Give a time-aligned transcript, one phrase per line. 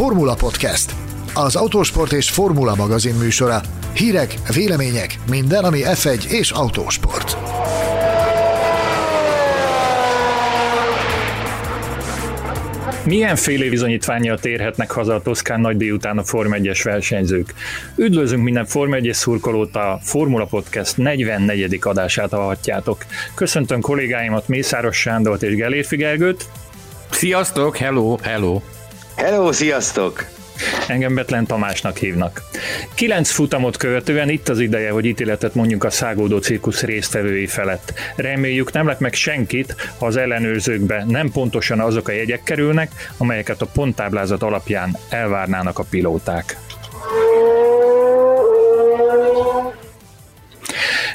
[0.00, 0.94] Formula Podcast,
[1.34, 3.60] az autósport és formula magazin műsora.
[3.92, 7.36] Hírek, vélemények, minden, ami F1 és autósport.
[13.04, 17.54] Milyen fél bizonyítványjal térhetnek haza a Toszkán nagy délután a Form 1-es versenyzők?
[17.96, 21.78] Üdvözlünk minden Form 1-es szurkolót, a Formula Podcast 44.
[21.80, 23.04] adását hallhatjátok.
[23.34, 26.44] Köszöntöm kollégáimat Mészáros Sándort és Gelérfi Gergőt.
[27.10, 28.60] Sziasztok, hello, hello.
[29.22, 30.26] Hello, sziasztok!
[30.88, 32.42] Engem Betlen Tamásnak hívnak.
[32.94, 37.92] Kilenc futamot követően itt az ideje, hogy ítéletet mondjuk a szágódó cirkusz résztvevői felett.
[38.16, 43.62] Reméljük nem lett meg senkit, ha az ellenőrzőkbe nem pontosan azok a jegyek kerülnek, amelyeket
[43.62, 46.56] a ponttáblázat alapján elvárnának a pilóták.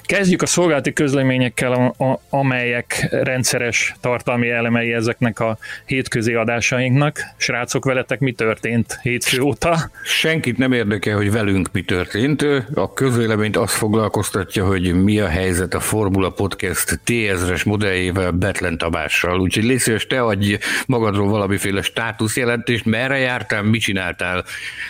[0.05, 1.95] Kezdjük a szolgálati közleményekkel,
[2.29, 7.19] amelyek rendszeres tartalmi elemei ezeknek a hétközi adásainknak.
[7.37, 9.89] Srácok, veletek mi történt hétfő óta?
[10.03, 12.45] Senkit nem érdekel, hogy velünk mi történt.
[12.73, 19.39] A közvéleményt azt foglalkoztatja, hogy mi a helyzet a Formula Podcast T-ezres modelljével Betlen Tamással.
[19.39, 24.43] Úgyhogy légy te adj magadról valamiféle státuszjelentést, merre jártál, mit csináltál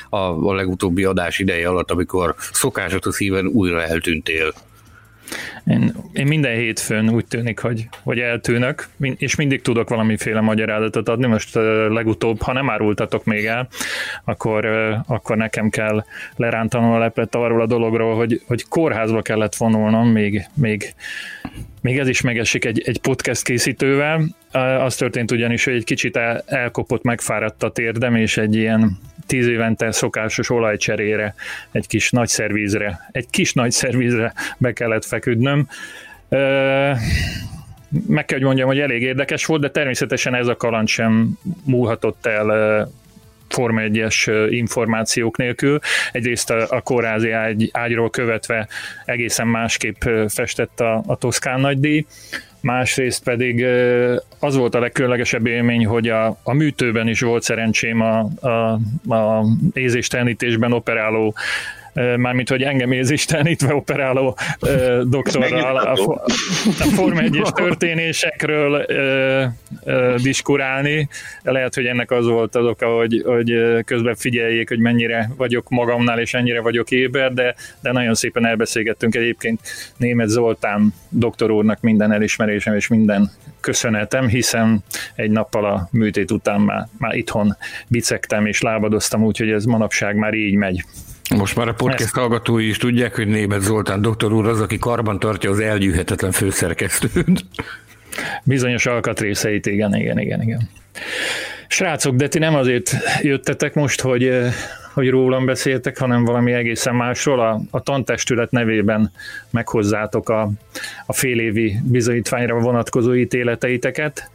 [0.10, 4.54] a, legutóbbi adás ideje alatt, amikor szokásatos híven újra eltűntél.
[5.66, 8.88] Én, én minden hétfőn úgy tűnik, hogy, hogy eltűnök,
[9.18, 11.28] és mindig tudok valamiféle magyarázatot adni.
[11.28, 11.56] Most
[11.90, 13.68] legutóbb, ha nem árultatok még el,
[14.24, 14.66] akkor,
[15.08, 16.04] akkor nekem kell
[16.36, 20.94] lerántanom a leplet arról a dologról, hogy, hogy kórházba kellett vonulnom, még, még,
[21.86, 24.26] még ez is megesik egy, egy podcast készítővel.
[24.80, 29.48] Az történt ugyanis, hogy egy kicsit el, elkopott, megfáradt a térdem, és egy ilyen tíz
[29.48, 31.36] évente szokásos olajcserére,
[31.72, 35.68] egy kis nagy szervízre, egy kis nagy szervízre be kellett feküdnöm.
[38.08, 42.26] Meg kell, hogy mondjam, hogy elég érdekes volt, de természetesen ez a kaland sem múlhatott
[42.26, 42.92] el
[43.56, 45.80] Forma 1-es információk nélkül.
[46.12, 48.68] Egyrészt a, a kórházi ágy, ágyról követve
[49.06, 52.06] egészen másképp festett a, a Toszkán nagydíj
[52.62, 53.66] másrészt pedig
[54.40, 58.80] az volt a legkülönlegesebb élmény, hogy a, a műtőben is volt szerencsém a, a,
[59.16, 61.36] a ézéstelenítésben operáló
[61.96, 64.38] mármint, hogy engem ézistenítve operáló
[65.04, 68.86] doktorral a, a Form 1 történésekről
[70.22, 71.08] diskurálni.
[71.44, 73.54] Lehet, hogy ennek az volt az oka, hogy, hogy
[73.86, 79.16] közben figyeljék, hogy mennyire vagyok magamnál, és ennyire vagyok éber, de, de nagyon szépen elbeszélgettünk
[79.16, 79.60] egyébként
[79.98, 84.84] német Zoltán doktor úrnak minden elismerésem és minden köszönetem, hiszen
[85.16, 87.58] egy nappal a műtét után már, már itthon
[87.88, 90.86] bicegtem és lábadoztam, úgyhogy ez manapság már így megy.
[91.30, 92.16] Most már a podcast Ezt...
[92.16, 97.46] hallgatói is tudják, hogy Német Zoltán doktor úr az, aki karban tartja az elgyűhetetlen főszerkesztőt.
[98.44, 100.70] Bizonyos alkatrészeit, igen, igen, igen, igen.
[101.68, 104.32] Srácok, de ti nem azért jöttetek most, hogy,
[104.94, 107.40] hogy rólam beszéltek, hanem valami egészen másról.
[107.40, 109.12] A, a tantestület nevében
[109.50, 110.50] meghozzátok a,
[111.06, 114.30] a félévi bizonyítványra vonatkozó ítéleteiteket.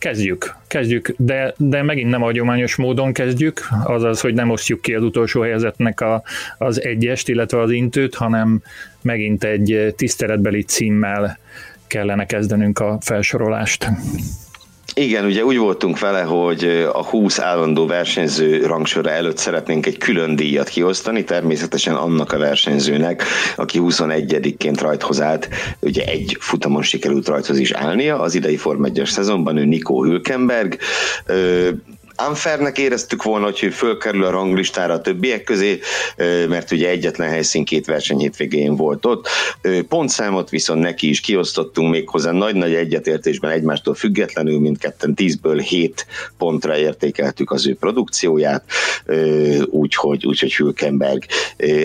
[0.00, 5.02] Kezdjük, kezdjük, de, de megint nem hagyományos módon kezdjük, azaz, hogy nem osztjuk ki az
[5.02, 6.22] utolsó helyzetnek a,
[6.58, 8.62] az egyest, illetve az intőt, hanem
[9.02, 11.38] megint egy tiszteletbeli címmel
[11.86, 13.88] kellene kezdenünk a felsorolást.
[15.00, 20.36] Igen, ugye úgy voltunk vele, hogy a 20 állandó versenyző rangsora előtt szeretnénk egy külön
[20.36, 23.24] díjat kiosztani, természetesen annak a versenyzőnek,
[23.56, 25.48] aki 21-ként rajthoz állt,
[25.80, 30.78] ugye egy futamon sikerült rajthoz is állnia, az idei Form 1 szezonban ő Nico Hülkenberg,
[32.28, 35.80] unfairnek éreztük volna, hogy fölkerül a ranglistára a többiek közé,
[36.48, 39.28] mert ugye egyetlen helyszín két verseny hétvégén volt ott.
[39.88, 46.06] Pontszámot viszont neki is kiosztottunk méghozzá nagy-nagy egyetértésben egymástól függetlenül, mindketten 10-ből 7
[46.38, 48.64] pontra értékeltük az ő produkcióját,
[49.66, 51.24] úgyhogy, úgyhogy Hülkenberg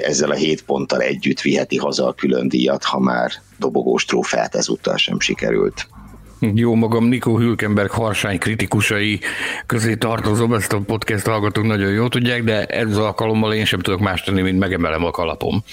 [0.04, 4.98] ezzel a 7 ponttal együtt viheti haza a külön díjat, ha már dobogós trófeát ezúttal
[4.98, 5.88] sem sikerült.
[6.40, 9.20] Jó magam, Nikó Hülkenberg harsány kritikusai
[9.66, 14.00] közé tartozom, ezt a podcast hallgatók nagyon jól tudják, de ez alkalommal én sem tudok
[14.00, 15.64] más tenni, mint megemelem a kalapom.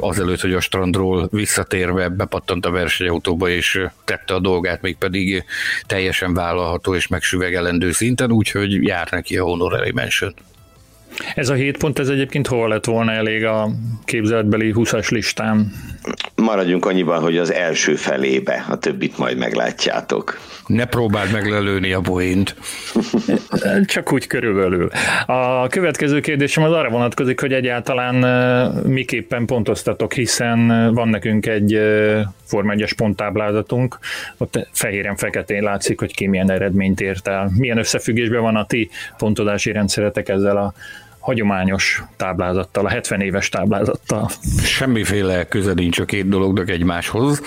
[0.00, 5.44] Azelőtt, hogy a strandról visszatérve bepattant a versenyautóba és tette a dolgát, még pedig
[5.86, 10.34] teljesen vállalható és megsüvegelendő szinten, úgyhogy jár neki a honorary mention.
[11.34, 13.70] Ez a hét pont, ez egyébként hol lett volna elég a
[14.04, 15.72] képzeletbeli 20-as listán?
[16.44, 20.40] maradjunk annyiban, hogy az első felébe, a többit majd meglátjátok.
[20.66, 22.54] Ne próbáld meg lelőni a poént.
[23.84, 24.88] Csak úgy körülbelül.
[25.26, 28.14] A következő kérdésem az arra vonatkozik, hogy egyáltalán
[28.86, 31.80] miképpen pontoztatok, hiszen van nekünk egy
[32.44, 33.98] Forma 1 ponttáblázatunk,
[34.36, 37.50] ott fehéren-feketén látszik, hogy ki milyen eredményt ért el.
[37.54, 40.74] Milyen összefüggésben van a ti pontodási rendszeretek ezzel a
[41.24, 44.30] hagyományos táblázattal, a 70 éves táblázattal.
[44.62, 47.42] Semmiféle köze nincs a két dolognak egymáshoz.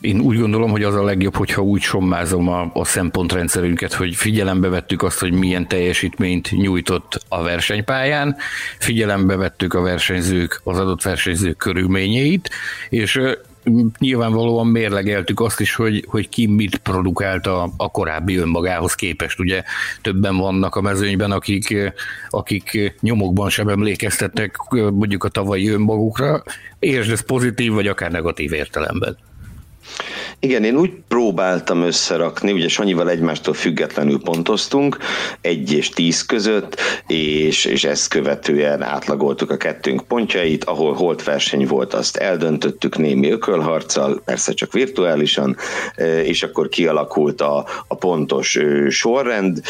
[0.00, 4.68] Én úgy gondolom, hogy az a legjobb, hogyha úgy sommázom a, a szempontrendszerünket, hogy figyelembe
[4.68, 8.36] vettük azt, hogy milyen teljesítményt nyújtott a versenypályán,
[8.78, 12.50] figyelembe vettük a versenyzők, az adott versenyzők körülményeit,
[12.88, 13.20] és
[13.98, 19.40] nyilvánvalóan mérlegeltük azt is, hogy, hogy ki mit produkált a, a korábbi önmagához képest.
[19.40, 19.62] Ugye
[20.02, 21.92] többen vannak a mezőnyben, akik,
[22.28, 26.42] akik nyomokban sem emlékeztettek mondjuk a tavalyi önmagukra,
[26.78, 29.16] és ez pozitív vagy akár negatív értelemben.
[30.42, 34.96] Igen, én úgy próbáltam összerakni, ugye Sanyival egymástól függetlenül pontoztunk,
[35.40, 36.76] egy és tíz között,
[37.06, 43.30] és, és ezt követően átlagoltuk a kettőnk pontjait, ahol holt verseny volt, azt eldöntöttük némi
[43.30, 45.56] ökölharccal, persze csak virtuálisan,
[46.24, 48.58] és akkor kialakult a, a pontos
[48.88, 49.60] sorrend.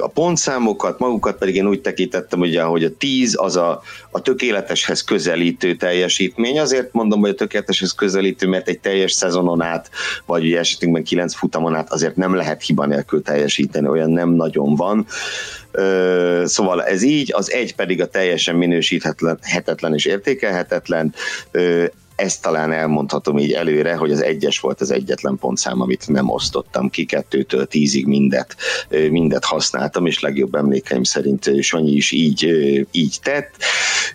[0.00, 5.02] A pontszámokat, magukat pedig én úgy tekintettem, ugye, hogy a tíz az a, a tökéleteshez
[5.02, 6.58] közelítő teljesítmény.
[6.58, 9.90] Azért mondom, hogy a tökéleteshez közelítő, mert egy teljes szezonon át,
[10.26, 14.74] vagy ugye esetünkben kilenc futamon át azért nem lehet hiba nélkül teljesíteni, olyan nem nagyon
[14.76, 15.06] van.
[16.44, 21.14] Szóval ez így, az egy pedig a teljesen minősíthetetlen és értékelhetetlen
[22.14, 26.90] ezt talán elmondhatom így előre, hogy az egyes volt az egyetlen pontszám, amit nem osztottam
[26.90, 28.56] ki, kettőtől tízig mindet,
[29.10, 32.44] mindet használtam, és legjobb emlékeim szerint Sanyi is így,
[32.90, 33.54] így tett.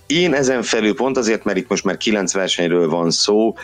[0.07, 3.55] Én ezen felül pont azért, mert itt most már kilenc versenyről van szó,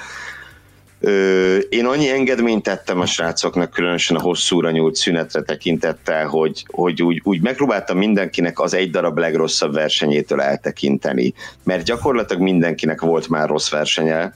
[1.70, 7.22] én annyi engedményt tettem a srácoknak, különösen a hosszúra nyúlt szünetre tekintettel, hogy, hogy úgy,
[7.24, 13.70] úgy megpróbáltam mindenkinek az egy darab legrosszabb versenyétől eltekinteni, mert gyakorlatilag mindenkinek volt már rossz
[13.70, 14.34] versenye,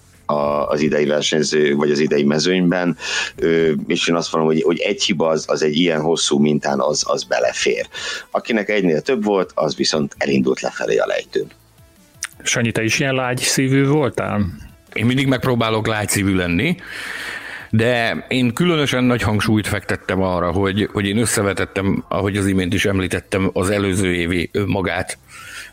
[0.67, 2.97] az idei versenyző, vagy az idei mezőnyben,
[3.87, 7.03] és én azt mondom, hogy, hogy egy hiba az, az egy ilyen hosszú mintán az,
[7.07, 7.87] az belefér.
[8.31, 11.47] Akinek egynél több volt, az viszont elindult lefelé a lejtőn.
[12.43, 14.45] Sanyi, te is ilyen lágy szívű voltál?
[14.93, 16.75] Én mindig megpróbálok lágyszívű lenni,
[17.69, 22.85] de én különösen nagy hangsúlyt fektettem arra, hogy, hogy én összevetettem, ahogy az imént is
[22.85, 25.17] említettem, az előző évi önmagát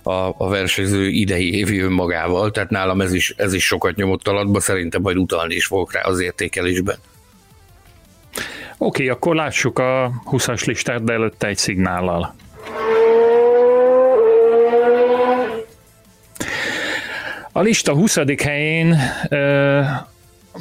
[0.03, 4.61] a, a versenyző idei évi önmagával, tehát nálam ez is, ez is sokat nyomott alatba,
[4.61, 6.97] szerintem majd utalni is fogok rá az értékelésben.
[8.79, 12.35] Oké, okay, akkor lássuk a 20-as listát, de előtte egy szignállal.
[17.61, 18.19] A lista 20.
[18.43, 18.97] helyén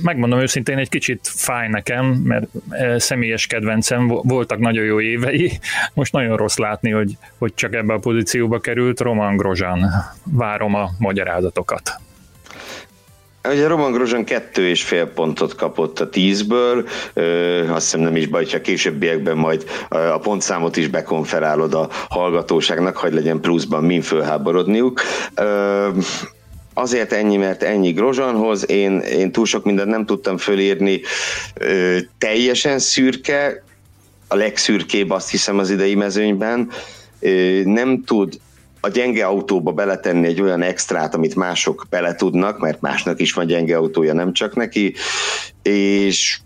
[0.01, 2.47] megmondom őszintén, egy kicsit fáj nekem, mert
[2.97, 5.59] személyes kedvencem, voltak nagyon jó évei,
[5.93, 9.85] most nagyon rossz látni, hogy, hogy csak ebbe a pozícióba került Roman Grozan.
[10.23, 11.91] Várom a magyarázatokat.
[13.43, 18.27] Ugye Roman Grozan kettő és fél pontot kapott a tízből, ö, azt hiszem nem is
[18.27, 25.01] baj, ha későbbiekben majd a pontszámot is bekonferálod a hallgatóságnak, hogy legyen pluszban min fölháborodniuk.
[25.35, 25.89] Ö,
[26.79, 31.01] azért ennyi, mert ennyi Grozsanhoz, én, én túl sok mindent nem tudtam fölírni,
[31.53, 33.63] ö, teljesen szürke,
[34.27, 36.69] a legszürkébb azt hiszem az idei mezőnyben,
[37.19, 38.39] ö, nem tud
[38.81, 43.45] a gyenge autóba beletenni egy olyan extrát, amit mások bele tudnak, mert másnak is van
[43.45, 44.93] gyenge autója, nem csak neki,
[45.63, 46.39] és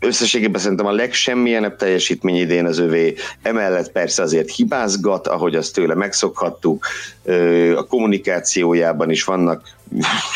[0.00, 5.94] összességében szerintem a legsemmilyenebb teljesítmény idén az övé, emellett persze azért hibázgat, ahogy azt tőle
[5.94, 6.86] megszokhattuk,
[7.76, 9.68] a kommunikációjában is vannak,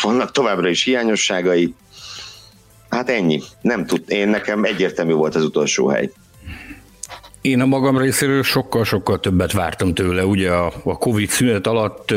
[0.03, 1.75] vannak továbbra is hiányosságai,
[2.89, 3.43] Hát ennyi.
[3.61, 4.03] Nem tud.
[4.07, 6.11] Én nekem egyértelmű volt az utolsó hely.
[7.47, 10.25] Én a magam részéről sokkal-sokkal többet vártam tőle.
[10.25, 12.15] Ugye a, a Covid szünet alatt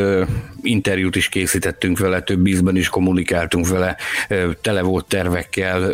[0.61, 3.97] interjút is készítettünk vele, több ízben is kommunikáltunk vele,
[4.61, 5.91] tele volt tervekkel.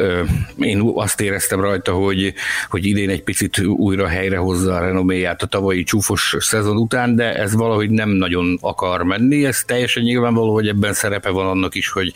[0.57, 2.33] Én azt éreztem rajta, hogy,
[2.69, 7.55] hogy idén egy picit újra helyrehozza a renoméját a tavalyi csúfos szezon után, de ez
[7.55, 9.45] valahogy nem nagyon akar menni.
[9.45, 12.13] Ez teljesen nyilvánvaló, hogy ebben szerepe van annak is, hogy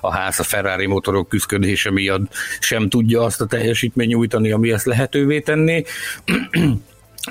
[0.00, 4.86] a ház a Ferrari motorok küzdködése miatt sem tudja azt a teljesítményt nyújtani, ami ezt
[4.86, 5.84] lehetővé tenni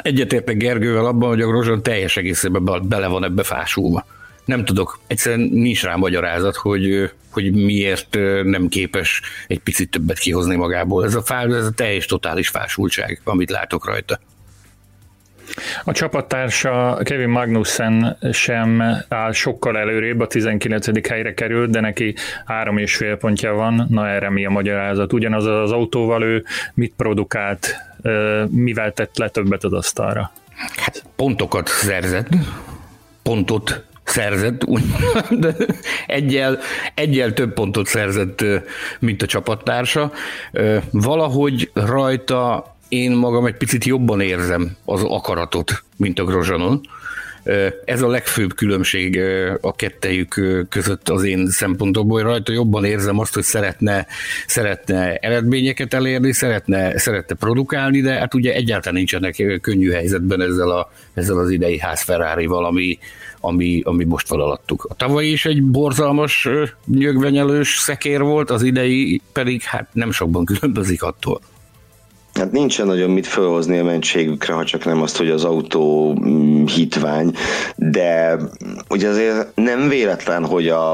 [0.01, 4.05] Egyetértek Gergővel abban, hogy a Grozson teljes egészében bele van ebbe fásulva.
[4.45, 10.55] Nem tudok, egyszerűen nincs rá magyarázat, hogy, hogy miért nem képes egy picit többet kihozni
[10.55, 11.05] magából.
[11.05, 14.19] Ez a, fá, ez a teljes totális fásultság, amit látok rajta.
[15.83, 21.07] A csapattársa Kevin Magnussen sem áll sokkal előrébb, a 19.
[21.07, 23.85] helyre került, de neki három és fél pontja van.
[23.89, 25.13] Na erre mi a magyarázat?
[25.13, 27.75] Ugyanaz az autóval ő mit produkált,
[28.49, 30.31] mivel tett le többet az asztalra?
[30.75, 32.29] Hát pontokat szerzett,
[33.23, 34.63] pontot szerzett,
[35.29, 35.55] de
[36.07, 36.59] egyel,
[36.95, 38.43] egyel több pontot szerzett,
[38.99, 40.11] mint a csapattársa.
[40.91, 46.81] Valahogy rajta én magam egy picit jobban érzem az akaratot, mint a Grozsanon.
[47.85, 49.19] Ez a legfőbb különbség
[49.61, 52.21] a kettejük között az én szempontomból.
[52.21, 54.07] Rajta jobban érzem azt, hogy szeretne,
[54.47, 60.91] szeretne eredményeket elérni, szeretne, szeretne produkálni, de hát ugye egyáltalán nincsenek könnyű helyzetben ezzel, a,
[61.13, 62.99] ezzel az idei ház ferrari ami,
[63.39, 64.85] ami, ami most van alattuk.
[64.89, 66.47] A tavalyi is egy borzalmas
[66.85, 71.41] nyögvenyelős szekér volt, az idei pedig hát nem sokban különbözik attól.
[72.33, 76.65] Hát nincsen nagyon mit felhozni a mentségükre, ha csak nem azt, hogy az autó mm,
[76.65, 77.35] hitvány,
[77.75, 78.37] de
[78.89, 80.91] ugye azért nem véletlen, hogy a,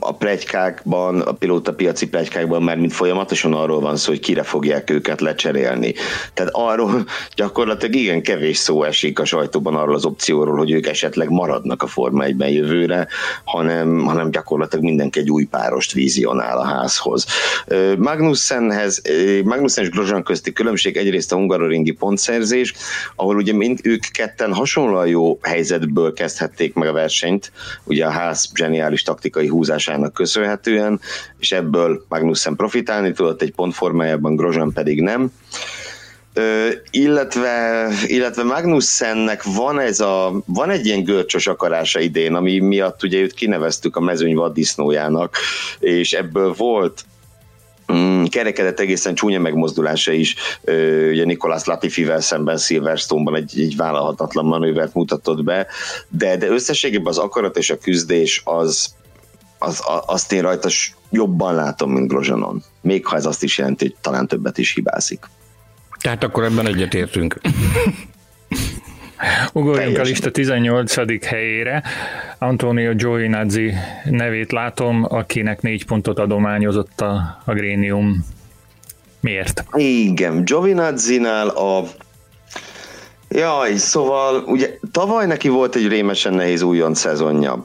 [0.00, 5.20] a plegykákban, a pilótapiaci plegykákban már mint folyamatosan arról van szó, hogy kire fogják őket
[5.20, 5.94] lecserélni.
[6.34, 7.04] Tehát arról
[7.36, 11.86] gyakorlatilag igen kevés szó esik a sajtóban arról az opcióról, hogy ők esetleg maradnak a
[11.86, 13.08] Forma 1-ben jövőre,
[13.44, 17.26] hanem, hanem gyakorlatilag mindenki egy új párost vízionál a házhoz.
[17.98, 19.02] Magnussenhez,
[19.44, 22.74] Magnussen és Grosjean közti különbség különbség egyrészt a hungaroringi pontszerzés,
[23.16, 27.52] ahol ugye mind ők ketten hasonlóan jó helyzetből kezdhették meg a versenyt,
[27.84, 31.00] ugye a ház zseniális taktikai húzásának köszönhetően,
[31.38, 35.32] és ebből Magnussen profitálni tudott egy pont formájában, Grosjean pedig nem.
[36.34, 43.02] Ö, illetve, illetve Magnussennek van, ez a, van egy ilyen görcsös akarása idén, ami miatt
[43.02, 45.36] ugye őt kineveztük a mezőny vaddisznójának,
[45.78, 47.04] és ebből volt
[47.92, 50.34] Mm, kerekedett egészen csúnya megmozdulása is,
[51.10, 55.66] ugye Nikolász Latifivel szemben Silverstone-ban egy, egy vállalhatatlan manővert mutatott be,
[56.08, 58.94] de, de összességében az akarat és a küzdés az,
[59.58, 60.68] az, azt én rajta
[61.10, 62.62] jobban látom, mint Grozsanon.
[62.80, 65.28] Még ha ez azt is jelenti, hogy talán többet is hibázik.
[66.00, 67.40] Tehát akkor ebben egyetértünk.
[69.52, 71.24] Ugorjunk a lista 18.
[71.24, 71.82] helyére.
[72.38, 73.72] Antonio Giovinazzi
[74.04, 78.26] nevét látom, akinek négy pontot adományozott a, a Grénium.
[79.20, 79.64] Miért?
[79.74, 81.84] Igen, Giovinazzi-nál a
[83.28, 87.64] Jaj, szóval ugye tavaly neki volt egy rémesen nehéz újon szezonja.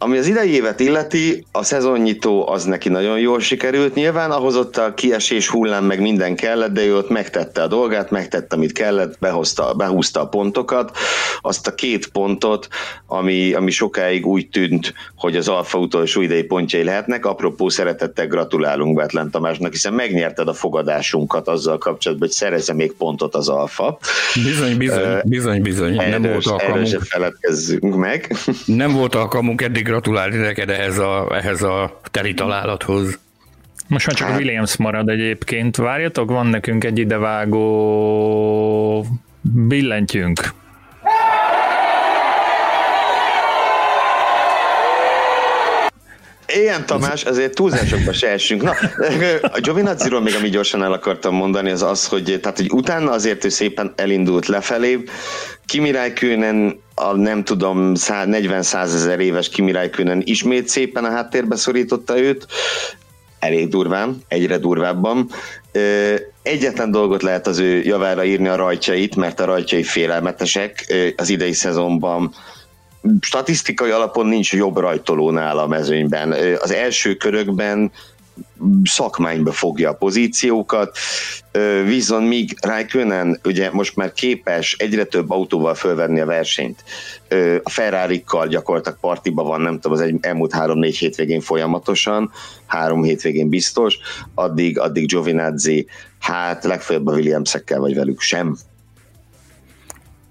[0.00, 3.94] Ami az idei évet illeti, a szezonnyitó az neki nagyon jól sikerült.
[3.94, 8.10] Nyilván ahhoz ott a kiesés hullám meg minden kellett, de ő ott megtette a dolgát,
[8.10, 10.96] megtette, amit kellett, behozta, behúzta a pontokat.
[11.40, 12.68] Azt a két pontot,
[13.06, 17.26] ami, ami sokáig úgy tűnt, hogy az Alfa utolsó idei pontjai lehetnek.
[17.26, 23.34] Apropó szeretettel gratulálunk Betlen Tamásnak, hiszen megnyerted a fogadásunkat azzal kapcsolatban, hogy szerezze még pontot
[23.34, 23.98] az Alfa.
[24.34, 25.98] Bizony, bizony, bizony, bizony.
[25.98, 27.02] Erős, nem volt alkalmunk.
[27.02, 28.36] feledkezzünk meg.
[28.64, 33.18] Nem volt alkalmunk eddig gratulálni neked ehhez a, ehhez a teli találathoz.
[33.88, 34.38] Most már csak hát.
[34.38, 35.76] Williams marad egyébként.
[35.76, 37.66] Várjatok, van nekünk egy idevágó
[39.40, 40.40] billentyünk.
[46.54, 48.62] Ilyen Tamás, azért túlzásokba se essünk.
[48.62, 48.70] Na,
[49.56, 53.44] a Giovinazziról még ami gyorsan el akartam mondani, az az, hogy, tehát, hogy utána azért
[53.44, 55.02] ő szépen elindult lefelé.
[55.66, 55.90] Kimi
[56.94, 57.92] a nem tudom,
[58.24, 62.46] 40 százezer éves Kimi Räikkönen ismét szépen a háttérbe szorította őt,
[63.38, 65.30] elég durván, egyre durvábban.
[66.42, 70.94] Egyetlen dolgot lehet az ő javára írni a rajtjait, mert a rajtjai félelmetesek.
[71.16, 72.34] Az idei szezonban
[73.20, 76.34] statisztikai alapon nincs jobb rajtolónál a mezőnyben.
[76.60, 77.92] Az első körökben
[78.84, 80.98] szakmányba fogja a pozíciókat,
[81.84, 86.84] viszont míg Raikkonen ugye most már képes egyre több autóval fölvenni a versenyt,
[87.62, 92.30] a ferrari gyakorlatilag partiba van, nem tudom, az egy, elmúlt három-négy hétvégén folyamatosan,
[92.66, 93.98] három hétvégén biztos,
[94.34, 95.86] addig, addig Giovinazzi,
[96.18, 98.56] hát legfeljebb a Williamsekkel vagy velük sem.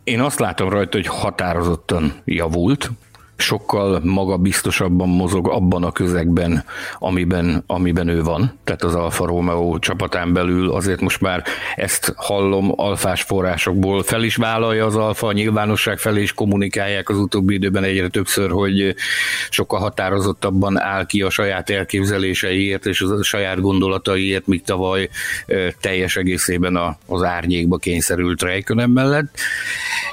[0.07, 2.91] Én azt látom rajta, hogy határozottan javult,
[3.37, 6.63] sokkal magabiztosabban mozog abban a közegben,
[6.99, 11.43] amiben, amiben ő van, tehát az Alfa Romeo csapatán belül, azért most már
[11.75, 17.17] ezt hallom alfás forrásokból, fel is vállalja az Alfa, a nyilvánosság felé is kommunikálják az
[17.17, 18.95] utóbbi időben egyre többször, hogy
[19.49, 25.09] sokkal határozottabban áll ki a saját elképzeléseiért és a saját gondolataiért, míg tavaly
[25.79, 29.37] teljes egészében az árnyékba kényszerült Rejkönem mellett.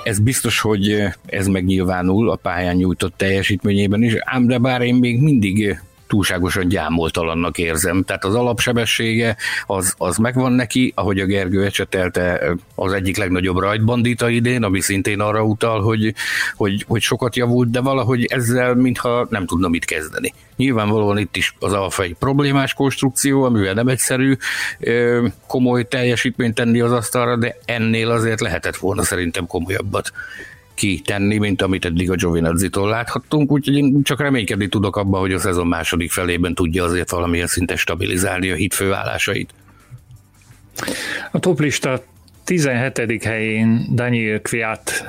[0.04, 5.20] Ez biztos, hogy ez megnyilvánul a pályán nyújtott teljesítményében is, ám de bár én még
[5.20, 8.02] mindig túlságosan gyámoltalannak érzem.
[8.02, 14.28] Tehát az alapsebessége az, az megvan neki, ahogy a Gergő ecsetelte az egyik legnagyobb rajtbandita
[14.28, 16.14] idén, ami szintén arra utal, hogy,
[16.56, 20.32] hogy, hogy sokat javult, de valahogy ezzel mintha nem tudna mit kezdeni.
[20.56, 24.36] Nyilvánvalóan itt is az alfa egy problémás konstrukció, amivel nem egyszerű
[25.46, 30.12] komoly teljesítményt tenni az asztalra, de ennél azért lehetett volna szerintem komolyabbat
[30.74, 35.38] kitenni, mint amit eddig a Giovinazzi-tól láthattunk, úgyhogy én csak reménykedni tudok abban, hogy a
[35.38, 39.50] szezon második felében tudja azért valamilyen szinten stabilizálni a hitfőállásait.
[41.30, 42.04] A toplista
[42.44, 43.22] 17.
[43.24, 45.04] helyén Daniel Kviat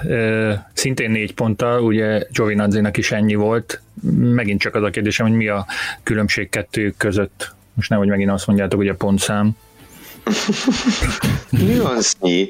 [0.74, 3.81] szintén négy ponttal, ugye Giovinazzi-nak is ennyi volt.
[4.19, 5.65] Megint csak az a kérdésem, hogy mi a
[6.03, 7.53] különbség kettőjük között.
[7.74, 9.55] Most nem, hogy megint azt mondjátok, hogy a pontszám.
[11.50, 12.50] Nüansznyi,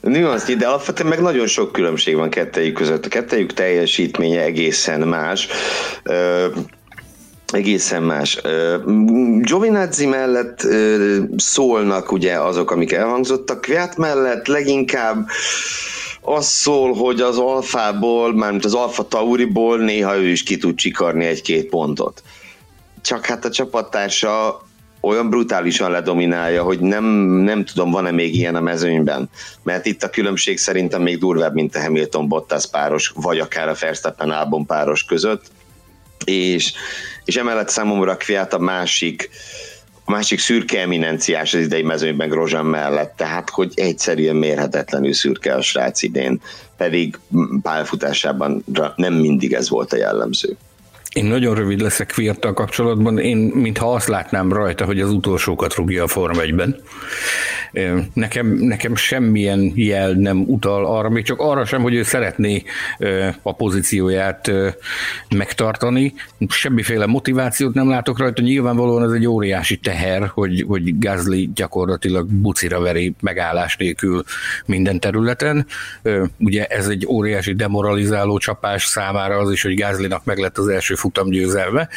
[0.00, 3.06] nüansznyi, de alapvetően meg nagyon sok különbség van kettejük között.
[3.06, 5.48] A kettejük teljesítménye egészen más.
[6.04, 6.44] Uh,
[7.52, 8.40] egészen más.
[9.40, 10.66] Giovinazzi mellett
[11.36, 15.28] szólnak ugye azok, amik elhangzottak, Kviat mellett leginkább
[16.20, 21.24] az szól, hogy az alfából, mármint az alfa tauriból néha ő is ki tud csikarni
[21.24, 22.22] egy-két pontot.
[23.02, 24.62] Csak hát a csapattársa
[25.04, 29.28] olyan brutálisan ledominálja, hogy nem, nem tudom, van-e még ilyen a mezőnyben.
[29.62, 34.30] Mert itt a különbség szerintem még durvább, mint a Hamilton-Bottas páros, vagy akár a Verstappen
[34.30, 35.44] Albon páros között.
[36.24, 36.72] És,
[37.24, 39.30] és emellett számomra Kviat a másik,
[40.04, 45.62] a másik szürke eminenciás az idei mezőnyben Grozsán mellett, tehát hogy egyszerűen mérhetetlenül szürke a
[45.62, 46.40] srác idén,
[46.76, 47.18] pedig
[47.62, 48.64] pályafutásában
[48.96, 50.56] nem mindig ez volt a jellemző.
[51.14, 53.18] Én nagyon rövid leszek Kvirttal kapcsolatban.
[53.18, 56.76] Én mintha azt látnám rajta, hogy az utolsókat rúgja a Form 1-ben.
[58.12, 62.62] Nekem, nekem semmilyen jel nem utal arra, még csak arra sem, hogy ő szeretné
[63.42, 64.50] a pozícióját
[65.36, 66.14] megtartani.
[66.48, 68.42] Semmiféle motivációt nem látok rajta.
[68.42, 74.24] Nyilvánvalóan ez egy óriási teher, hogy, hogy Gázli gyakorlatilag bucira veri megállás nélkül
[74.66, 75.66] minden területen.
[76.38, 80.94] Ugye ez egy óriási demoralizáló csapás számára az is, hogy Gázlinak meg lett az első
[81.04, 81.88] futamgyőzelme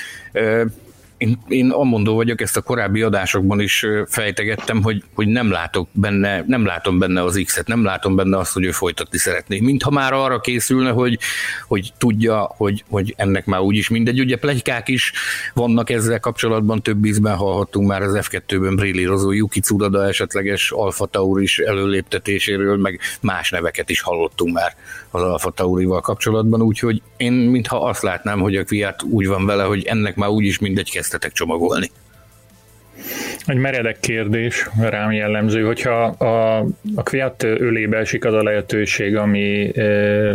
[1.17, 6.43] én, én amondó vagyok, ezt a korábbi adásokban is fejtegettem, hogy, hogy nem látok benne,
[6.47, 9.59] nem látom benne az X-et, nem látom benne azt, hogy ő folytatni szeretné.
[9.59, 11.19] Mintha már arra készülne, hogy,
[11.67, 14.19] hogy tudja, hogy, hogy ennek már úgyis mindegy.
[14.19, 15.13] Ugye plegykák is
[15.53, 21.59] vannak ezzel kapcsolatban, több ízben hallhattunk már az F2-ben brillírozó Yuki Tsunoda esetleges Alfa Tauris
[21.59, 24.75] előléptetéséről, meg más neveket is hallottunk már
[25.11, 29.63] az Alfa Taurival kapcsolatban, úgyhogy én mintha azt látnám, hogy a Kviat úgy van vele,
[29.63, 31.91] hogy ennek már úgyis mindegy kezdtetek csomagolni.
[33.45, 36.57] Egy meredek kérdés rám jellemző, hogyha a,
[36.95, 39.83] a Kviat ölébe esik az a lehetőség, ami e,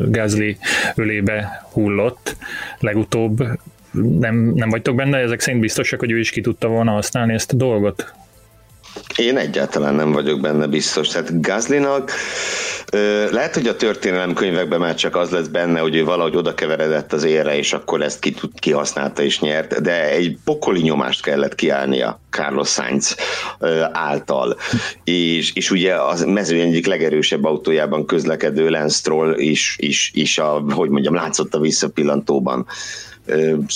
[0.09, 0.57] Gázli
[0.95, 2.37] ölébe hullott
[2.79, 3.45] legutóbb,
[4.19, 7.53] nem, nem vagytok benne, ezek szerint biztosak, hogy ő is ki tudta volna használni ezt
[7.53, 8.15] a dolgot?
[9.17, 11.09] Én egyáltalán nem vagyok benne biztos.
[11.09, 12.11] Tehát Gazlinak
[13.31, 17.13] lehet, hogy a történelem könyvekben már csak az lesz benne, hogy ő valahogy oda keveredett
[17.13, 22.21] az érre, és akkor ezt ki, kihasználta és nyert, de egy pokoli nyomást kellett kiállnia
[22.31, 23.17] Carlos Sainz
[23.93, 24.57] által.
[25.05, 30.65] És, és ugye az mezőny egyik legerősebb autójában közlekedő Lance Stroll is, is, is a,
[30.69, 32.67] hogy mondjam, látszott a visszapillantóban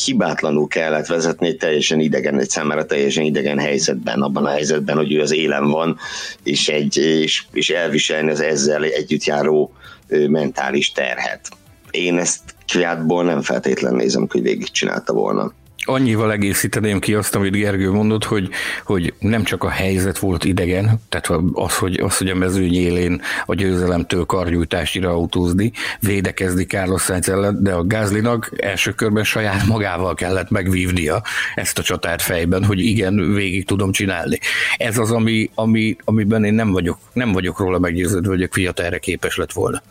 [0.04, 5.12] hibátlanul kellett vezetni egy teljesen idegen, egy számára teljesen idegen helyzetben, abban a helyzetben, hogy
[5.12, 5.98] ő az élen van,
[6.42, 9.72] és, egy, és, és elviselni az ezzel együtt járó
[10.08, 11.48] mentális terhet.
[11.90, 15.52] Én ezt Kviátból nem feltétlen nézem, hogy végigcsinálta volna.
[15.88, 18.48] Annyival egészíteném ki azt, amit Gergő mondott, hogy,
[18.84, 23.20] hogy nem csak a helyzet volt idegen, tehát az, hogy, az, hogy a mezőny élén
[23.46, 30.14] a győzelemtől kargyújtásira autózni, védekezni Carlos Sainz ellen, de a Gázlinak első körben saját magával
[30.14, 31.22] kellett megvívnia
[31.54, 34.38] ezt a csatát fejben, hogy igen, végig tudom csinálni.
[34.76, 38.80] Ez az, ami, ami, amiben én nem vagyok, nem vagyok róla meggyőződve, hogy a Fiat
[38.80, 39.82] erre képes lett volna.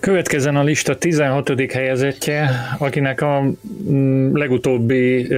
[0.00, 1.72] Következzen a lista 16.
[1.72, 3.42] helyezettje, akinek a
[3.90, 5.28] mm, legutóbbi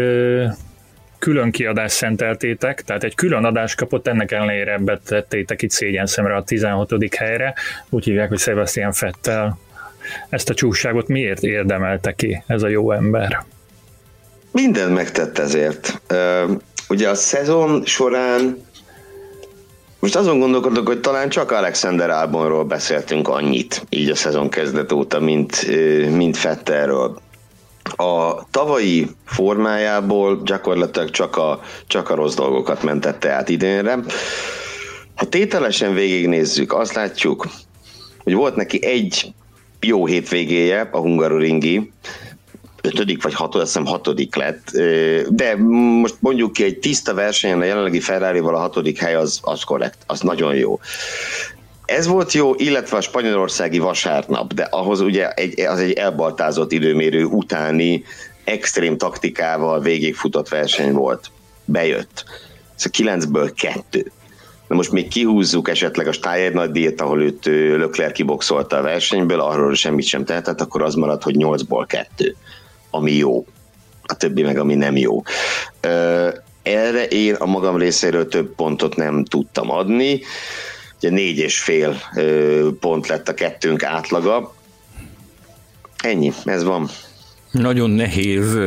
[1.18, 6.44] külön kiadást szenteltétek, tehát egy külön adást kapott, ennek ellenére tettétek itt szégyen szemre a
[6.44, 7.14] 16.
[7.16, 7.54] helyre,
[7.88, 9.58] úgy hívják, hogy Sebastian Fettel.
[10.28, 13.44] Ezt a csúságot miért érdemelte ki ez a jó ember?
[14.50, 16.00] Mindent megtett ezért.
[16.88, 18.56] Ugye a szezon során
[20.02, 25.20] most azon gondolkodok, hogy talán csak Alexander Albonról beszéltünk annyit, így a szezon kezdet óta,
[25.20, 25.66] mint,
[26.10, 27.20] mint Fetterről.
[27.96, 33.98] A tavalyi formájából gyakorlatilag csak a, csak a rossz dolgokat mentette át idénre.
[35.14, 37.46] Ha tételesen végignézzük, azt látjuk,
[38.24, 39.32] hogy volt neki egy
[39.80, 41.92] jó hétvégéje, a Hungaroringi,
[42.82, 44.70] ötödik vagy hatodik, azt hiszem hatodik lett,
[45.28, 45.56] de
[46.00, 49.98] most mondjuk ki egy tiszta versenyen a jelenlegi ferrari a hatodik hely az, az korrekt,
[50.06, 50.80] az nagyon jó.
[51.84, 57.24] Ez volt jó, illetve a spanyolországi vasárnap, de ahhoz ugye egy, az egy elbaltázott időmérő
[57.24, 58.04] utáni
[58.44, 61.30] extrém taktikával végigfutott verseny volt.
[61.64, 62.24] Bejött.
[62.76, 64.12] Ez a kilencből kettő.
[64.68, 69.40] Na most még kihúzzuk esetleg a Steyer nagy díjat, ahol őt Lökler kiboxolta a versenyből,
[69.40, 72.36] arról semmit sem tehetett, akkor az marad, hogy nyolcból kettő,
[72.94, 73.46] ami jó.
[74.02, 75.22] A többi meg, ami nem jó.
[76.62, 80.20] Erre én a magam részéről több pontot nem tudtam adni.
[80.96, 82.00] Ugye négy és fél
[82.80, 84.54] pont lett a kettőnk átlaga.
[86.02, 86.88] Ennyi, ez van.
[87.50, 88.58] Nagyon nehéz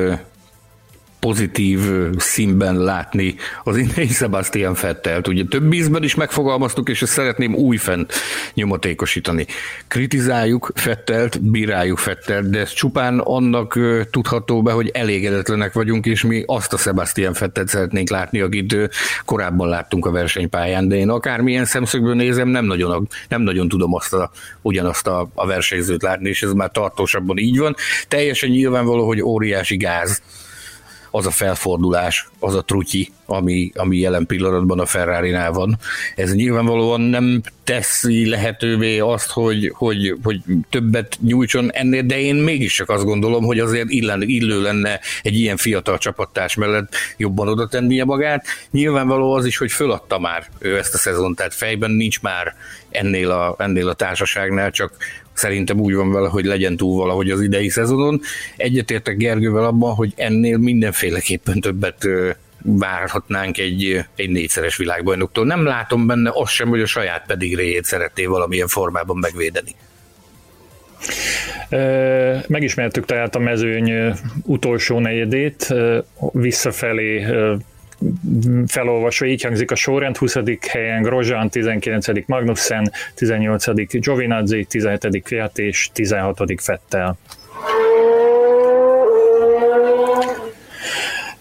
[1.19, 1.79] pozitív
[2.17, 5.27] színben látni az idei Sebastian Fettelt.
[5.27, 8.13] Ugye több ízben is megfogalmaztuk, és ezt szeretném újfent
[8.53, 9.45] nyomatékosítani.
[9.87, 13.79] Kritizáljuk Fettelt, bíráljuk Fettelt, de ez csupán annak
[14.11, 18.75] tudható be, hogy elégedetlenek vagyunk, és mi azt a Sebastian Fettelt szeretnénk látni, akit
[19.25, 24.13] korábban láttunk a versenypályán, de én akármilyen szemszögből nézem, nem nagyon, nem nagyon tudom azt
[24.13, 27.75] a, ugyanazt a, a versenyzőt látni, és ez már tartósabban így van.
[28.07, 30.21] Teljesen nyilvánvaló, hogy óriási gáz
[31.15, 35.77] az a felfordulás, az a trutyi, ami, ami jelen pillanatban a ferrari van.
[36.15, 42.73] Ez nyilvánvalóan nem teszi lehetővé azt, hogy, hogy, hogy többet nyújtson ennél, de én mégis
[42.73, 47.67] csak azt gondolom, hogy azért illen, illő lenne egy ilyen fiatal csapattárs mellett jobban oda
[47.67, 48.45] tennie magát.
[48.71, 52.55] Nyilvánvaló az is, hogy föladta már ő ezt a szezon, tehát fejben nincs már
[52.89, 54.93] ennél a, ennél a társaságnál, csak
[55.35, 58.21] szerintem úgy van vele, hogy legyen túl valahogy az idei szezonon.
[58.57, 62.07] Egyetértek Gergővel abban, hogy ennél mindenféleképpen többet
[62.61, 65.45] várhatnánk egy, egy négyszeres világbajnoktól.
[65.45, 69.75] Nem látom benne azt sem, hogy a saját pedigréjét szeretné valamilyen formában megvédeni.
[72.47, 73.91] Megismertük tehát a mezőny
[74.43, 75.73] utolsó negyedét,
[76.31, 77.25] visszafelé
[78.67, 80.37] felolvasva így hangzik a sorrend, 20.
[80.67, 82.07] helyen Grosjean, 19.
[82.25, 83.99] Magnussen, 18.
[83.99, 85.21] Giovinazzi, 17.
[85.23, 86.61] Fiat és 16.
[86.61, 87.17] Fettel.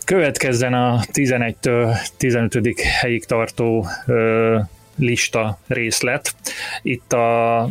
[0.05, 2.81] Következzen a 11-től 15.
[2.81, 4.59] helyig tartó ö,
[4.97, 6.35] lista részlet.
[6.83, 7.69] Itt a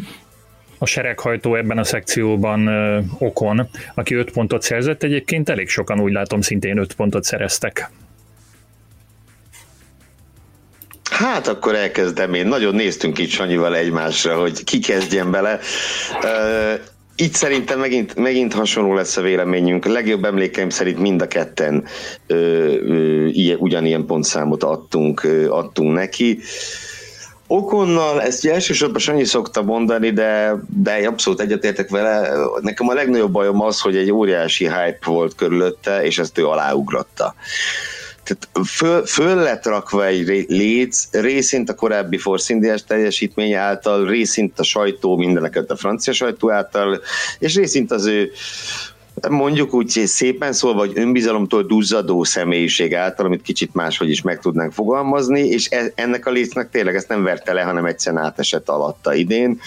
[0.78, 6.12] a sereghajtó ebben a szekcióban ö, Okon, aki 5 pontot szerzett, egyébként elég sokan úgy
[6.12, 7.90] látom szintén 5 pontot szereztek.
[11.14, 12.48] Hát akkor elkezdem én.
[12.48, 15.60] Nagyon néztünk itt Sanyival egymásra, hogy ki kezdjen bele.
[17.16, 19.86] Itt szerintem megint, megint hasonló lesz a véleményünk.
[19.86, 21.84] Legjobb emlékeim szerint mind a ketten
[22.28, 26.40] ö, ö, ilyen, ugyanilyen pontszámot adtunk, ö, adtunk neki.
[27.48, 32.30] Okonnal ezt elsősorban Sanyi szokta mondani, de, de abszolút egyetértek vele.
[32.62, 37.36] Nekem a legnagyobb bajom az, hogy egy óriási hype volt körülötte, és ezt ő aláugrotta
[38.24, 44.60] tehát föl, föl lett rakva egy léc, részint a korábbi Force Indiás teljesítménye által, részint
[44.60, 47.02] a sajtó, mindeneket a francia sajtó által,
[47.40, 48.32] és részint az ő
[49.30, 54.72] mondjuk úgy szépen szólva, hogy önbizalomtól duzzadó személyiség által, amit kicsit máshogy is meg tudnánk
[54.72, 59.14] fogalmazni, és e, ennek a lécnek tényleg ezt nem verte le, hanem egyszerűen átesett alatta
[59.14, 59.60] idén.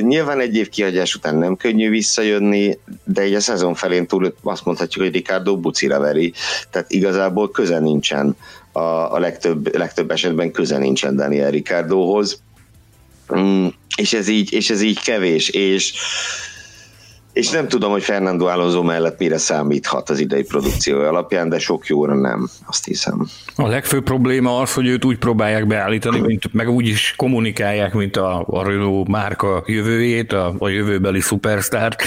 [0.00, 4.64] Nyilván egy év kihagyás után nem könnyű visszajönni, de egy a szezon felén túl azt
[4.64, 6.32] mondhatjuk, hogy Ricardo bucira veri,
[6.70, 8.36] tehát igazából köze nincsen
[8.72, 12.42] a, a legtöbb, legtöbb esetben köze nincsen Daniel Ricardohoz,
[13.36, 15.92] mm, és ez így, és ez így kevés, és
[17.32, 21.86] és nem tudom, hogy Fernando Alonso mellett mire számíthat az idei produkció alapján, de sok
[21.86, 23.26] jóra nem, azt hiszem.
[23.56, 28.16] A legfőbb probléma az, hogy őt úgy próbálják beállítani, mint, meg úgy is kommunikálják, mint
[28.16, 32.02] a, a Renault márka jövőjét, a, a jövőbeli szupersztárt,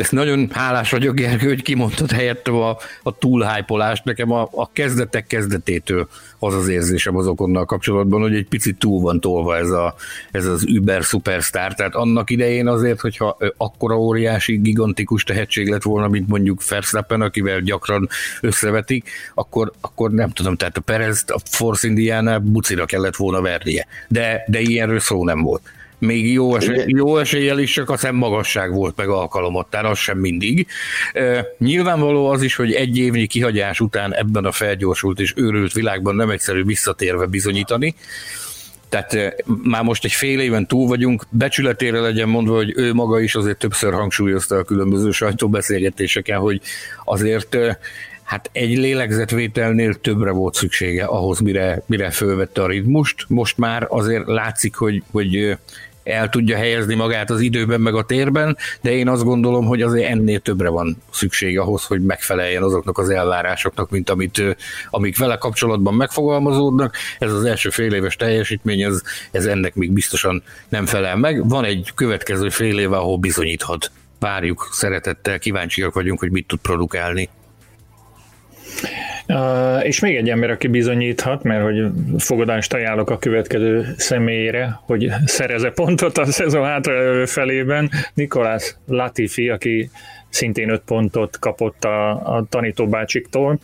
[0.00, 4.04] ezt nagyon hálás vagyok, Gergő, hogy kimondtad helyettem a, a túlhájpolást.
[4.04, 6.08] Nekem a, a kezdetek kezdetétől
[6.38, 9.94] az az érzésem azokonnal kapcsolatban, hogy egy picit túl van tolva ez, a,
[10.30, 11.74] ez az Uber superstar.
[11.74, 17.60] Tehát annak idején azért, hogyha akkora óriási, gigantikus tehetség lett volna, mint mondjuk Verstappen, akivel
[17.60, 18.08] gyakran
[18.40, 23.86] összevetik, akkor, akkor nem tudom, tehát a Perez, a Force Indiana bucira kellett volna vernie.
[24.08, 25.62] De, de ilyenről szó nem volt
[26.00, 30.66] még jó, esély, jó eséllyel is csak a szemmagasság volt meg alkalomattán, az sem mindig.
[31.12, 36.14] E, nyilvánvaló az is, hogy egy évnyi kihagyás után ebben a felgyorsult és őrült világban
[36.14, 37.94] nem egyszerű visszatérve bizonyítani,
[38.90, 43.34] tehát már most egy fél éven túl vagyunk, becsületére legyen mondva, hogy ő maga is
[43.34, 46.60] azért többször hangsúlyozta a különböző sajtóbeszélgetéseken, hogy
[47.04, 47.56] azért
[48.30, 53.24] hát egy lélegzetvételnél többre volt szüksége ahhoz, mire, mire fölvette a ritmust.
[53.28, 55.56] Most már azért látszik, hogy, hogy
[56.02, 60.08] el tudja helyezni magát az időben, meg a térben, de én azt gondolom, hogy azért
[60.10, 64.42] ennél többre van szükség ahhoz, hogy megfeleljen azoknak az elvárásoknak, mint amit,
[64.90, 66.96] amik vele kapcsolatban megfogalmazódnak.
[67.18, 71.48] Ez az első fél éves teljesítmény, ez, ez ennek még biztosan nem felel meg.
[71.48, 73.90] Van egy következő fél éve, ahol bizonyíthat.
[74.18, 77.28] Várjuk szeretettel, kíváncsiak vagyunk, hogy mit tud produkálni.
[79.32, 81.86] Uh, és még egy ember, aki bizonyíthat, mert hogy
[82.18, 89.90] fogadást ajánlok a következő személyére, hogy szereze pontot a szezon hátra felében, Nikolás Latifi, aki
[90.28, 93.58] szintén öt pontot kapott a, a tanító bácsiktól,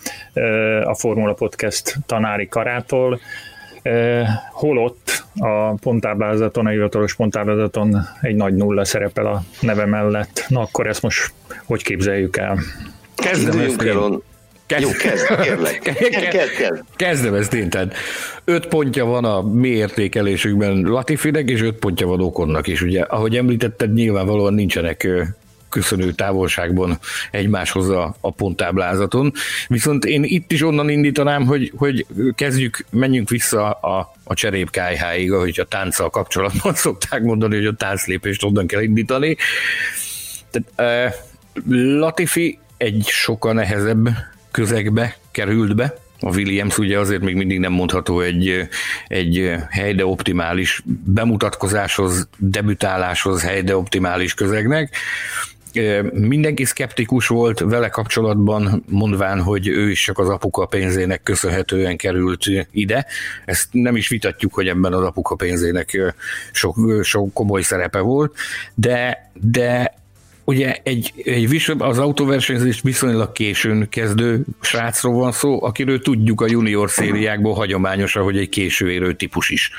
[0.84, 3.20] a Formula Podcast tanári karától,
[4.50, 10.44] holott a ponttáblázaton, a hivatalos ponttáblázaton egy nagy nulla szerepel a neve mellett.
[10.48, 11.32] Na akkor ezt most
[11.64, 12.58] hogy képzeljük el?
[13.14, 14.20] Kezdem el.
[14.66, 15.78] Kezd, Jó, kezd, kérlek.
[15.98, 16.82] Kezd, kezd, kezd.
[16.96, 17.94] Kezdem ezt én, tehát
[18.44, 22.82] öt pontja van a mi értékelésükben Latifinek, és öt pontja van Okonnak is.
[22.82, 25.08] Ugye, ahogy említetted, nyilvánvalóan nincsenek
[25.68, 26.98] köszönő távolságban
[27.30, 29.32] egymáshoz a, a ponttáblázaton.
[29.68, 35.60] Viszont én itt is onnan indítanám, hogy, hogy kezdjük, menjünk vissza a, a cserépkájháig, ahogy
[35.60, 39.36] a tánccal kapcsolatban szokták mondani, hogy a tánclépést onnan kell indítani.
[40.50, 41.14] Tehát, uh,
[41.98, 44.08] Latifi egy sokkal nehezebb
[44.56, 45.94] közegbe került be.
[46.20, 48.68] A Williams ugye azért még mindig nem mondható egy,
[49.08, 54.96] egy helyde optimális bemutatkozáshoz, debütáláshoz helyde optimális közegnek.
[56.12, 62.44] Mindenki szkeptikus volt vele kapcsolatban, mondván, hogy ő is csak az apuka pénzének köszönhetően került
[62.70, 63.06] ide.
[63.44, 66.14] Ezt nem is vitatjuk, hogy ebben az apuka pénzének
[66.52, 68.36] sok, sok komoly szerepe volt,
[68.74, 69.94] de, de
[70.46, 76.90] ugye egy, egy az autóversenyzést viszonylag későn kezdő srácról van szó, akiről tudjuk a junior
[76.90, 79.70] szériákból hagyományosan, hogy egy későérő típus is.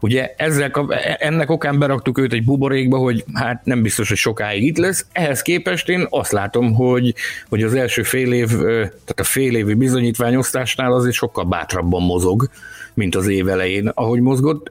[0.00, 0.70] Ugye ezzel,
[1.18, 5.06] ennek okán beraktuk őt egy buborékba, hogy hát nem biztos, hogy sokáig itt lesz.
[5.12, 7.14] Ehhez képest én azt látom, hogy,
[7.48, 12.48] hogy az első fél év, tehát a fél évi bizonyítványosztásnál azért sokkal bátrabban mozog,
[12.96, 14.70] mint az év elején, ahogy mozgott.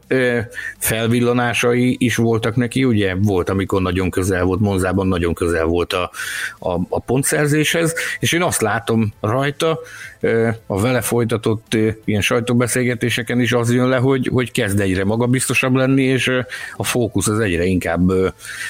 [0.78, 6.12] Felvillanásai is voltak neki, ugye volt, amikor nagyon közel volt, Monzában nagyon közel volt a,
[6.60, 9.80] a, a pontszerzéshez, és én azt látom rajta,
[10.66, 16.04] a vele folytatott ilyen sajtóbeszélgetéseken is az jön le, hogy, hogy kezd egyre magabiztosabb lenni,
[16.04, 16.32] és
[16.76, 18.12] a fókusz az egyre inkább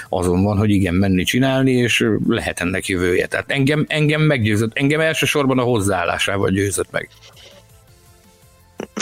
[0.10, 3.26] azon van, hogy igen, menni csinálni, és lehet ennek jövője.
[3.28, 7.10] Tehát engem, engem meggyőzött, engem elsősorban a hozzáállásával győzött meg.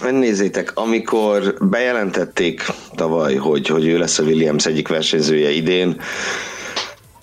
[0.01, 6.01] Nézzétek, amikor bejelentették tavaly, hogy, hogy ő lesz a Williams egyik versenyzője idén,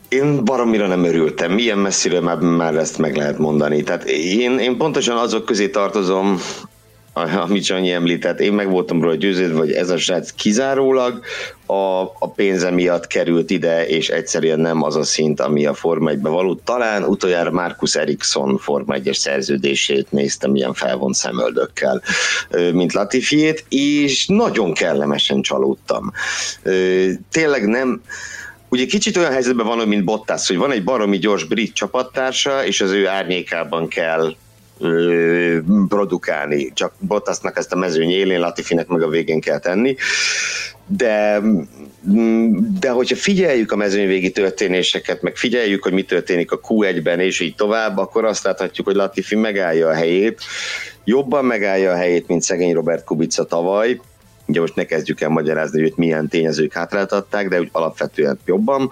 [0.08, 1.52] én baromira nem örültem.
[1.52, 3.82] Milyen messziről már, már ezt meg lehet mondani.
[3.82, 6.40] Tehát én, én pontosan azok közé tartozom,
[7.12, 11.20] amit Sanyi említett, én meg voltam róla győződve, hogy ez a srác kizárólag
[11.66, 16.10] a, a pénze miatt került ide, és egyszerűen nem az a szint, ami a Forma
[16.10, 16.54] 1 való.
[16.54, 22.02] Talán utoljára Markus Eriksson Forma 1-es szerződését néztem ilyen felvont szemöldökkel,
[22.72, 26.12] mint Latifiét, és nagyon kellemesen csalódtam.
[27.30, 28.02] Tényleg nem
[28.68, 32.80] ugye kicsit olyan helyzetben van, mint Bottas, hogy van egy baromi gyors brit csapattársa, és
[32.80, 34.34] az ő árnyékában kell
[35.88, 36.72] produkálni.
[36.74, 39.96] Csak Bottasnak ezt a mezőny élén, Latifinek meg a végén kell tenni.
[40.86, 41.40] De,
[42.80, 47.54] de hogyha figyeljük a mezőnyvégi történéseket, meg figyeljük, hogy mi történik a Q1-ben, és így
[47.54, 50.40] tovább, akkor azt láthatjuk, hogy Latifi megállja a helyét,
[51.04, 54.00] jobban megállja a helyét, mint szegény Robert Kubica tavaly,
[54.46, 58.90] ugye most ne kezdjük el magyarázni, hogy milyen tényezők hátráltatták, de úgy alapvetően jobban,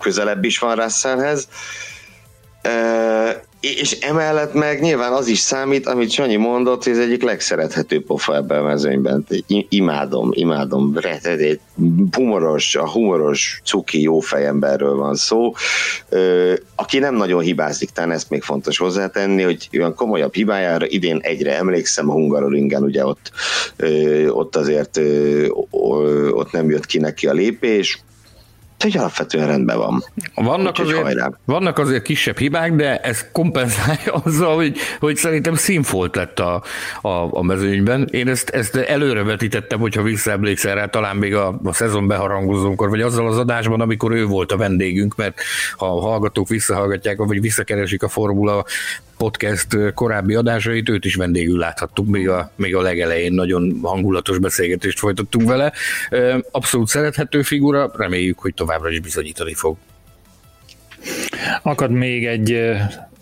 [0.00, 1.48] közelebb is van Russellhez
[3.60, 8.36] és emellett meg nyilván az is számít, amit Sanyi mondott, hogy ez egyik legszerethetőbb pofa
[8.36, 9.26] ebben a mezőnyben.
[9.68, 11.60] Imádom, imádom, retedét,
[12.12, 15.52] humoros, a humoros, cuki, jó fejemberről van szó,
[16.74, 21.56] aki nem nagyon hibázik, talán ezt még fontos hozzátenni, hogy olyan komolyabb hibájára idén egyre
[21.56, 23.30] emlékszem, a Hungaroringen ugye ott,
[24.28, 25.00] ott azért
[26.30, 28.02] ott nem jött ki neki a lépés,
[28.78, 30.04] hogy alapvetően rendben van.
[30.34, 36.38] Vannak azért, vannak azért kisebb hibák, de ez kompenzálja azzal, hogy, hogy szerintem színfolt lett
[36.38, 36.62] a,
[37.02, 38.08] a, a mezőnyben.
[38.10, 43.00] Én ezt, ezt előre vetítettem, hogyha visszaemlékszel rá, talán még a, a szezon beharangozónkor, vagy
[43.00, 45.40] azzal az adásban, amikor ő volt a vendégünk, mert
[45.76, 48.64] ha a hallgatók visszahallgatják, vagy visszakeresik a Formula
[49.18, 54.98] podcast korábbi adásait, őt is vendégül láthattuk, még a, még a legelején nagyon hangulatos beszélgetést
[54.98, 55.72] folytattunk vele.
[56.50, 59.76] Abszolút szerethető figura, reméljük, hogy továbbra is bizonyítani fog.
[61.62, 62.50] Akad még egy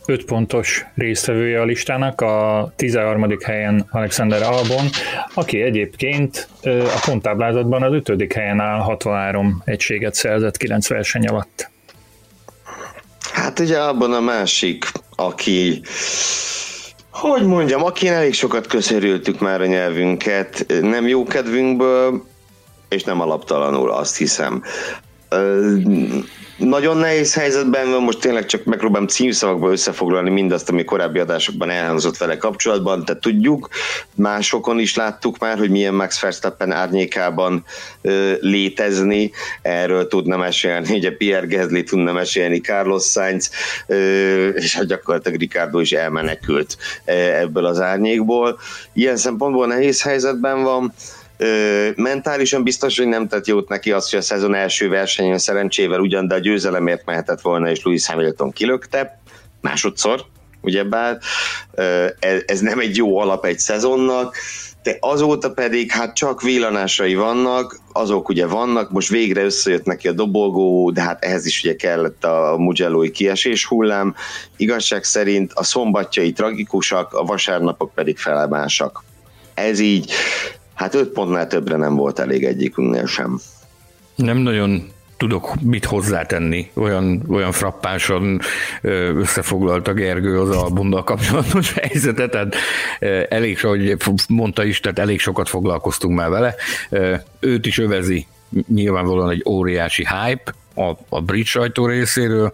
[0.07, 3.37] 5 pontos résztvevője a listának, a 13.
[3.45, 4.87] helyen Alexander Albon,
[5.35, 8.33] aki egyébként a ponttáblázatban az 5.
[8.33, 11.71] helyen áll 63 egységet szerzett 9 verseny alatt.
[13.37, 14.85] Hát ugye abban a másik,
[15.17, 15.83] aki
[17.11, 22.25] hogy mondjam, aki elég sokat köszörültük már a nyelvünket, nem jó kedvünkből,
[22.89, 24.63] és nem alaptalanul, azt hiszem
[26.57, 32.17] nagyon nehéz helyzetben van, most tényleg csak megpróbálom címszavakba összefoglalni mindazt, ami korábbi adásokban elhangzott
[32.17, 33.69] vele kapcsolatban, tehát tudjuk,
[34.15, 37.65] másokon is láttuk már, hogy milyen Max Verstappen árnyékában
[38.03, 39.31] ö, létezni,
[39.63, 43.51] erről tudna mesélni, ugye Pierre Gasly tudna mesélni, Carlos Sainz,
[43.87, 46.77] ö, és hát gyakorlatilag Ricardo is elmenekült
[47.41, 48.59] ebből az árnyékból.
[48.93, 50.93] Ilyen szempontból nehéz helyzetben van,
[51.37, 56.01] Ö, mentálisan biztos, hogy nem tett jót neki az, hogy a szezon első versenyen szerencsével
[56.01, 59.21] ugyan, de a győzelemért mehetett volna, és Lewis Hamilton kilökte
[59.61, 60.25] másodszor,
[60.61, 61.19] ugyebár.
[61.75, 64.37] Ö, ez, ez nem egy jó alap egy szezonnak,
[64.87, 70.13] de azóta pedig hát csak villanásai vannak, azok ugye vannak, most végre összejött neki a
[70.13, 74.15] dobolgó, de hát ehhez is ugye kellett a Mugello-i kiesés hullám.
[74.57, 79.05] Igazság szerint a szombatjai tragikusak, a vasárnapok pedig felemások.
[79.55, 80.13] Ez így
[80.77, 83.39] Hát öt pontnál többre nem volt elég egyikünknél sem.
[84.15, 88.41] Nem nagyon tudok mit hozzátenni, olyan, olyan frappáson
[89.17, 92.55] összefoglalta Gergő az albummal kapcsolatos helyzetet, tehát
[93.29, 93.97] elég, ahogy
[94.29, 96.55] mondta is, tehát elég sokat foglalkoztunk már vele.
[97.41, 98.27] Őt is övezi
[98.69, 102.53] nyilvánvalóan egy óriási hype a, a brit sajtó részéről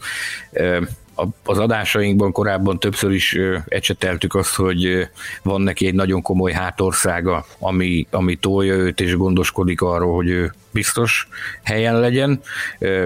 [1.44, 5.08] az adásainkban korábban többször is ecseteltük azt, hogy
[5.42, 10.54] van neki egy nagyon komoly hátországa, ami, ami tolja őt és gondoskodik arról, hogy ő
[10.70, 11.28] biztos
[11.62, 12.40] helyen legyen.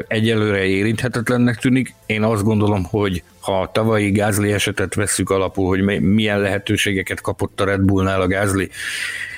[0.08, 1.94] Egyelőre érinthetetlennek tűnik.
[2.06, 7.60] Én azt gondolom, hogy ha a tavalyi Gázli esetet vesszük alapul, hogy milyen lehetőségeket kapott
[7.60, 8.70] a Red Bullnál a Gázli,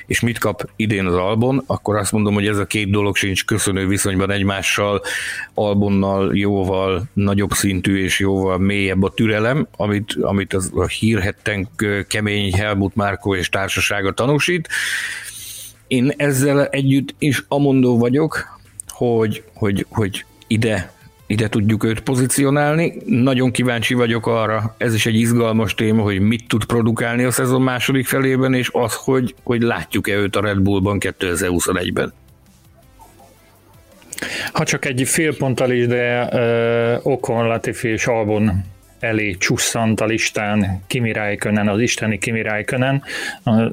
[0.09, 3.44] és mit kap idén az Albon, akkor azt mondom, hogy ez a két dolog sincs
[3.44, 5.03] köszönő viszonyban egymással,
[5.55, 11.68] Albonnal jóval nagyobb szintű és jóval mélyebb a türelem, amit, amit az a hírhetten
[12.09, 14.68] kemény Helmut Márkó és társasága tanúsít.
[15.87, 20.92] Én ezzel együtt is amondó vagyok, hogy, hogy, hogy ide
[21.29, 22.93] ide tudjuk őt pozícionálni.
[23.07, 27.62] Nagyon kíváncsi vagyok arra, ez is egy izgalmas téma, hogy mit tud produkálni a szezon
[27.62, 32.12] második felében, és az, hogy, hogy látjuk-e őt a Red Bullban 2021-ben.
[34.53, 38.64] Ha csak egy fél ponttal is, de uh, Okon, Latifi és Albon
[39.01, 43.03] elé csusszant a listán Kimi Räikkönen, az isteni Kimi Räikkönen.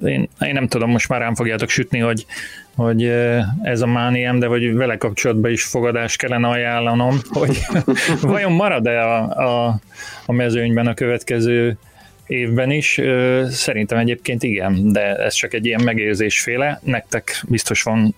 [0.06, 2.26] Én, én nem tudom, most már rám fogjátok sütni, hogy
[2.76, 3.04] hogy
[3.62, 7.58] ez a mániám, de hogy vele kapcsolatban is fogadást kellene ajánlanom, hogy
[8.22, 9.80] vajon marad-e a, a,
[10.26, 11.78] a mezőnyben a következő
[12.28, 13.02] évben is.
[13.50, 16.80] Szerintem egyébként igen, de ez csak egy ilyen megérzésféle.
[16.84, 18.16] Nektek biztos van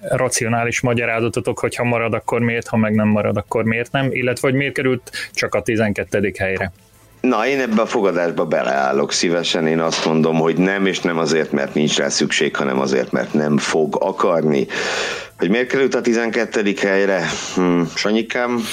[0.00, 4.48] racionális magyarázatotok, hogy ha marad, akkor miért, ha meg nem marad, akkor miért nem, illetve
[4.48, 6.32] hogy miért került csak a 12.
[6.38, 6.72] helyre.
[7.20, 11.52] Na, én ebbe a fogadásba beleállok szívesen, én azt mondom, hogy nem, és nem azért,
[11.52, 14.66] mert nincs rá szükség, hanem azért, mert nem fog akarni.
[15.38, 16.74] Hogy miért került a 12.
[16.80, 17.26] helyre?
[17.54, 18.64] Hm, Sanyikám,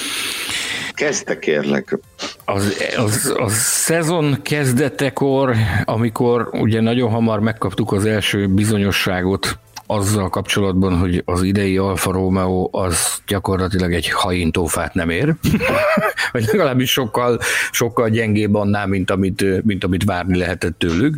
[0.94, 1.98] kezdte kérlek.
[2.44, 5.54] Az, az, az szezon kezdetekor,
[5.84, 12.68] amikor ugye nagyon hamar megkaptuk az első bizonyosságot azzal kapcsolatban, hogy az idei Alfa Romeo
[12.72, 15.34] az gyakorlatilag egy haintófát nem ér,
[16.32, 17.38] vagy legalábbis sokkal,
[17.70, 21.14] sokkal gyengébb annál, mint amit, mint amit várni lehetett tőlük.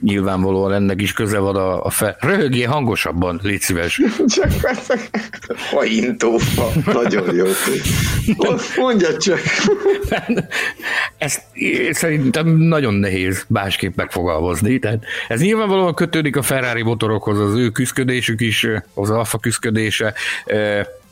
[0.00, 2.16] Nyilvánvalóan ennek is köze van a, a fel...
[2.20, 4.00] Röhögjé hangosabban, légy szíves.
[4.34, 4.52] Csak
[5.70, 7.46] haintófa, nagyon jó.
[8.76, 9.40] Mondja csak.
[11.18, 11.42] Ezt
[11.90, 14.78] szerintem nagyon nehéz másképp megfogalmazni.
[14.78, 20.14] Tehát ez nyilvánvalóan kötődik a Ferrari motorokhoz, az ő küzdködésük is, az alfa küzdködése,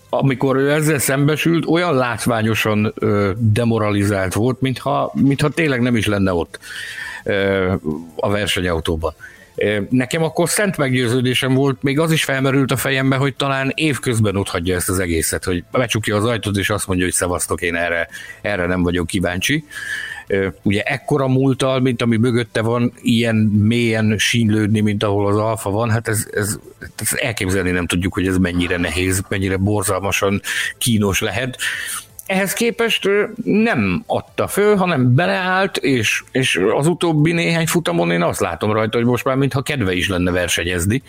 [0.08, 2.94] amikor ő ezzel szembesült, olyan látványosan
[3.38, 6.58] demoralizált volt, mintha, mintha tényleg nem is lenne ott
[8.16, 9.14] a versenyautóban.
[9.90, 14.48] Nekem akkor szent meggyőződésem volt, még az is felmerült a fejembe, hogy talán évközben ott
[14.48, 18.08] hagyja ezt az egészet, hogy becsukja az ajtót, és azt mondja, hogy szevasztok, én erre,
[18.40, 19.64] erre nem vagyok kíváncsi
[20.62, 25.90] ugye ekkora múltal, mint ami mögötte van, ilyen mélyen sínlődni, mint ahol az alfa van,
[25.90, 26.58] hát ez, ez,
[26.96, 30.40] ez elképzelni nem tudjuk, hogy ez mennyire nehéz, mennyire borzalmasan
[30.78, 31.58] kínos lehet.
[32.28, 33.08] Ehhez képest
[33.44, 38.96] nem adta föl, hanem beleállt, és, és az utóbbi néhány futamon én azt látom rajta,
[38.96, 41.02] hogy most már mintha kedve is lenne versenyezni.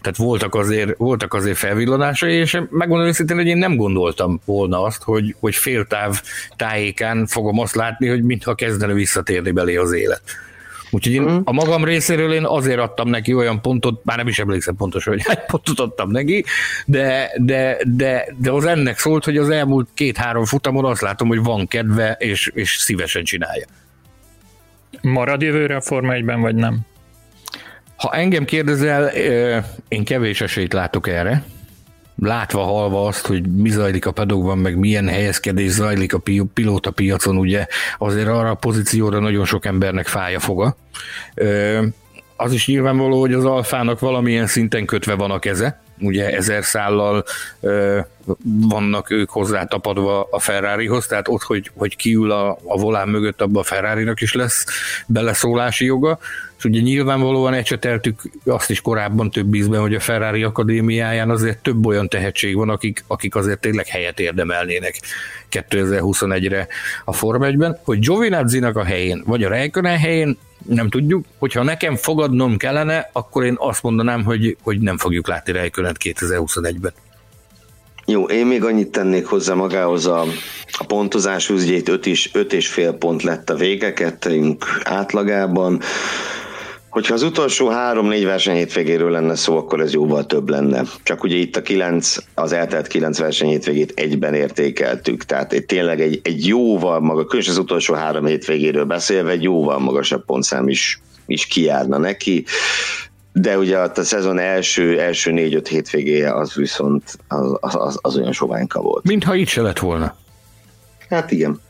[0.00, 5.02] Tehát voltak azért, voltak azért felvillanásai, és megmondom őszintén, hogy én nem gondoltam volna azt,
[5.02, 6.22] hogy, hogy féltáv
[6.56, 10.22] tájékán fogom azt látni, hogy mintha kezdene visszatérni belé az élet.
[10.90, 11.42] Úgyhogy én uh-huh.
[11.44, 15.22] a magam részéről én azért adtam neki olyan pontot, már nem is emlékszem pontosan, hogy
[15.26, 16.44] hány pontot adtam neki,
[16.86, 21.42] de, de, de, de az ennek szólt, hogy az elmúlt két-három futamon azt látom, hogy
[21.42, 23.66] van kedve, és, és szívesen csinálja.
[25.02, 26.78] Marad jövőre a Forma 1-ben, vagy nem?
[27.96, 29.06] Ha engem kérdezel,
[29.88, 31.44] én kevés esélyt látok erre
[32.20, 36.20] látva halva azt, hogy mi zajlik a pedokban, meg milyen helyezkedés zajlik a
[36.54, 37.66] pilóta piacon, ugye
[37.98, 40.76] azért arra a pozícióra nagyon sok embernek fáj a foga.
[42.36, 47.24] Az is nyilvánvaló, hogy az alfának valamilyen szinten kötve van a keze, ugye ezer szállal
[48.68, 53.40] vannak ők hozzá tapadva a Ferrarihoz, tehát ott, hogy, hogy kiül a, a volán mögött,
[53.40, 54.66] abban a Ferrari-nak is lesz
[55.06, 56.18] beleszólási joga,
[56.60, 61.86] és ugye nyilvánvalóan ecseteltük azt is korábban több ízben, hogy a Ferrari Akadémiáján azért több
[61.86, 65.00] olyan tehetség van, akik, akik azért tényleg helyet érdemelnének
[65.50, 66.66] 2021-re
[67.04, 71.96] a Form 1-ben, hogy Giovinazzi-nak a helyén, vagy a Räikkönen helyén, nem tudjuk, hogyha nekem
[71.96, 76.92] fogadnom kellene, akkor én azt mondanám, hogy, hogy nem fogjuk látni Räikkönet 2021-ben.
[78.06, 80.24] Jó, én még annyit tennék hozzá magához a,
[80.78, 85.80] a pontozás ugye 5 is, öt és fél pont lett a vége, kettőnk átlagában.
[86.90, 90.82] Hogyha az utolsó három-négy verseny hétvégéről lenne szó, akkor ez jóval több lenne.
[91.02, 96.00] Csak ugye itt a kilenc, az eltelt kilenc verseny hétvégét egyben értékeltük, tehát egy, tényleg
[96.00, 101.00] egy, egy jóval maga, különösen az utolsó három hétvégéről beszélve, egy jóval magasabb pontszám is,
[101.26, 102.44] is kijárna neki
[103.32, 108.80] de ugye a, szezon első, első négy-öt hétvégéje az viszont az, az, az olyan soványka
[108.80, 109.04] volt.
[109.04, 110.16] Mintha itt se lett volna.
[111.08, 111.60] Hát igen.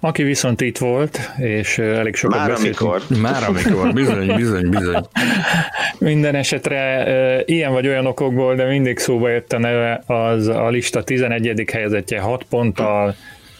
[0.00, 2.80] Aki viszont itt volt, és elég sokat Már beszéltünk.
[2.80, 3.18] amikor.
[3.18, 5.06] Már amikor, bizony, bizony, bizony.
[5.98, 7.04] Minden esetre
[7.44, 11.64] ilyen vagy olyan okokból, de mindig szóba jött a neve, az a lista 11.
[11.72, 13.14] helyezettje 6 ponttal,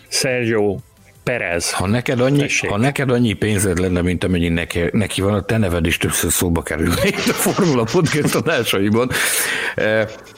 [0.08, 0.76] Sergio
[1.24, 1.72] Perez.
[1.72, 5.56] Ha neked, annyi, ha neked annyi pénzed lenne, mint amennyi neki, neki van, a te
[5.56, 9.10] neved is többször szóba kerül itt a Formula Podcast adásaiban.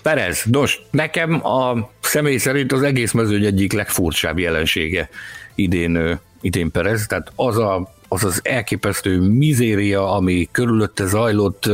[0.02, 5.08] Perez, nos, nekem a személy szerint az egész mezőny egyik legfurcsább jelensége
[5.54, 11.70] idén, idén Perez, tehát az a az az elképesztő mizéria, ami körülötte zajlott,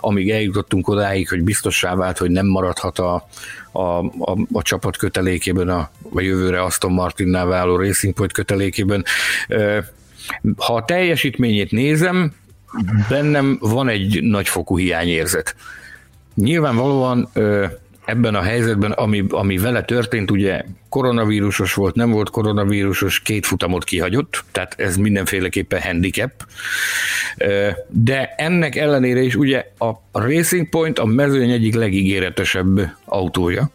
[0.00, 3.28] amíg eljutottunk odáig, hogy biztossá vált, hogy nem maradhat a,
[3.72, 9.04] a, a, a csapat kötelékében, a, a jövőre Aston Martinnál váló Racing Point kötelékében.
[10.56, 12.32] Ha a teljesítményét nézem,
[13.08, 15.56] bennem van egy nagyfokú hiányérzet.
[16.34, 17.28] Nyilvánvalóan
[18.06, 23.84] ebben a helyzetben, ami, ami vele történt, ugye koronavírusos volt, nem volt koronavírusos, két futamot
[23.84, 26.32] kihagyott, tehát ez mindenféleképpen handicap.
[27.88, 33.70] De ennek ellenére is ugye a Racing Point a mezőny egyik legígéretesebb autója,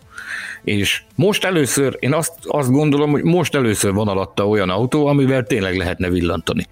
[0.64, 5.44] és most először, én azt, azt gondolom, hogy most először van alatta olyan autó, amivel
[5.44, 6.68] tényleg lehetne villantani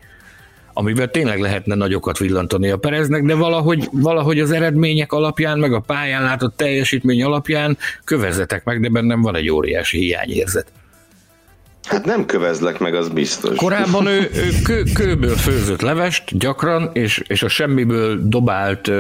[0.80, 5.80] amivel tényleg lehetne nagyokat villantani a Pereznek, de valahogy, valahogy az eredmények alapján, meg a
[5.80, 10.72] pályán látott teljesítmény alapján kövezetek meg, de bennem van egy óriási hiányérzet.
[11.90, 13.56] Hát nem kövezlek meg, az biztos.
[13.56, 18.92] Korábban ő, ő kő, kőből főzött levest gyakran, és, és a semmiből dobált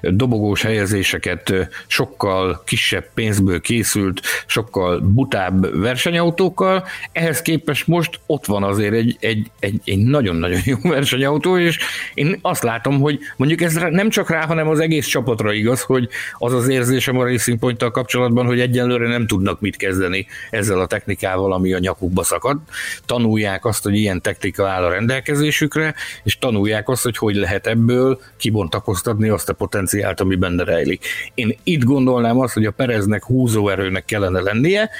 [0.00, 1.52] dobogós helyezéseket
[1.86, 6.84] sokkal kisebb pénzből készült, sokkal butább versenyautókkal.
[7.12, 11.78] Ehhez képest most ott van azért egy, egy, egy, egy nagyon-nagyon jó versenyautó, és
[12.14, 16.08] én azt látom, hogy mondjuk ez nem csak rá, hanem az egész csapatra igaz, hogy
[16.38, 20.86] az az érzésem a Racing point kapcsolatban, hogy egyenlőre nem tudnak mit kezdeni ezzel a
[20.86, 22.58] technikával, ami a nyakukba szakad,
[23.06, 28.20] tanulják azt, hogy ilyen technika áll a rendelkezésükre, és tanulják azt, hogy hogy lehet ebből
[28.36, 31.06] kibontakoztatni azt a potenciált, ami benne rejlik.
[31.34, 34.90] Én itt gondolnám azt, hogy a Pereznek húzóerőnek kellene lennie,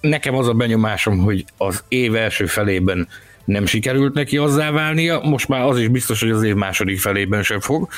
[0.00, 3.08] nekem az a benyomásom, hogy az év első felében
[3.44, 7.42] nem sikerült neki azzá válnia, most már az is biztos, hogy az év második felében
[7.42, 7.88] sem fog.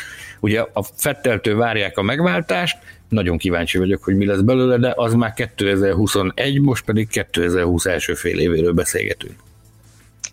[0.41, 2.77] Ugye a Fetteltől várják a megváltást,
[3.09, 8.15] nagyon kíváncsi vagyok, hogy mi lesz belőle, de az már 2021, most pedig 2020 első
[8.15, 9.35] fél évéről beszélgetünk.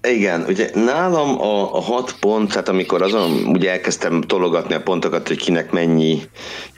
[0.08, 5.28] Igen, ugye nálam a, a hat pont, tehát amikor azon ugye elkezdtem tologatni a pontokat,
[5.28, 6.22] hogy kinek mennyi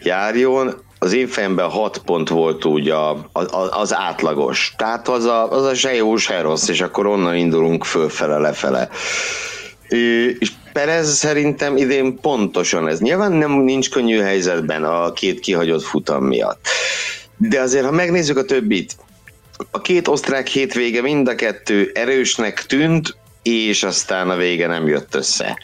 [0.03, 4.73] járjon, az én fejemben hat pont volt úgy a, a, az átlagos.
[4.77, 8.89] Tehát az a, az a se jó, se rossz, és akkor onnan indulunk fölfele, lefele.
[10.39, 12.99] És Perez szerintem idén pontosan ez.
[12.99, 16.67] Nyilván nem nincs könnyű helyzetben a két kihagyott futam miatt.
[17.37, 18.95] De azért, ha megnézzük a többit,
[19.71, 25.15] a két osztrák hétvége mind a kettő erősnek tűnt, és aztán a vége nem jött
[25.15, 25.57] össze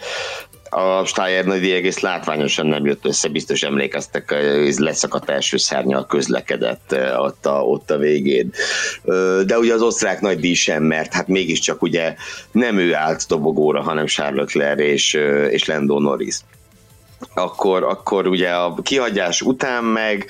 [0.74, 4.36] a Steyer nagy egész látványosan nem jött össze, biztos emlékeztek,
[4.78, 8.54] leszakadt első szárnyal közlekedett ott a, ott a végén.
[9.46, 12.16] De ugye az osztrák nagy díj sem, mert hát mégiscsak ugye
[12.52, 15.14] nem ő állt dobogóra, hanem Charles Leclerc és,
[15.50, 16.36] és Lando Norris.
[17.34, 20.26] Akkor, akkor ugye a kihagyás után meg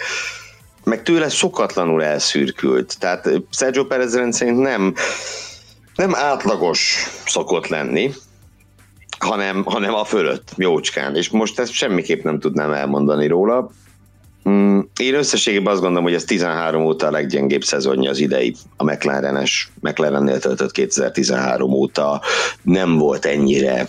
[0.83, 2.99] meg tőle szokatlanul elszürkült.
[2.99, 4.93] Tehát Sergio Perez rendszerint nem,
[5.95, 8.13] nem átlagos szokott lenni,
[9.23, 11.15] hanem, hanem a fölött, jócskán.
[11.15, 13.71] És most ezt semmiképp nem tudnám elmondani róla.
[14.49, 18.55] Mm, én összességében azt gondolom, hogy ez 13 óta a leggyengébb szezonja az idei.
[18.77, 22.21] A McLaren-es, McLaren-nél töltött 2013 óta
[22.61, 23.87] nem volt ennyire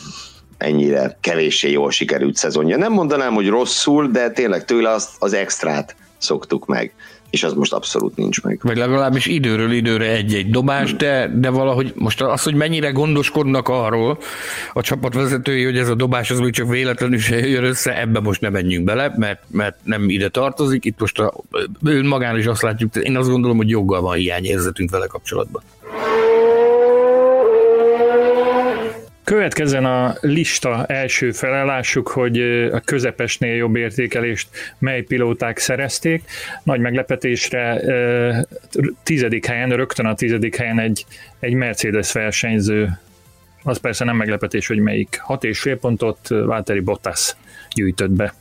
[0.59, 2.77] ennyire kevéssé jól sikerült szezonja.
[2.77, 6.95] Nem mondanám, hogy rosszul, de tényleg tőle azt, az extrát szoktuk meg
[7.33, 8.61] és az most abszolút nincs meg.
[8.63, 14.19] Vagy legalábbis időről időre egy-egy dobás, de, de valahogy most az, hogy mennyire gondoskodnak arról
[14.73, 18.41] a csapatvezetői, hogy ez a dobás az még csak véletlenül se jön össze, ebbe most
[18.41, 20.85] nem menjünk bele, mert, mert nem ide tartozik.
[20.85, 21.35] Itt most a,
[21.85, 25.63] önmagán is azt látjuk, én azt gondolom, hogy joggal van hiányérzetünk vele kapcsolatban.
[29.25, 32.41] Következzen a lista első felállásuk, hogy
[32.73, 34.49] a közepesnél jobb értékelést
[34.79, 36.23] mely pilóták szerezték.
[36.63, 37.81] Nagy meglepetésre
[39.03, 41.05] tizedik helyen, rögtön a tizedik helyen egy,
[41.41, 42.99] egy Mercedes versenyző
[43.65, 45.19] az persze nem meglepetés, hogy melyik.
[45.23, 47.37] Hat és fél pontot Válteri Bottas
[47.75, 48.35] gyűjtött be.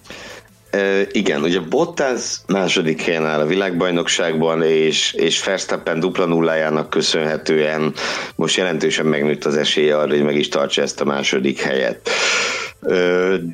[1.12, 7.94] Igen, ugye Bottas második helyen áll a világbajnokságban, és, és Verstappen dupla nullájának köszönhetően
[8.36, 12.10] most jelentősen megnőtt az esélye arra, hogy meg is tartsa ezt a második helyet.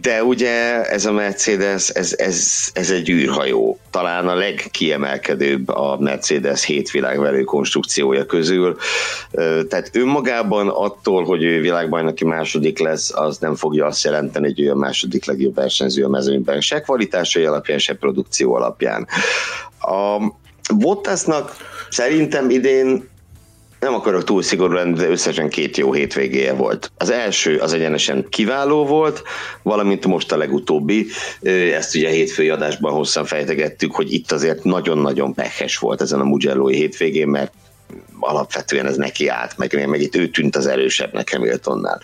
[0.02, 3.80] De ugye ez a Mercedes, ez, ez, ez egy űrhajó.
[3.90, 8.78] Talán a legkiemelkedőbb a Mercedes hét világverő konstrukciója közül.
[9.68, 14.72] Tehát önmagában attól, hogy ő világbajnoki második lesz, az nem fogja azt jelenteni, hogy ő
[14.72, 16.62] a második legjobb versenyző a mezőnyben.
[16.62, 19.08] Se kvalitásai alapján, se produkció alapján.
[19.80, 20.18] A
[20.76, 21.56] Bottasnak
[21.90, 23.10] szerintem idén
[23.80, 26.92] nem akarok túl szigorú lenni, de összesen két jó hétvégéje volt.
[26.98, 29.24] Az első az egyenesen kiváló volt,
[29.62, 31.08] valamint most a legutóbbi,
[31.74, 36.24] ezt ugye a hétfői adásban hosszan fejtegettük, hogy itt azért nagyon-nagyon pehes volt ezen a
[36.24, 37.54] Mugello-i hétvégén, mert
[38.20, 42.02] alapvetően ez neki állt, meg, meg itt ő tűnt az erősebbnek Hamiltonnál.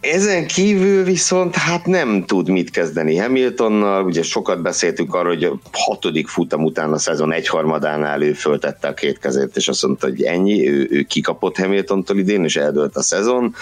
[0.00, 5.58] Ezen kívül viszont hát nem tud mit kezdeni Hamiltonnal, ugye sokat beszéltünk arról, hogy a
[5.72, 10.22] hatodik futam után a szezon egyharmadánál ő föltette a két kezét, és azt mondta, hogy
[10.22, 13.54] ennyi, ő, ő kikapott Hamiltontól idén, és eldőlt a szezon.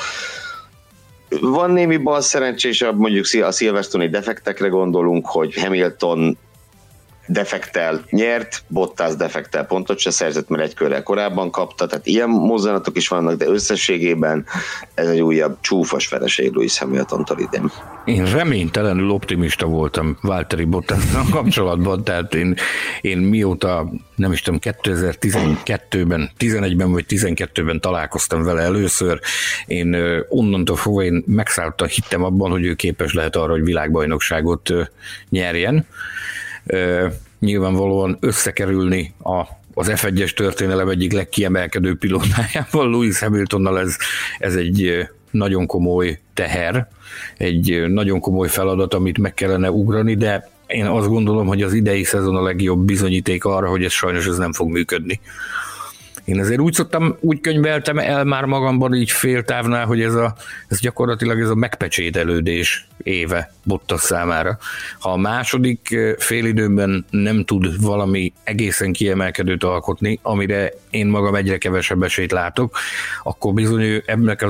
[1.41, 6.39] Van némi bal szerencsés, mondjuk a Silverstone-i defektekre gondolunk, hogy Hamilton
[7.29, 12.97] defektel nyert, Bottas defektel pontot se szerzett, mert egy körrel korábban kapta, tehát ilyen mozzanatok
[12.97, 14.47] is vannak, de összességében
[14.95, 17.71] ez egy újabb csúfos vereség Louis hamilton idén.
[18.05, 22.55] Én reménytelenül optimista voltam Valtteri Bottassal kapcsolatban, tehát én,
[23.01, 29.21] én mióta, nem is tudom, 2012-ben, 11-ben vagy 12-ben találkoztam vele először,
[29.67, 29.97] én
[30.29, 34.71] onnantól fogva én megszálltam, hittem abban, hogy ő képes lehet arra, hogy világbajnokságot
[35.29, 35.87] nyerjen
[37.39, 43.97] nyilvánvalóan összekerülni a az F1-es történelem egyik legkiemelkedő pilótájával, Louis Hamiltonnal ez,
[44.39, 46.89] ez egy nagyon komoly teher,
[47.37, 52.05] egy nagyon komoly feladat, amit meg kellene ugrani, de én azt gondolom, hogy az idei
[52.05, 55.21] szezon a legjobb bizonyíték arra, hogy ez sajnos ez nem fog működni.
[56.29, 60.35] Én ezért úgy szoktam, úgy könyveltem el már magamban így fél távnál, hogy ez, a,
[60.69, 64.59] ez gyakorlatilag ez a megpecsételődés éve Bottas számára.
[64.99, 72.03] Ha a második félidőben nem tud valami egészen kiemelkedőt alkotni, amire én magam egyre kevesebb
[72.03, 72.79] esélyt látok,
[73.23, 74.03] akkor bizony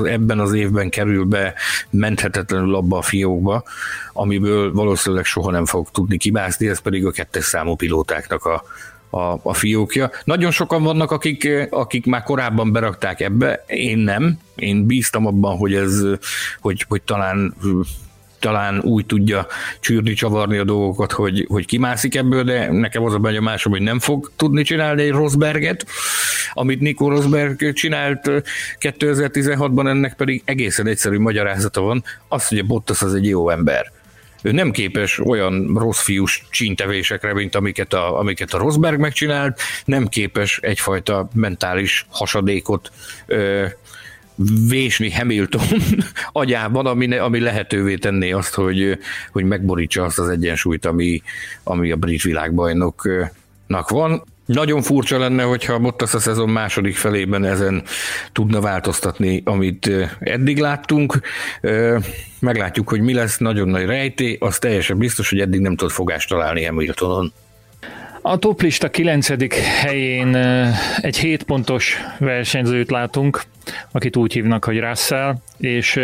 [0.05, 1.55] ebben az évben kerül be
[1.91, 3.63] menthetetlenül abba a fiókba,
[4.13, 8.63] amiből valószínűleg soha nem fog tudni kibászni, ez pedig a kettes számú pilótáknak a,
[9.11, 10.11] a, a fiókja.
[10.25, 14.39] Nagyon sokan vannak, akik, akik már korábban berakták ebbe, én nem.
[14.55, 16.03] Én bíztam abban, hogy ez,
[16.61, 17.55] hogy, hogy talán
[18.39, 19.47] talán úgy tudja
[19.81, 23.99] csűrni, csavarni a dolgokat, hogy, hogy kimászik ebből, de nekem az a benyomásom, hogy nem
[23.99, 25.87] fog tudni csinálni egy Rosberget,
[26.53, 28.31] amit Nico Rosberg csinált
[28.81, 33.93] 2016-ban, ennek pedig egészen egyszerű magyarázata van, az, hogy a Bottas az egy jó ember
[34.43, 40.07] ő nem képes olyan rossz fiús csíntevésekre, mint amiket a, amiket a Rosberg megcsinált, nem
[40.07, 42.91] képes egyfajta mentális hasadékot
[43.27, 43.67] ö,
[44.69, 45.67] vésni Hamilton
[46.33, 48.99] agyában, ami, ami lehetővé tenné azt, hogy,
[49.33, 51.23] hogy megborítsa azt az egyensúlyt, ami,
[51.63, 54.23] ami a brit világbajnoknak van.
[54.49, 57.83] Nagyon furcsa lenne, hogyha Bottas a szezon második felében ezen
[58.33, 59.91] tudna változtatni, amit
[60.21, 61.21] eddig láttunk.
[62.41, 66.29] Meglátjuk, hogy mi lesz, nagyon nagy rejté, az teljesen biztos, hogy eddig nem tud fogást
[66.29, 67.33] találni Hamiltonon.
[68.23, 69.53] A toplista 9.
[69.81, 70.35] helyén
[71.01, 73.43] egy 7 pontos versenyzőt látunk,
[73.93, 76.01] akit úgy hívnak, hogy Russell, és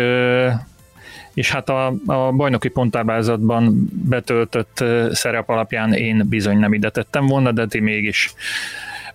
[1.35, 7.51] és hát a, a bajnoki ponttáblázatban betöltött szerep alapján én bizony nem ide tettem volna,
[7.51, 8.33] de ti mégis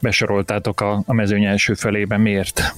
[0.00, 2.20] besoroltátok a, a mezőny első felében.
[2.20, 2.74] Miért?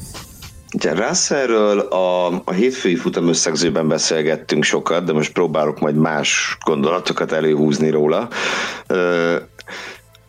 [0.74, 7.32] Ugye Russellről a, a hétfői futam összegzőben beszélgettünk sokat, de most próbálok majd más gondolatokat
[7.32, 8.28] előhúzni róla.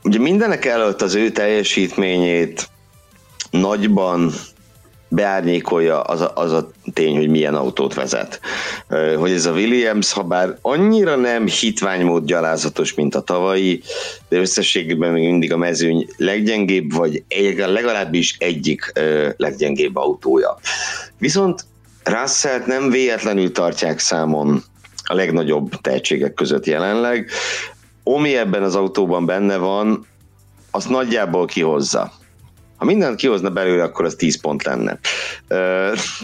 [0.03, 2.70] Ugye mindenek előtt az ő teljesítményét
[3.51, 4.32] nagyban
[5.14, 8.39] beárnyékolja az a, az a tény, hogy milyen autót vezet.
[9.18, 13.82] Hogy ez a Williams, ha bár annyira nem hitványmód gyalázatos, mint a tavalyi,
[14.30, 17.24] de összességében még mindig a mezőny leggyengébb, vagy
[17.57, 18.91] legalábbis egyik
[19.38, 20.57] leggyengébb autója.
[21.18, 21.66] Viszont
[22.03, 24.64] russell nem véletlenül tartják számon
[25.03, 27.30] a legnagyobb tehetségek között jelenleg.
[28.03, 30.05] Omi ebben az autóban benne van,
[30.72, 32.11] azt nagyjából kihozza.
[32.76, 34.99] Ha mindent kihozna belőle, akkor az 10 pont lenne.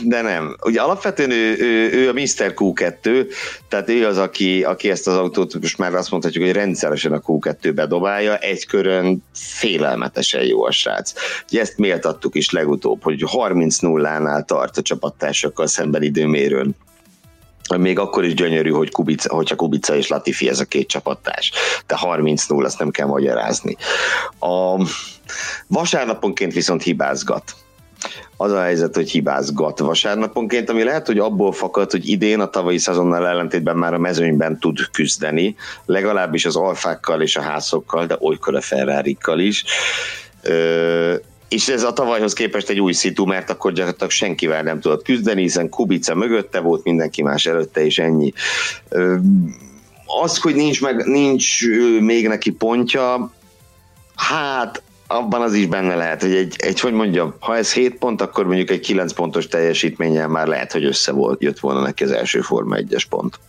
[0.03, 0.55] De nem.
[0.61, 2.53] Ugye alapvetően ő, ő, ő a Mr.
[2.55, 3.25] Q2,
[3.67, 7.21] tehát ő az, aki, aki ezt az autót most már azt mondhatjuk, hogy rendszeresen a
[7.21, 11.13] Q2-be dobálja, egy körön félelmetesen jó a srác.
[11.51, 16.75] Ugye ezt méltattuk is legutóbb, hogy 30-0-nál tart a csapattársakkal szemben időmérőn
[17.77, 21.51] még akkor is gyönyörű, hogy Kubica, hogyha Kubica és Latifi ez a két csapattárs.
[21.87, 23.77] De 30-0, azt nem kell magyarázni.
[24.39, 24.85] A
[25.67, 27.55] vasárnaponként viszont hibázgat.
[28.37, 32.77] Az a helyzet, hogy hibázgat vasárnaponként, ami lehet, hogy abból fakad, hogy idén a tavalyi
[32.77, 35.55] szezonnal ellentétben már a mezőnyben tud küzdeni,
[35.85, 39.63] legalábbis az alfákkal és a házokkal, de olykor a ferrari is.
[41.49, 45.41] És ez a tavalyhoz képest egy új szitu, mert akkor gyakorlatilag senkivel nem tudott küzdeni,
[45.41, 48.33] hiszen Kubica mögötte volt, mindenki más előtte, és ennyi.
[50.21, 51.67] Az, hogy nincs, meg, nincs
[51.99, 53.31] még neki pontja,
[54.15, 58.21] hát abban az is benne lehet, hogy egy, egy hogy mondjam, ha ez 7 pont,
[58.21, 62.11] akkor mondjuk egy 9 pontos teljesítménnyel már lehet, hogy össze volt, jött volna neki az
[62.11, 63.39] első Forma 1-es pont.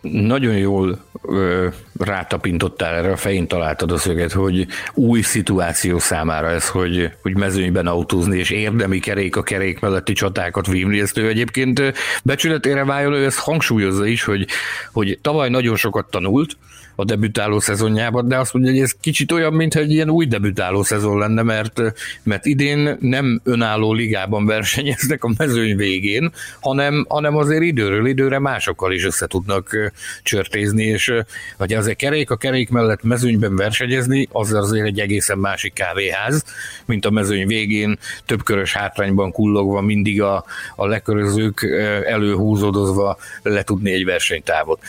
[0.00, 6.68] Nagyon jól ö, rátapintottál erre, a fején találtad a szöget, hogy új szituáció számára ez,
[6.68, 11.82] hogy, hogy mezőnyben autózni, és érdemi kerék a kerék melletti csatákat vívni, ezt ő egyébként
[12.24, 14.46] becsületére váljon, ő ezt hangsúlyozza is, hogy,
[14.92, 16.56] hogy tavaly nagyon sokat tanult,
[17.00, 20.82] a debütáló szezonjában, de azt mondja, hogy ez kicsit olyan, mintha egy ilyen új debütáló
[20.82, 21.80] szezon lenne, mert,
[22.22, 28.92] mert idén nem önálló ligában versenyeznek a mezőny végén, hanem, hanem azért időről időre másokkal
[28.92, 29.92] is össze tudnak
[30.22, 31.12] csörtézni, és
[31.56, 36.44] hogy azért kerék a kerék mellett mezőnyben versenyezni, az azért egy egészen másik kávéház,
[36.84, 40.44] mint a mezőny végén többkörös hátrányban kullogva mindig a,
[40.76, 41.62] a lekörözők
[42.06, 44.80] előhúzódozva letudni egy versenytávot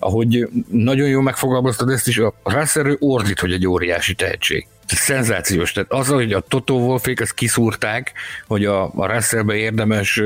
[0.00, 4.66] ahogy nagyon jó megfogalmaztad ezt is, a Russell ordít, hogy egy óriási tehetség.
[4.86, 5.72] Szenzációs.
[5.72, 8.12] Tehát az, hogy a Toto Wolfék ezt kiszúrták,
[8.46, 10.22] hogy a, a Russellbe érdemes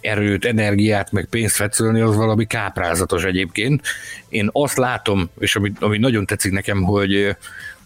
[0.00, 3.82] erőt, energiát, meg pénzt fetszölni, az valami káprázatos egyébként.
[4.28, 7.36] Én azt látom, és ami, ami nagyon tetszik nekem, hogy,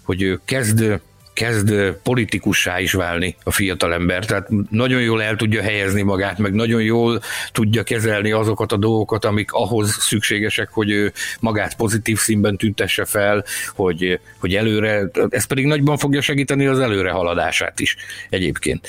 [0.02, 1.00] hogy kezd
[1.38, 4.24] kezd politikussá is válni a fiatalember.
[4.24, 7.20] Tehát nagyon jól el tudja helyezni magát, meg nagyon jól
[7.52, 13.44] tudja kezelni azokat a dolgokat, amik ahhoz szükségesek, hogy ő magát pozitív színben tüntesse fel,
[13.74, 17.96] hogy, hogy előre, ez pedig nagyban fogja segíteni az előre haladását is
[18.30, 18.88] egyébként.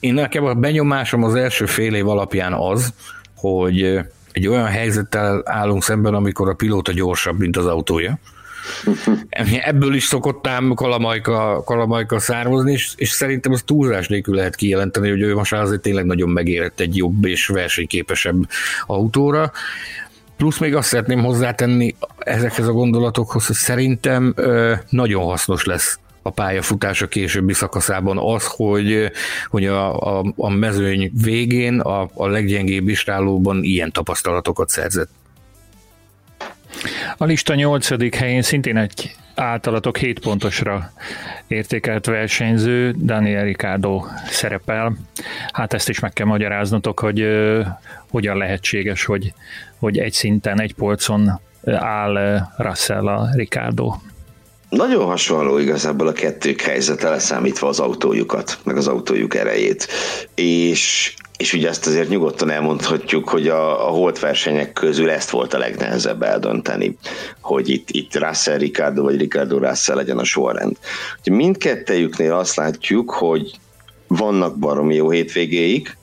[0.00, 2.94] Én nekem a benyomásom az első fél év alapján az,
[3.36, 3.98] hogy
[4.32, 8.18] egy olyan helyzettel állunk szemben, amikor a pilóta gyorsabb, mint az autója,
[9.60, 15.10] Ebből is szokott ám kalamajka, kalamajka származni, és, és szerintem az túlzás nélkül lehet kijelenteni,
[15.10, 18.36] hogy ő most azért tényleg nagyon megérett egy jobb és versenyképesebb
[18.86, 19.52] autóra.
[20.36, 26.30] Plusz még azt szeretném hozzátenni ezekhez a gondolatokhoz, hogy szerintem ö, nagyon hasznos lesz a
[26.30, 29.10] pályafutása későbbi szakaszában az, hogy,
[29.48, 35.10] hogy a, a, a mezőny végén a, a leggyengébb istálóban ilyen tapasztalatokat szerzett.
[37.16, 40.92] A lista nyolcadik helyén szintén egy általatok 7 pontosra
[41.46, 44.96] értékelt versenyző, Daniel Ricardo szerepel.
[45.52, 47.66] Hát ezt is meg kell magyaráznotok, hogy uh,
[48.10, 49.32] hogyan lehetséges, hogy,
[49.78, 53.94] hogy egy szinten, egy polcon áll Russell a Ricardo.
[54.68, 59.88] Nagyon hasonló igazából a kettők helyzete leszámítva az autójukat, meg az autójuk erejét.
[60.34, 65.54] És és ugye ezt azért nyugodtan elmondhatjuk, hogy a, a holt versenyek közül ezt volt
[65.54, 66.96] a legnehezebb eldönteni,
[67.40, 70.76] hogy itt, itt Russell Ricardo vagy Ricardo Russell legyen a sorrend.
[71.20, 73.58] Ugye mindkettejüknél azt látjuk, hogy
[74.06, 75.96] vannak baromi jó hétvégéig,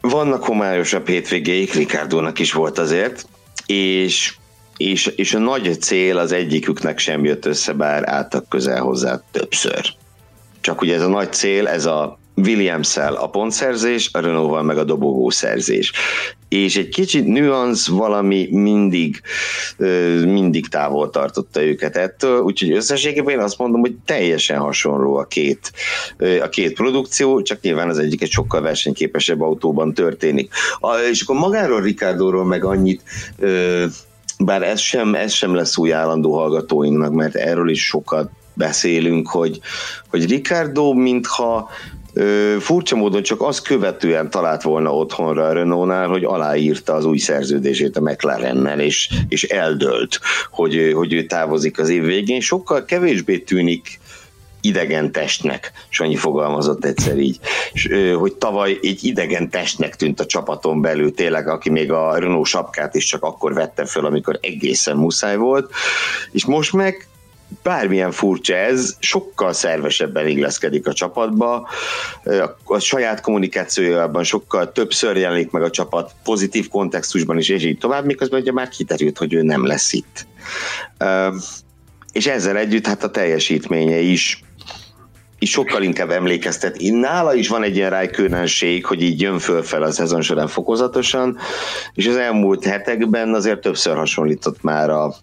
[0.00, 3.26] vannak homályosabb hétvégéig, Ricardónak is volt azért,
[3.66, 4.34] és,
[4.76, 9.94] és, és a nagy cél az egyiküknek sem jött össze, bár álltak közel hozzá többször.
[10.60, 14.84] Csak ugye ez a nagy cél, ez a Williams-szel a pontszerzés, a Renault-val meg a
[14.84, 15.92] dobogószerzés.
[16.48, 19.20] És egy kicsit nüansz valami mindig,
[20.24, 25.72] mindig távol tartotta őket ettől, úgyhogy összességében én azt mondom, hogy teljesen hasonló a két,
[26.42, 30.52] a két produkció, csak nyilván az egyik egy sokkal versenyképesebb autóban történik.
[31.10, 33.02] És akkor magáról Ricardóról meg annyit
[34.38, 39.60] bár ez sem, ez sem lesz új állandó hallgatóinknak, mert erről is sokat beszélünk, hogy,
[40.08, 41.70] hogy Ricardo mintha
[42.14, 47.18] Ö, furcsa módon csak az követően talált volna otthonra a Renault-nál, hogy aláírta az új
[47.18, 52.40] szerződését a McLarennel, és, és eldölt, hogy, hogy ő távozik az év végén.
[52.40, 53.98] Sokkal kevésbé tűnik
[54.64, 57.38] idegen testnek, Sanyi fogalmazott egyszer így,
[57.72, 57.88] és,
[58.18, 62.94] hogy tavaly egy idegen testnek tűnt a csapaton belül tényleg, aki még a Renault sapkát
[62.94, 65.72] is csak akkor vette föl, amikor egészen muszáj volt,
[66.32, 67.08] és most meg
[67.62, 71.68] bármilyen furcsa ez, sokkal szervesebben illeszkedik a csapatba,
[72.64, 78.04] a saját kommunikációjában sokkal többször jelenik meg a csapat pozitív kontextusban is, és így tovább,
[78.04, 80.26] miközben ugye már kiterült, hogy ő nem lesz itt.
[82.12, 84.42] És ezzel együtt hát a teljesítménye is
[85.38, 86.76] is sokkal inkább emlékeztet.
[86.80, 91.38] Nála is van egy ilyen rájkőnenség, hogy így jön fölfel a szezon során fokozatosan,
[91.94, 95.14] és az elmúlt hetekben azért többször hasonlított már a,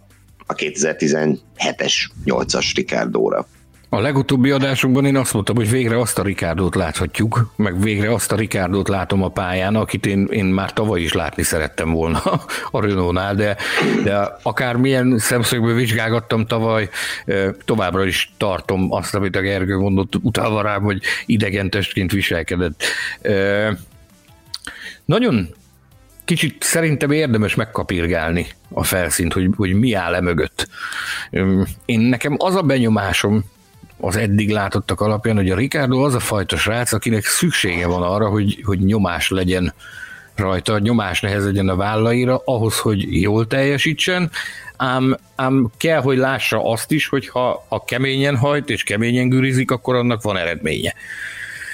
[0.51, 3.47] a 2017-es 8-as Ricardóra.
[3.93, 8.31] A legutóbbi adásunkban én azt mondtam, hogy végre azt a Rikárdót láthatjuk, meg végre azt
[8.31, 12.21] a Rikárdót látom a pályán, akit én, én már tavaly is látni szerettem volna
[12.71, 13.57] a Renault-nál, de,
[14.03, 16.89] de akármilyen szemszögből vizsgálgattam tavaly,
[17.65, 22.83] továbbra is tartom azt, amit a Gergő mondott utána rám, hogy idegen testként viselkedett.
[25.05, 25.49] Nagyon
[26.31, 30.67] kicsit szerintem érdemes megkapirgálni a felszínt, hogy, hogy mi áll e mögött.
[31.85, 33.43] Én nekem az a benyomásom,
[33.99, 38.29] az eddig látottak alapján, hogy a Ricardo az a fajta srác, akinek szüksége van arra,
[38.29, 39.73] hogy, hogy nyomás legyen
[40.35, 44.31] rajta, nyomás nehezedjen a vállaira ahhoz, hogy jól teljesítsen,
[44.77, 49.71] ám, ám kell, hogy lássa azt is, hogy ha a keményen hajt és keményen gürizik,
[49.71, 50.93] akkor annak van eredménye.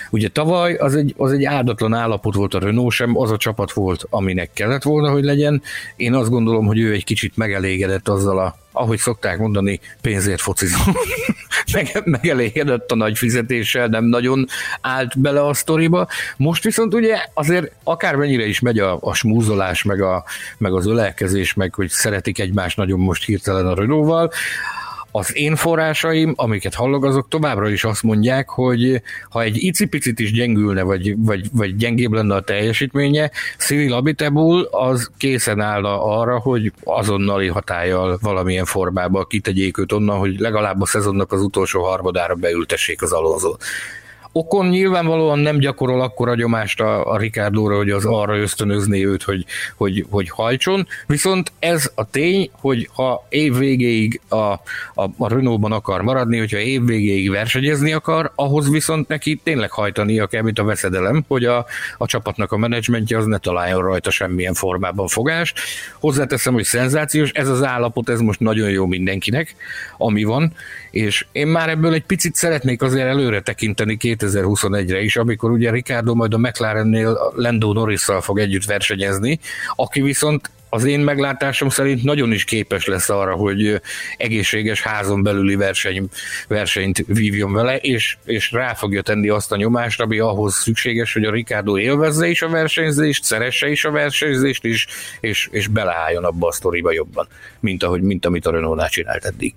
[0.10, 3.72] Ugye tavaly az egy, az egy áldatlan állapot volt a Renault sem, az a csapat
[3.72, 5.62] volt, aminek kellett volna, hogy legyen.
[5.95, 10.82] Én azt gondolom, hogy ő egy kicsit megelégedett azzal a, ahogy szokták mondani, pénzért focizom.
[11.74, 14.45] Meg, megelégedett a nagy fizetéssel, nem nagyon
[14.82, 16.08] állt bele a sztoriba.
[16.38, 20.24] Most viszont ugye azért akármennyire is megy a, a smúzolás, meg, a,
[20.58, 24.32] meg az ölelkezés, meg hogy szeretik egymást nagyon most hirtelen a Renault-val,
[25.18, 30.32] az én forrásaim, amiket hallok, azok továbbra is azt mondják, hogy ha egy icipicit is
[30.32, 36.72] gyengülne, vagy, vagy, vagy gyengébb lenne a teljesítménye, Civil Abitebul az készen állna arra, hogy
[36.84, 43.01] azonnali hatállyal valamilyen formában kitegyék őt onnan, hogy legalább a szezonnak az utolsó harmadára beültessék
[43.01, 43.63] az alonzót.
[44.38, 49.24] Okon nyilvánvalóan nem gyakorol akkor a nyomást a, a Ricardo-ra, hogy az arra ösztönözné őt,
[49.24, 54.62] hogy, hogy, hogy hajtson, viszont ez a tény, hogy ha év végéig a, a,
[55.18, 60.42] a Renault-ban akar maradni, hogyha év végéig versenyezni akar, ahhoz viszont neki tényleg hajtania kell,
[60.42, 61.66] mint a veszedelem, hogy a,
[61.98, 65.60] a csapatnak a menedzsmentje az ne találjon rajta semmilyen formában fogást.
[66.00, 69.56] Hozzáteszem, hogy szenzációs, ez az állapot, ez most nagyon jó mindenkinek,
[69.98, 70.54] ami van,
[70.92, 73.98] és én már ebből egy picit szeretnék azért előre tekinteni
[74.30, 79.39] 2021-re is, amikor ugye Ricardo majd a McLarennél Lando norris fog együtt versenyezni,
[79.75, 83.82] aki viszont az én meglátásom szerint nagyon is képes lesz arra, hogy
[84.17, 86.07] egészséges házon belüli verseny,
[86.47, 91.23] versenyt vívjon vele, és, és rá fogja tenni azt a nyomást, ami ahhoz szükséges, hogy
[91.23, 94.88] a Ricardo élvezze is a versenyzést, szeresse is a versenyzést, és,
[95.19, 97.28] és, és beleálljon abba a sztoriba jobban,
[97.59, 99.55] mint, ahogy, mint amit a Renault-nál csinált eddig.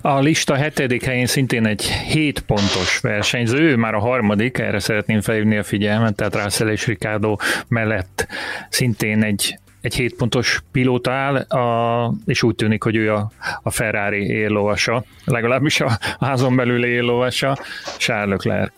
[0.00, 5.20] A lista hetedik helyén szintén egy 7 pontos versenyző, ő már a harmadik, erre szeretném
[5.20, 7.36] felhívni a figyelmet, tehát Russell és Ricardo
[7.68, 8.26] mellett
[8.68, 13.30] szintén egy egy 7 pontos pilóta áll, a, és úgy tűnik, hogy ő a,
[13.62, 17.58] a Ferrari éllovasa, legalábbis a házon belül éllovasa,
[17.98, 18.72] Charles Leclerc.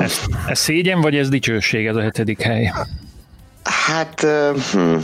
[0.00, 2.72] Ez, ez szégyen, vagy ez dicsőség, ez a hetedik hely?
[3.62, 4.26] Hát,
[4.72, 4.96] hm,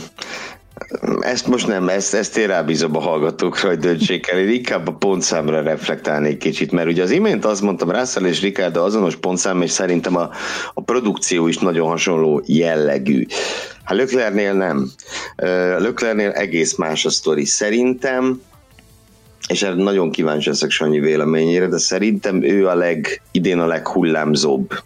[1.20, 4.38] Ezt most nem, ezt, ezt én rábízom a hallgatókra, hogy döntsék el.
[4.38, 8.84] Én inkább a pontszámra reflektálnék kicsit, mert ugye az imént azt mondtam, Russell és Ricardo
[8.84, 10.30] azonos pontszám, és szerintem a,
[10.74, 13.26] a produkció is nagyon hasonló jellegű.
[13.84, 14.90] Hát Löklernél nem.
[15.78, 17.44] Löklernél egész más a sztori.
[17.44, 18.40] Szerintem
[19.48, 24.82] és erre nagyon kíváncsi leszek Sanyi véleményére, de szerintem ő a leg, idén a leghullámzóbb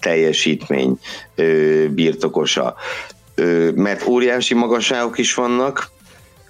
[0.00, 0.98] teljesítmény
[1.34, 2.74] ö, birtokosa.
[3.74, 5.90] Mert óriási magasságok is vannak,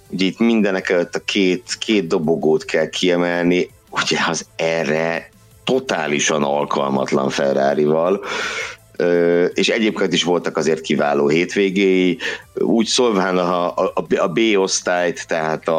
[0.09, 5.29] ugye itt mindenek előtt a két, két dobogót kell kiemelni, ugye az erre
[5.63, 8.23] totálisan alkalmatlan Ferrari-val,
[9.53, 12.17] és egyébként is voltak azért kiváló hétvégéi,
[12.53, 15.73] úgy szólván a, a, a B-osztályt, tehát a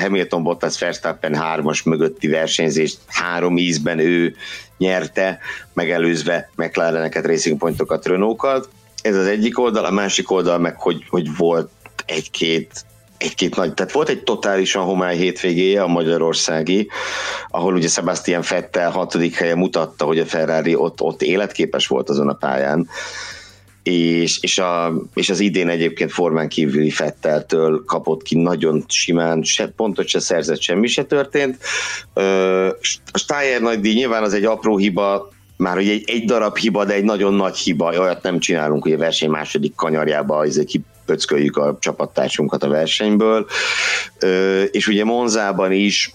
[0.00, 4.34] Hamilton Bottas Verstappen hármas mögötti versenyzést három ízben ő
[4.78, 5.38] nyerte,
[5.72, 8.68] megelőzve McLareneket, Racing Pointokat, Renault-kat.
[9.02, 11.70] Ez az egyik oldal, a másik oldal meg, hogy, hogy volt
[12.06, 12.86] egy-két
[13.18, 16.88] egy-két nagy, tehát volt egy totálisan homály hétvégéje a magyarországi,
[17.48, 22.28] ahol ugye Sebastian Fettel hatodik helye mutatta, hogy a Ferrari ott, ott életképes volt azon
[22.28, 22.88] a pályán,
[23.82, 29.68] és, és, a, és az idén egyébként formán kívüli Fetteltől kapott ki nagyon simán, se
[29.68, 31.58] pontot se szerzett, semmi se történt.
[33.12, 35.28] A Steyer nagy díj nyilván az egy apró hiba,
[35.58, 38.92] már hogy egy, egy darab hiba, de egy nagyon nagy hiba, olyat nem csinálunk, hogy
[38.92, 43.46] a verseny második kanyarjába egy pöcköljük a csapattársunkat a versenyből,
[44.70, 46.14] és ugye Monzában is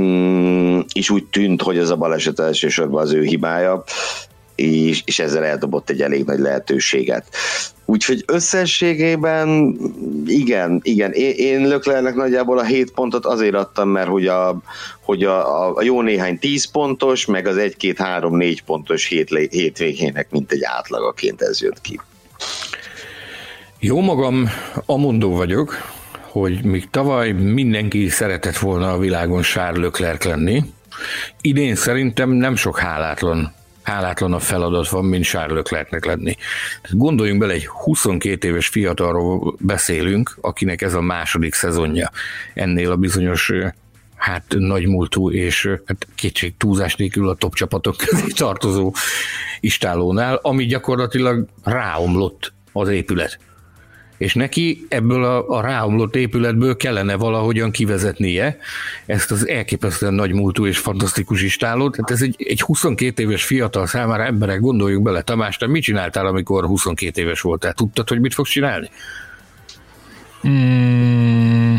[0.00, 3.84] mm, is úgy tűnt, hogy ez a baleset elsősorban az ő hibája,
[4.54, 7.26] és, és ezzel eldobott egy elég nagy lehetőséget.
[7.84, 9.76] Úgyhogy összességében
[10.26, 14.60] igen, igen, én, én Löklernek nagyjából a 7 pontot azért adtam, mert hogy a,
[15.00, 20.62] hogy a, a jó néhány 10 pontos, meg az 1-2-3-4 pontos hét, hétvégének mint egy
[20.62, 22.00] átlagaként ez jött ki.
[23.78, 24.48] Jó magam,
[24.86, 25.76] amondó vagyok,
[26.20, 30.62] hogy míg tavaly mindenki szeretett volna a világon Charles Leclerc lenni,
[31.40, 36.36] idén szerintem nem sok hálátlan hálátlan a feladat van, mint Charles Leclercnek lenni.
[36.90, 42.10] Gondoljunk bele, egy 22 éves fiatalról beszélünk, akinek ez a második szezonja
[42.54, 43.52] ennél a bizonyos
[44.16, 48.92] hát nagymúltú és hát kétség túlzás nélkül a top csapatok közé tartozó
[49.60, 53.38] istálónál, ami gyakorlatilag ráomlott az épület
[54.16, 58.58] és neki ebből a, a ráomlott épületből kellene valahogyan kivezetnie
[59.06, 61.92] ezt az elképesztően nagy múltú és fantasztikus istálót.
[61.92, 66.26] Tehát ez egy, egy 22 éves fiatal számára emberek, gondoljuk bele, Tamás, te mit csináltál,
[66.26, 67.72] amikor 22 éves voltál?
[67.72, 68.90] Tudtad, hogy mit fogsz csinálni?
[70.48, 71.76] Mm,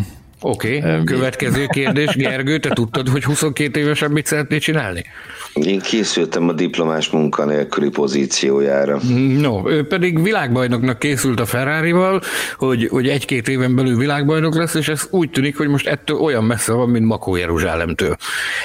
[0.48, 1.04] Oké, okay.
[1.04, 2.16] következő kérdés.
[2.26, 5.06] Gergő, te tudtad, hogy 22 évesen mit szeretnél csinálni?
[5.54, 9.00] Én készültem a diplomás munkanélküli pozíciójára.
[9.40, 12.22] No, ő pedig világbajnoknak készült a Ferrari-val,
[12.58, 16.44] hogy, hogy egy-két éven belül világbajnok lesz, és ez úgy tűnik, hogy most ettől olyan
[16.44, 18.16] messze van, mint Makó Jeruzsálemtől.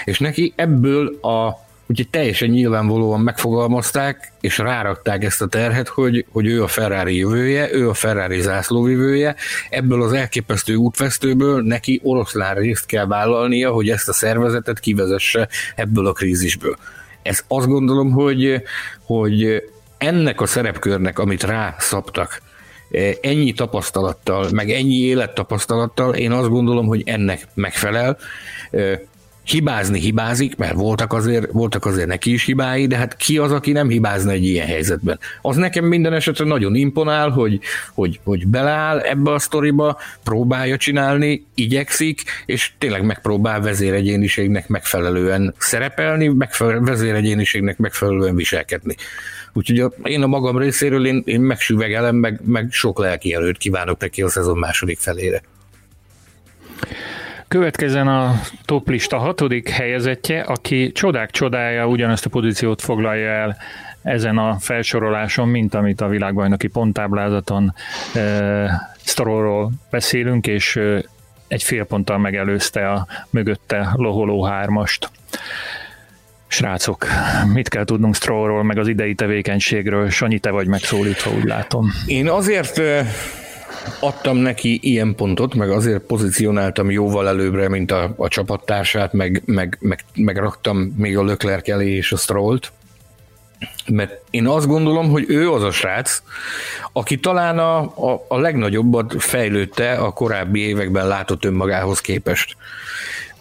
[0.04, 6.46] És neki ebből a Úgyhogy teljesen nyilvánvalóan megfogalmazták, és rárakták ezt a terhet, hogy, hogy
[6.46, 9.34] ő a Ferrari jövője, ő a Ferrari zászlóvivője,
[9.70, 16.06] ebből az elképesztő útvesztőből neki oroszlán részt kell vállalnia, hogy ezt a szervezetet kivezesse ebből
[16.06, 16.76] a krízisből.
[17.22, 18.62] Ez azt gondolom, hogy,
[19.04, 19.62] hogy
[19.98, 22.42] ennek a szerepkörnek, amit rászaptak,
[23.20, 28.18] ennyi tapasztalattal, meg ennyi élettapasztalattal, én azt gondolom, hogy ennek megfelel
[29.44, 33.72] hibázni hibázik, mert voltak azért, voltak azért neki is hibái, de hát ki az, aki
[33.72, 35.18] nem hibázna egy ilyen helyzetben?
[35.42, 37.60] Az nekem minden esetre nagyon imponál, hogy,
[37.94, 46.28] hogy, hogy beleáll ebbe a sztoriba, próbálja csinálni, igyekszik, és tényleg megpróbál vezéregyéniségnek megfelelően szerepelni,
[46.28, 48.94] megfelel, vezéregyéniségnek megfelelően viselkedni.
[49.52, 54.00] Úgyhogy a, én a magam részéről én, én megsüvegelem, meg, meg sok lelki előtt kívánok
[54.00, 55.42] neki a szezon második felére.
[57.50, 63.56] Következzen a toplista hatodik helyezettje, aki csodák csodája ugyanazt a pozíciót foglalja el
[64.02, 67.74] ezen a felsoroláson, mint amit a világbajnoki ponttáblázaton
[68.14, 71.02] e, Strollról beszélünk, és e,
[71.48, 75.10] egy fél ponttal megelőzte a mögötte loholó hármast.
[76.46, 77.06] Srácok,
[77.52, 80.10] mit kell tudnunk Strollról, meg az idei tevékenységről?
[80.10, 81.90] Sanyi, te vagy megszólítva, úgy látom.
[82.06, 82.80] Én azért
[84.00, 89.78] adtam neki ilyen pontot, meg azért pozícionáltam jóval előbbre, mint a, a csapattársát, meg, meg,
[89.80, 92.72] meg, meg raktam még a Löklerk elé és a Strollt,
[93.86, 96.22] mert én azt gondolom, hogy ő az a srác,
[96.92, 102.56] aki talán a, a, a legnagyobbat fejlődte a korábbi években látott önmagához képest.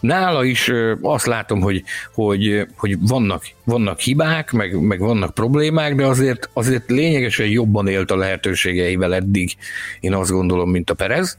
[0.00, 0.70] Nála is
[1.02, 1.82] azt látom, hogy,
[2.14, 8.10] hogy, hogy vannak, vannak hibák, meg, meg vannak problémák, de azért, azért lényegesen jobban élt
[8.10, 9.56] a lehetőségeivel eddig,
[10.00, 11.38] én azt gondolom, mint a Perez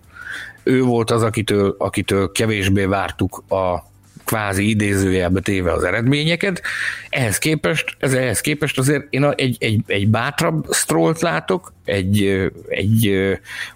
[0.64, 3.90] ő volt az, akitől, akitől kevésbé vártuk a
[4.26, 6.62] kvázi idézőjelbe téve az eredményeket.
[7.10, 13.20] Ehhez képest, ez ehhez képest azért én egy, egy, egy bátrabb strollt látok, egy, egy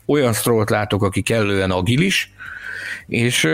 [0.05, 2.33] olyan strollt látok, aki kellően agilis,
[3.07, 3.47] és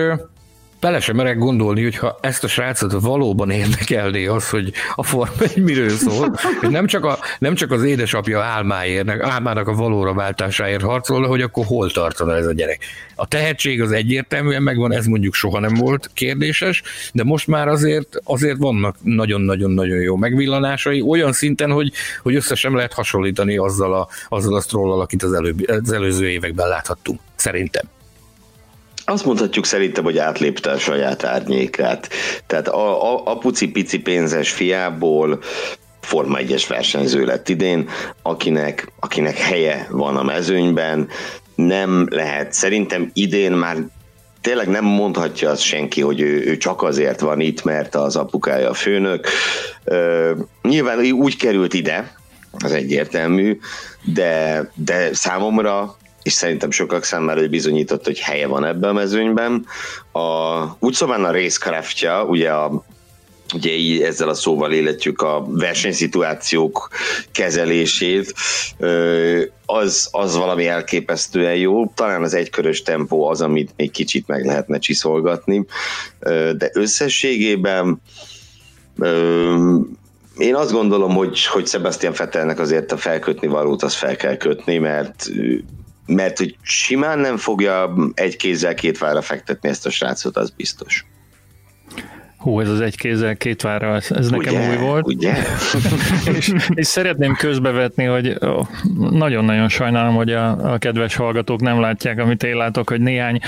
[0.82, 5.44] bele sem merek gondolni, hogy ha ezt a srácot valóban érdekelné az, hogy a Forma
[5.56, 10.14] egy miről szól, és nem csak, a, nem csak az édesapja álmáért, álmának a valóra
[10.14, 12.86] váltásáért harcolna, hogy akkor hol tartana ez a gyerek.
[13.16, 18.18] A tehetség az egyértelműen megvan, ez mondjuk soha nem volt kérdéses, de most már azért,
[18.24, 24.08] azért vannak nagyon-nagyon-nagyon jó megvillanásai, olyan szinten, hogy, hogy össze sem lehet hasonlítani azzal a,
[24.30, 27.84] azzal a strollal, akit az, előbb, az előző években láthattunk, szerintem.
[29.12, 32.10] Azt mondhatjuk szerintem, hogy átlépte a saját árnyékát.
[32.48, 35.40] Tehát a, a, a puci-pici pénzes fiából
[36.02, 37.90] Forma 1-es versenyző lett idén,
[38.22, 41.08] akinek, akinek helye van a mezőnyben,
[41.56, 42.54] nem lehet.
[42.54, 43.78] Szerintem idén már
[44.42, 48.70] tényleg nem mondhatja azt senki, hogy ő, ő csak azért van itt, mert az apukája
[48.70, 49.28] a főnök.
[49.84, 50.32] Ö,
[50.62, 52.14] nyilván úgy került ide,
[52.52, 53.60] az egyértelmű,
[54.04, 59.66] de, de számomra és szerintem sokak számára bizonyított, hogy helye van ebben a mezőnyben.
[60.12, 62.84] A, úgy szóval a racecraftja, ugye a
[63.54, 66.90] ugye így ezzel a szóval életjük a versenyszituációk
[67.32, 68.34] kezelését,
[69.66, 71.86] az, az valami elképesztően jó.
[71.86, 75.66] Talán az egykörös tempó az, amit még kicsit meg lehetne csiszolgatni,
[76.58, 78.02] de összességében
[80.38, 84.78] én azt gondolom, hogy, hogy Sebastian Fettelnek azért a felkötni valót az fel kell kötni,
[84.78, 85.30] mert
[86.06, 91.06] mert hogy simán nem fogja egy kézzel két vára fektetni ezt a srácot, az biztos.
[92.38, 95.08] Hú, ez az egy kézzel, két vára, ez, ugye, nekem új volt.
[95.08, 95.34] Ugye?
[96.38, 98.68] és, és szeretném közbevetni, hogy ó,
[99.10, 103.40] nagyon-nagyon sajnálom, hogy a, a kedves hallgatók nem látják, amit én látok, hogy néhány,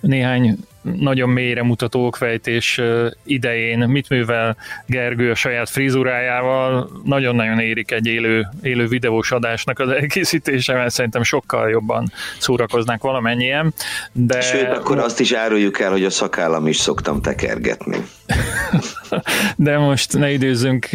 [0.00, 2.80] néhány nagyon mélyre mutató okfejtés
[3.24, 4.56] idején mit művel
[4.86, 11.22] Gergő a saját frizurájával, nagyon-nagyon érik egy élő, élő videós adásnak az elkészítése, mert szerintem
[11.22, 13.74] sokkal jobban szórakoznánk valamennyien.
[14.12, 14.40] De...
[14.40, 17.96] Sőt, akkor azt is áruljuk el, hogy a szakállam is szoktam tekergetni.
[19.56, 20.88] De most ne időzzünk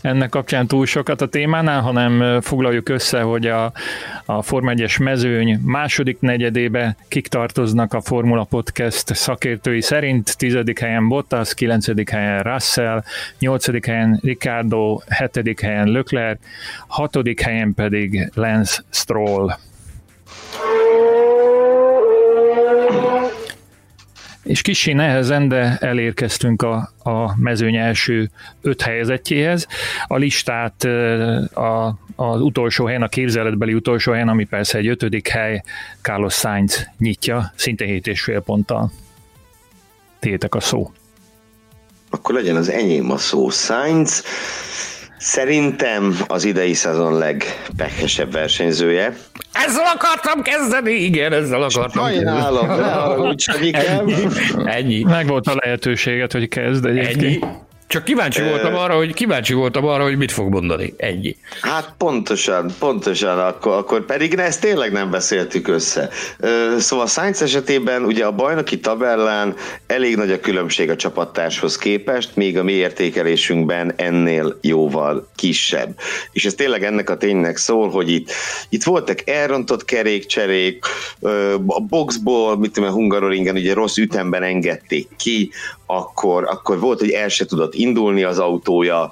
[0.00, 3.72] ennek kapcsán túl sokat a témánál, hanem foglaljuk össze, hogy a,
[4.24, 10.36] a Forma 1-es mezőny második negyedébe kik tartoznak a Formula Podcast szakértői szerint.
[10.36, 13.02] Tizedik helyen Bottas, kilencedik helyen Russell,
[13.38, 16.38] nyolcadik helyen Ricardo, hetedik helyen Leclerc,
[16.86, 19.50] hatodik helyen pedig Lance Stroll
[24.42, 28.30] és kicsi nehezen, de elérkeztünk a, a mezőny első
[28.60, 29.66] öt helyezettjéhez.
[30.06, 30.84] A listát
[31.54, 35.62] a, az utolsó helyen, a képzeletbeli utolsó helyen, ami persze egy ötödik hely,
[36.02, 38.92] Carlos Sainz nyitja, szinte hét és fél ponttal.
[40.18, 40.92] Tétek a szó.
[42.10, 43.48] Akkor legyen az enyém a szó.
[43.50, 44.24] Sainz
[45.22, 49.16] Szerintem az idei szezon legpehesebb versenyzője.
[49.52, 53.70] Ezzel akartam kezdeni, igen, ezzel akartam Sajnálom, kezdeni.
[53.74, 54.14] Ennyi.
[54.64, 55.02] Ennyi.
[55.02, 57.22] Meg volt a lehetőséget, hogy kezd egyébként.
[57.22, 57.38] Ennyi.
[57.92, 60.94] Csak kíváncsi voltam arra, hogy kíváncsi voltam arra, hogy mit fog mondani.
[60.96, 61.36] Ennyi.
[61.60, 66.08] Hát pontosan, pontosan, akkor, akkor pedig ezt tényleg nem beszéltük össze.
[66.78, 69.54] Szóval Sainz esetében ugye a bajnoki tabellán
[69.86, 75.98] elég nagy a különbség a csapattárshoz képest, még a mi értékelésünkben ennél jóval kisebb.
[76.32, 78.30] És ez tényleg ennek a ténynek szól, hogy itt,
[78.68, 80.84] itt voltak elrontott kerékcserék,
[81.66, 85.50] a boxból, mit tudom, Hungaroringen ugye rossz ütemben engedték ki,
[85.86, 89.10] akkor, akkor volt, hogy el se tudott indulni az autója,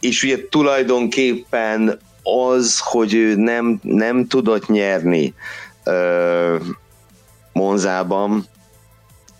[0.00, 5.34] és ugye tulajdonképpen az, hogy ő nem, nem tudott nyerni
[7.52, 8.46] Monzában,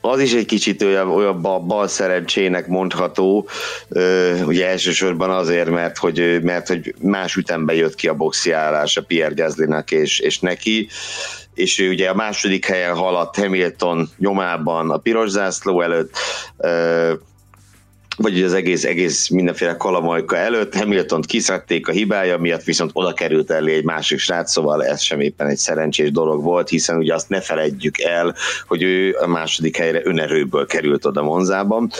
[0.04, 3.48] az is egy kicsit olyan, olyan bal szerencsének mondható,
[4.46, 9.02] ugye elsősorban azért, mert hogy, mert hogy más ütemben jött ki a boxi állás a
[9.02, 10.88] Pierre Gaslynak és, és neki,
[11.54, 16.16] és ő ugye a második helyen haladt Hamilton nyomában a piros zászló előtt,
[18.16, 20.74] vagy az egész, egész mindenféle kalamajka előtt.
[20.74, 25.20] Hamilton kiszedték a hibája miatt, viszont oda került elé egy másik srác, szóval ez sem
[25.20, 28.34] éppen egy szerencsés dolog volt, hiszen ugye azt ne feledjük el,
[28.66, 31.90] hogy ő a második helyre önerőből került oda Monzában.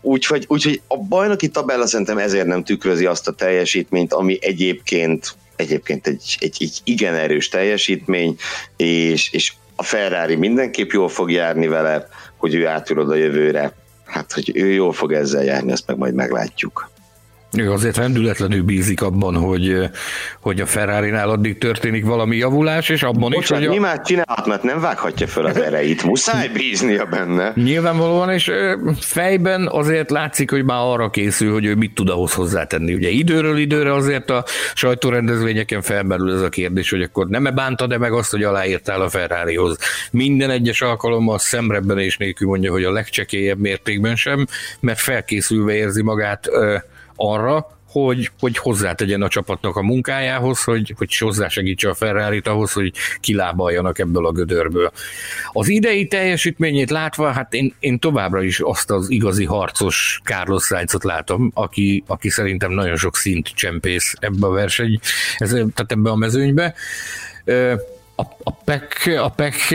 [0.00, 6.06] Úgyhogy, úgyhogy a bajnoki tabella szerintem ezért nem tükrözi azt a teljesítményt, ami egyébként egyébként
[6.06, 8.36] egy, egy, egy igen erős teljesítmény,
[8.76, 13.72] és, és a Ferrari mindenképp jól fog járni vele, hogy ő átül a jövőre.
[14.12, 16.90] Hát, hogy ő jól fog ezzel járni, azt meg majd meglátjuk.
[17.58, 19.90] Ő azért rendületlenül bízik abban, hogy,
[20.40, 23.76] hogy a Ferrari-nál addig történik valami javulás, és abban Bocsánat, is, hogy...
[23.76, 23.80] A...
[23.80, 27.52] Már csinálhat, mert nem vághatja fel az ereit, muszáj bíznia benne.
[27.54, 28.50] Nyilvánvalóan, és
[29.00, 32.94] fejben azért látszik, hogy már arra készül, hogy ő mit tud ahhoz hozzátenni.
[32.94, 34.44] Ugye időről időre azért a
[34.74, 39.78] sajtórendezvényeken felmerül ez a kérdés, hogy akkor nem-e bántad-e meg azt, hogy aláírtál a Ferrarihoz.
[40.10, 41.38] Minden egyes alkalommal
[41.94, 44.46] és nélkül mondja, hogy a legcsekélyebb mértékben sem,
[44.80, 46.48] mert felkészülve érzi magát
[47.22, 52.92] arra, hogy, hogy hozzátegyen a csapatnak a munkájához, hogy, hogy hozzásegítse a ferrari ahhoz, hogy
[53.20, 54.92] kilábaljanak ebből a gödörből.
[55.52, 61.04] Az idei teljesítményét látva, hát én, én továbbra is azt az igazi harcos Carlos Sainzot
[61.04, 65.00] látom, aki, aki szerintem nagyon sok szint csempész ebbe a verseny,
[65.36, 66.74] ez, tehát ebbe a mezőnybe.
[68.16, 69.70] A, a PEC, a PEC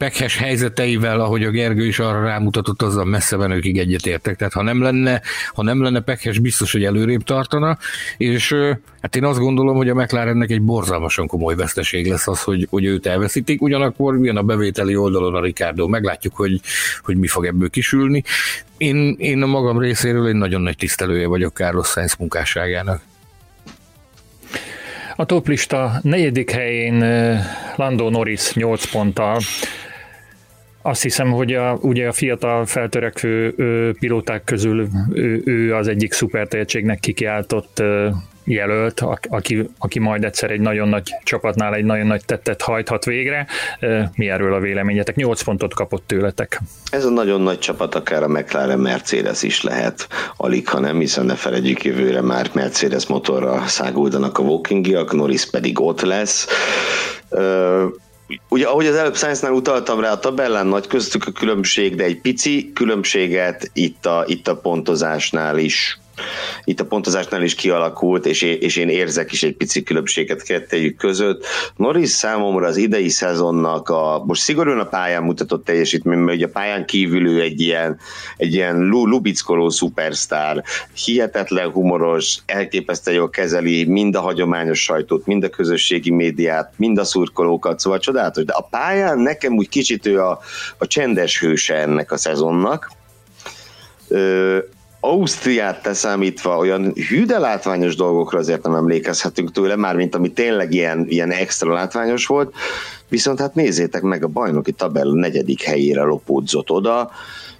[0.00, 4.36] pekhes helyzeteivel, ahogy a Gergő is arra rámutatott, azzal messze menőkig egyetértek.
[4.36, 5.20] Tehát ha nem lenne,
[5.54, 7.78] ha nem lenne pekhes, biztos, hogy előrébb tartana,
[8.16, 8.54] és
[9.00, 12.84] hát én azt gondolom, hogy a McLarennek egy borzalmasan komoly veszteség lesz az, hogy, hogy
[12.84, 16.60] őt elveszítik, ugyanakkor jön a bevételi oldalon a Ricardo, meglátjuk, hogy,
[17.02, 18.22] hogy mi fog ebből kisülni.
[18.76, 23.02] Én, én a magam részéről egy nagyon nagy tisztelője vagyok Carlos Sainz munkásságának.
[25.16, 27.04] A toplista negyedik helyén
[27.76, 29.40] Lando Norris 8 ponttal,
[30.82, 36.12] azt hiszem, hogy a, ugye a fiatal feltörekvő ő, pilóták közül ő, ő az egyik
[36.12, 37.82] szupertehetségnek kikiáltott
[38.44, 43.46] jelölt, aki, aki majd egyszer egy nagyon nagy csapatnál egy nagyon nagy tettet hajthat végre.
[44.14, 45.16] Mi erről a véleményetek?
[45.16, 46.60] 8 pontot kapott tőletek.
[46.90, 51.24] Ez a nagyon nagy csapat akár a McLaren Mercedes is lehet, alig ha nem, hiszen
[51.24, 56.46] ne felejtjük jövőre már Mercedes motorra száguldanak a Wokingiak, Norris pedig ott lesz
[58.48, 62.20] ugye ahogy az előbb Sainznál utaltam rá, a tabellán nagy köztük a különbség, de egy
[62.20, 65.99] pici különbséget itt a, itt a pontozásnál is
[66.64, 70.96] itt a pontozásnál is kialakult, és én, és én érzek is egy pici különbséget kettejük
[70.96, 71.46] között.
[71.76, 76.50] Norris számomra az idei szezonnak a, most szigorúan a pályán mutatott teljesítmény, mert ugye a
[76.52, 77.98] pályán kívül egy ilyen,
[78.36, 80.64] egy ilyen lubickoló szupersztár,
[81.04, 87.04] hihetetlen humoros, elképesztően jól kezeli mind a hagyományos sajtót, mind a közösségi médiát, mind a
[87.04, 90.40] szurkolókat, szóval csodálatos, de a pályán nekem úgy kicsit ő a,
[90.78, 92.90] a csendes hőse ennek a szezonnak.
[94.08, 94.58] Ö,
[95.00, 101.04] Ausztriát teszámítva olyan hűde látványos dolgokra azért nem emlékezhetünk tőle, már mint ami tényleg ilyen,
[101.08, 102.54] ilyen extra látványos volt,
[103.08, 107.10] viszont hát nézzétek meg a bajnoki tabella negyedik helyére lopódzott oda,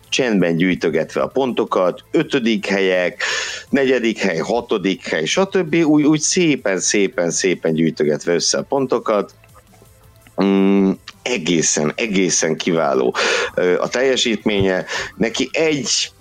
[0.08, 3.22] csendben gyűjtögetve a pontokat, ötödik helyek,
[3.68, 5.74] negyedik hely, hatodik hely, stb.
[5.74, 9.34] Úgy, úgy szépen, szépen, szépen gyűjtögetve össze a pontokat.
[10.42, 10.90] Mm,
[11.22, 13.14] egészen, egészen kiváló
[13.78, 14.84] a teljesítménye.
[15.16, 16.12] Neki egy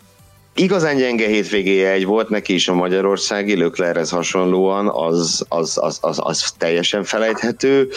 [0.59, 6.19] igazán gyenge hétvégéje egy volt neki is a magyarországi, Löklerhez hasonlóan, az, az, az, az,
[6.23, 7.89] az teljesen felejthető.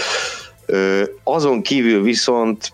[1.24, 2.72] Azon kívül viszont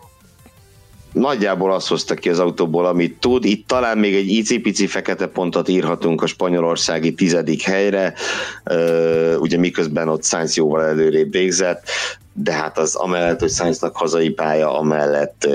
[1.12, 3.44] nagyjából azt hozta ki az autóból, amit tud.
[3.44, 8.14] Itt talán még egy icipici fekete pontot írhatunk a spanyolországi tizedik helyre,
[9.38, 11.88] ugye miközben ott Sainz jóval előrébb végzett,
[12.32, 15.48] de hát az amellett, hogy Sainznak hazai pálya, amellett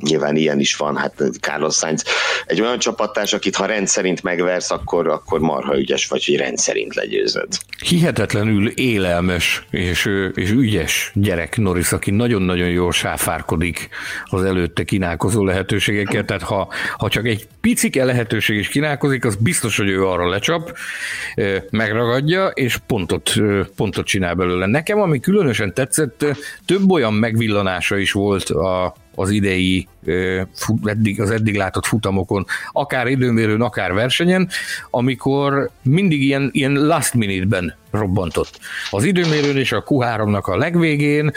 [0.00, 2.04] nyilván ilyen is van, hát Carlos Sainz
[2.46, 7.48] egy olyan csapattárs, akit ha rendszerint megversz, akkor, akkor marha ügyes vagy, hogy rendszerint legyőzöd.
[7.84, 13.88] Hihetetlenül élelmes és, és ügyes gyerek Norris, aki nagyon-nagyon jól sáfárkodik
[14.24, 19.76] az előtte kínálkozó lehetőségekkel, tehát ha, ha csak egy picike lehetőség is kínálkozik, az biztos,
[19.76, 20.76] hogy ő arra lecsap,
[21.70, 23.34] megragadja, és pontot,
[23.76, 24.66] pontot csinál belőle.
[24.66, 26.24] Nekem, ami különösen tetszett,
[26.66, 29.88] több olyan megvillanása is volt a, az idei,
[30.84, 34.48] eddig, az eddig látott futamokon, akár időmérőn, akár versenyen,
[34.90, 38.58] amikor mindig ilyen, ilyen last minute-ben robbantott.
[38.90, 41.32] Az időmérőn és a Q3-nak a legvégén,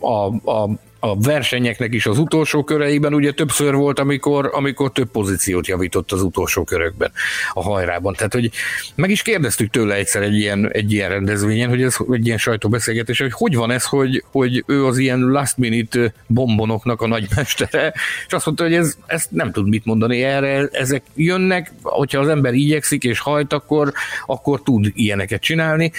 [0.00, 0.70] a, a
[1.00, 6.22] a versenyeknek is az utolsó köreiben ugye többször volt, amikor, amikor több pozíciót javított az
[6.22, 7.12] utolsó körökben
[7.52, 8.14] a hajrában.
[8.14, 8.50] Tehát, hogy
[8.94, 13.18] meg is kérdeztük tőle egyszer egy ilyen, egy ilyen rendezvényen, hogy ez egy ilyen sajtóbeszélgetés,
[13.18, 17.94] hogy hogy van ez, hogy, hogy ő az ilyen last minute bombonoknak a nagymestere,
[18.26, 22.28] és azt mondta, hogy ez, ezt nem tud mit mondani erre, ezek jönnek, hogyha az
[22.28, 23.92] ember igyekszik és hajt, akkor,
[24.26, 25.92] akkor tud ilyeneket csinálni,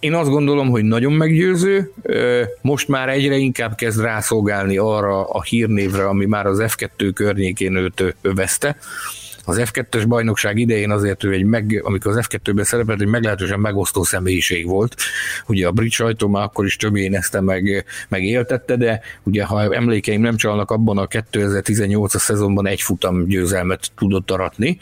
[0.00, 1.92] én azt gondolom, hogy nagyon meggyőző,
[2.60, 8.14] most már egyre inkább kezd rászolgálni arra a hírnévre, ami már az F2 környékén őt
[8.22, 8.76] övezte.
[9.44, 14.02] Az F2-es bajnokság idején azért ő egy meg, amikor az F2-ben szerepelt, egy meglehetősen megosztó
[14.02, 14.96] személyiség volt.
[15.46, 20.20] Ugye a brit sajtó már akkor is töménezte meg, meg éltette, de ugye ha emlékeim
[20.20, 24.78] nem csalnak, abban a 2018-as szezonban egy futam győzelmet tudott aratni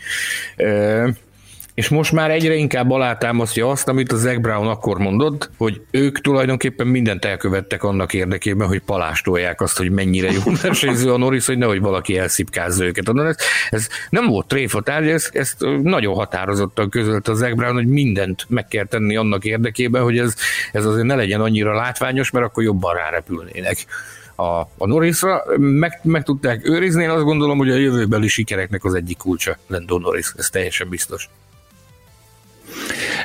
[1.78, 6.20] és most már egyre inkább alátámasztja azt, amit a Zac Brown akkor mondott, hogy ők
[6.20, 11.58] tulajdonképpen mindent elkövettek annak érdekében, hogy palástolják azt, hogy mennyire jó versenyző a Norris, hogy
[11.58, 13.08] nehogy valaki elszipkázza őket.
[13.08, 13.36] Ez,
[13.70, 18.44] ez nem volt tréfa tárgy, ezt, ezt nagyon határozottan közölt a Zac Brown, hogy mindent
[18.48, 20.34] meg kell tenni annak érdekében, hogy ez,
[20.72, 23.86] ez azért ne legyen annyira látványos, mert akkor jobban rárepülnének
[24.34, 25.44] a, a Norrisra.
[25.56, 29.98] Meg, meg tudták őrizni, én azt gondolom, hogy a jövőbeli sikereknek az egyik kulcsa Lando
[29.98, 31.28] Norris, ez teljesen biztos.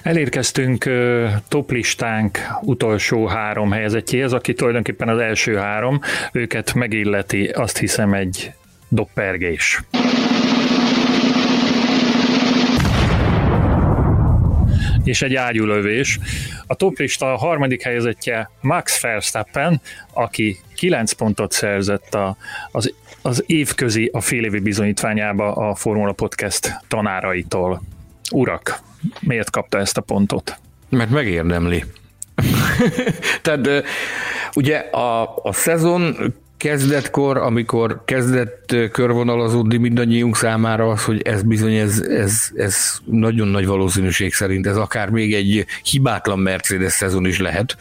[0.03, 0.89] Elérkeztünk
[1.47, 5.99] toplistánk utolsó három helyezettjéhez, aki tulajdonképpen az első három,
[6.31, 8.51] őket megilleti azt hiszem egy
[8.89, 9.81] doppergés.
[15.03, 16.19] és egy ágyulövés.
[16.67, 19.81] A toplista a harmadik helyezettje Max Verstappen,
[20.13, 22.37] aki 9 pontot szerzett a,
[22.71, 27.81] az, az évközi a félévi bizonyítványába a Formula Podcast tanáraitól.
[28.31, 28.79] Urak,
[29.19, 30.57] miért kapta ezt a pontot?
[30.89, 31.83] Mert megérdemli.
[33.41, 33.85] Tehát
[34.53, 36.33] ugye a, a szezon
[36.63, 42.75] kezdetkor, amikor kezdett körvonalazódni mindannyiunk számára az, hogy ez bizony, ez, ez, ez
[43.05, 47.77] nagyon nagy valószínűség szerint, ez akár még egy hibátlan Mercedes szezon is lehet.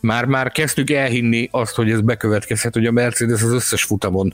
[0.00, 4.32] Már-már kezdtük elhinni azt, hogy ez bekövetkezhet, hogy a Mercedes az összes futamon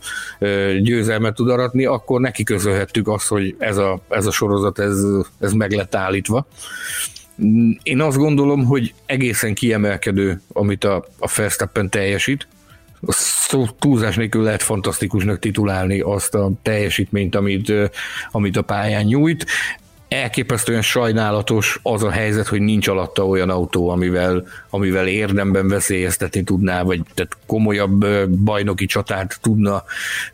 [0.81, 5.01] győzelmet tud aratni, akkor neki közölhettük azt, hogy ez a, ez a sorozat, ez,
[5.41, 6.47] ez meg lett állítva.
[7.83, 12.49] Én azt gondolom, hogy egészen kiemelkedő, amit a, a Verstappen teljesít,
[13.09, 17.73] szó túlzás nélkül lehet fantasztikusnak titulálni azt a teljesítményt, amit,
[18.31, 19.47] amit a pályán nyújt.
[20.09, 26.83] Elképesztően sajnálatos az a helyzet, hogy nincs alatta olyan autó, amivel, amivel érdemben veszélyeztetni tudná,
[26.83, 29.85] vagy tehát komolyabb bajnoki csatát tudna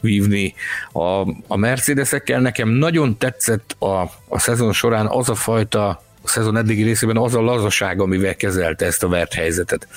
[0.00, 0.54] vívni
[0.92, 2.40] a, a Mercedesekkel.
[2.40, 5.88] Nekem nagyon tetszett a, a szezon során az a fajta,
[6.22, 9.88] a szezon eddigi részében az a lazaság, amivel kezelte ezt a vert helyzetet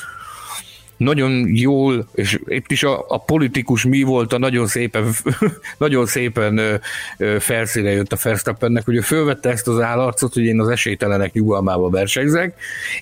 [0.98, 5.14] nagyon jól, és itt is a, a politikus mi volt a nagyon szépen,
[5.78, 6.82] nagyon szépen
[7.40, 11.90] felszíne jött a Verstappennek, hogy ő fölvette ezt az állarcot, hogy én az esélytelenek nyugalmába
[11.90, 12.56] versenyzek,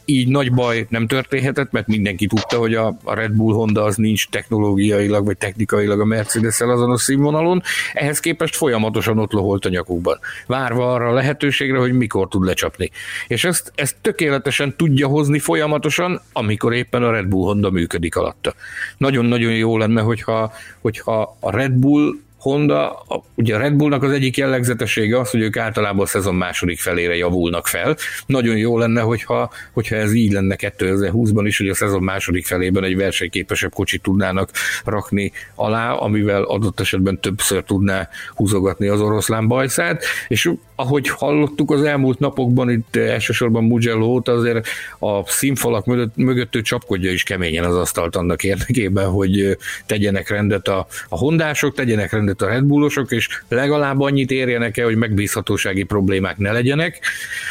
[0.06, 3.96] így nagy baj nem történhetett, mert mindenki tudta, hogy a, a Red Bull Honda az
[3.96, 7.62] nincs technológiailag vagy technikailag a Mercedes-el azon a színvonalon,
[7.94, 12.92] ehhez képest folyamatosan ott loholt a nyakukban, várva arra a lehetőségre, hogy mikor tud lecsapni.
[13.28, 18.16] És ezt, ezt tökéletesen tudja hozni folyamatosan, amikor éppen a Red Bull Honda működik működik
[18.16, 18.54] alatta.
[18.98, 22.14] Nagyon-nagyon jó lenne, hogyha, hogyha a Red Bull
[22.46, 26.36] Honda, a, ugye a Red Bullnak az egyik jellegzetessége az, hogy ők általában a szezon
[26.36, 27.96] második felére javulnak fel.
[28.26, 32.84] Nagyon jó lenne, hogyha, hogyha ez így lenne 2020-ban is, hogy a szezon második felében
[32.84, 34.50] egy versenyképesebb kocsit tudnának
[34.84, 41.84] rakni alá, amivel adott esetben többször tudná húzogatni az oroszlán bajszát, és ahogy hallottuk az
[41.84, 44.68] elmúlt napokban, itt elsősorban Mugello azért
[45.00, 50.68] a színfalak mögött, mögött ő csapkodja is keményen az asztalt annak érdekében, hogy tegyenek rendet
[50.68, 55.84] a, a hondások, tegyenek rendet a Red Bullosok, és legalább annyit érjenek el, hogy megbízhatósági
[55.84, 57.00] problémák ne legyenek,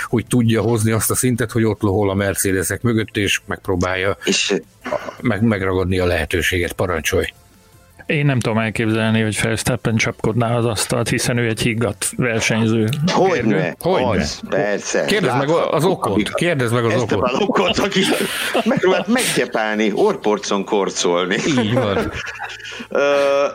[0.06, 4.55] hogy tudja hozni azt a szintet, hogy ott lohol a Mercedesek mögött, és megpróbálja és...
[5.20, 6.72] meg, megragadni a lehetőséget.
[6.72, 7.26] Parancsolj!
[8.06, 12.89] Én nem tudom elképzelni, hogy Verstappen csapkodná az asztalt, hiszen ő egy higgadt versenyző.
[13.06, 15.05] Hogyne, hogy az, persze.
[15.05, 17.02] Kérdezd meg az okot, kérdezd meg az okot.
[17.02, 18.01] Esteban okot, aki
[18.64, 21.36] megpróbált meggyepálni, orporcon korcolni.
[21.47, 21.97] Így van.
[22.90, 23.01] uh,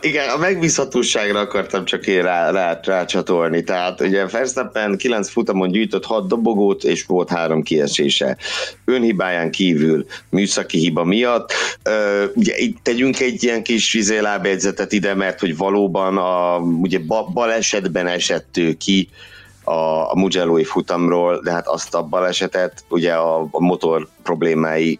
[0.01, 3.63] igen, a megbízhatóságra akartam csak én rá, rá, rácsatolni.
[3.63, 8.37] Tehát ugye Verstappen 9 futamon gyűjtött 6 dobogót, és volt három kiesése.
[8.85, 11.53] Önhibáján kívül, műszaki hiba miatt.
[11.89, 16.99] Uh, ugye itt tegyünk egy ilyen kis vizélá lábjegyzetet ide, mert hogy valóban a, ugye
[17.33, 19.09] balesetben esett ő ki
[19.63, 24.99] a, a Mugello-i futamról, de hát azt a balesetet ugye a, a motor problémái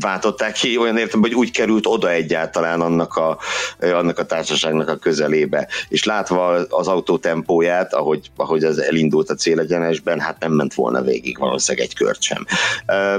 [0.00, 3.38] váltották ki, olyan értem, hogy úgy került oda egyáltalán annak a,
[3.80, 5.68] annak a társaságnak a közelébe.
[5.88, 11.02] És látva az autó tempóját, ahogy, ahogy az elindult a célegyenesben, hát nem ment volna
[11.02, 12.46] végig valószínűleg egy kört sem.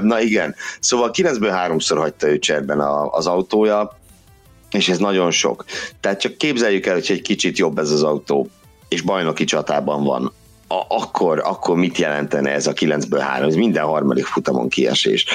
[0.02, 2.80] Na igen, szóval 9-ből háromszor hagyta ő cserben
[3.10, 3.97] az autója,
[4.70, 5.64] és ez nagyon sok.
[6.00, 8.48] Tehát csak képzeljük el, hogy egy kicsit jobb ez az autó,
[8.88, 10.32] és bajnoki csatában van,
[10.68, 13.48] a, akkor, akkor mit jelentene ez a 9-ből 3?
[13.48, 15.26] Ez minden harmadik futamon kiesés.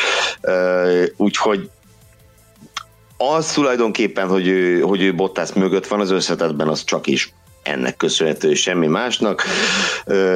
[1.17, 1.69] Úgyhogy
[3.17, 7.33] az tulajdonképpen, hogy ő, hogy ő Bottas mögött van az összetetben, az csak is
[7.63, 9.43] ennek köszönhető, semmi másnak.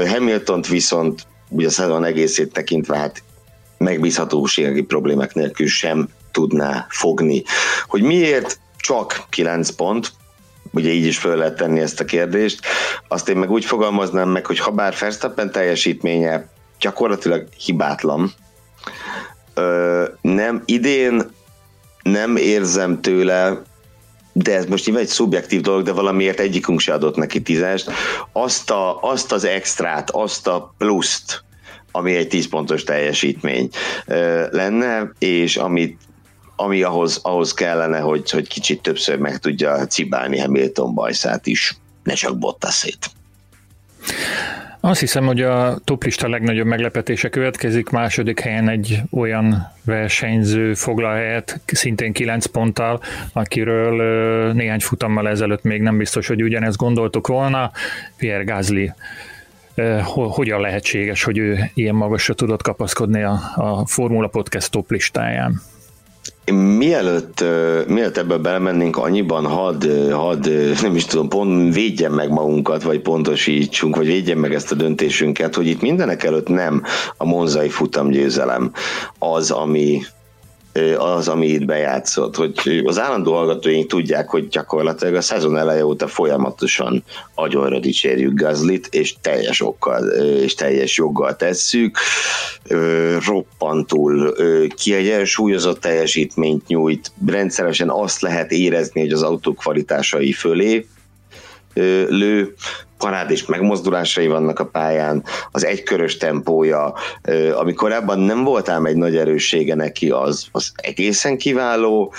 [0.07, 3.23] hamilton viszont ugye a szezon egészét tekintve hát
[3.77, 7.43] megbízhatósági problémák nélkül sem tudná fogni.
[7.87, 10.11] Hogy miért csak 9 pont,
[10.71, 12.65] ugye így is föl lehet tenni ezt a kérdést.
[13.07, 16.49] Azt én meg úgy fogalmaznám meg, hogy ha bár Verstappen teljesítménye
[16.79, 18.33] gyakorlatilag hibátlan.
[19.53, 21.31] Ö, nem, idén
[22.03, 23.61] nem érzem tőle,
[24.33, 27.91] de ez most nyilván egy szubjektív dolog, de valamiért egyikünk se adott neki tízest,
[28.31, 31.43] azt, a, azt az extrát, azt a pluszt,
[31.91, 33.69] ami egy 10 pontos teljesítmény
[34.51, 36.06] lenne, és amit
[36.59, 42.13] ami ahhoz, ahhoz kellene, hogy, hogy kicsit többször meg tudja cibálni Hamilton bajszát is, ne
[42.13, 43.09] csak Bottasét.
[44.79, 47.89] Azt hiszem, hogy a toplista legnagyobb meglepetése következik.
[47.89, 53.01] Második helyen egy olyan versenyző foglal helyet, szintén 9 ponttal,
[53.33, 57.71] akiről néhány futammal ezelőtt még nem biztos, hogy ugyanezt gondoltuk volna.
[58.17, 58.91] Pierre Gasly
[60.13, 65.61] hogyan lehetséges, hogy ő ilyen magasra tudott kapaszkodni a, a Formula Podcast top listáján?
[66.77, 67.43] Mielőtt,
[67.87, 70.49] mielőtt ebből belemennénk annyiban, hadd, had,
[70.81, 75.55] nem is tudom, pont védjen meg magunkat, vagy pontosítsunk, vagy védjen meg ezt a döntésünket,
[75.55, 76.83] hogy itt mindenek előtt nem
[77.17, 78.71] a monzai futamgyőzelem
[79.19, 80.01] az, ami,
[80.97, 86.07] az, ami itt bejátszott, hogy az állandó hallgatóink tudják, hogy gyakorlatilag a szezon eleje óta
[86.07, 87.03] folyamatosan
[87.35, 90.07] agyonra dicsérjük Gazlit, és teljes okkal,
[90.41, 91.97] és teljes joggal tesszük.
[93.25, 94.35] Roppantul
[94.75, 100.87] kiegyensúlyozott teljesítményt nyújt, rendszeresen azt lehet érezni, hogy az autó kvalitásai fölé
[102.09, 102.55] lő,
[102.97, 106.93] parádés megmozdulásai vannak a pályán, az egykörös tempója,
[107.55, 112.13] ami korábban nem volt ám egy nagy erőssége neki, az, az egészen kiváló,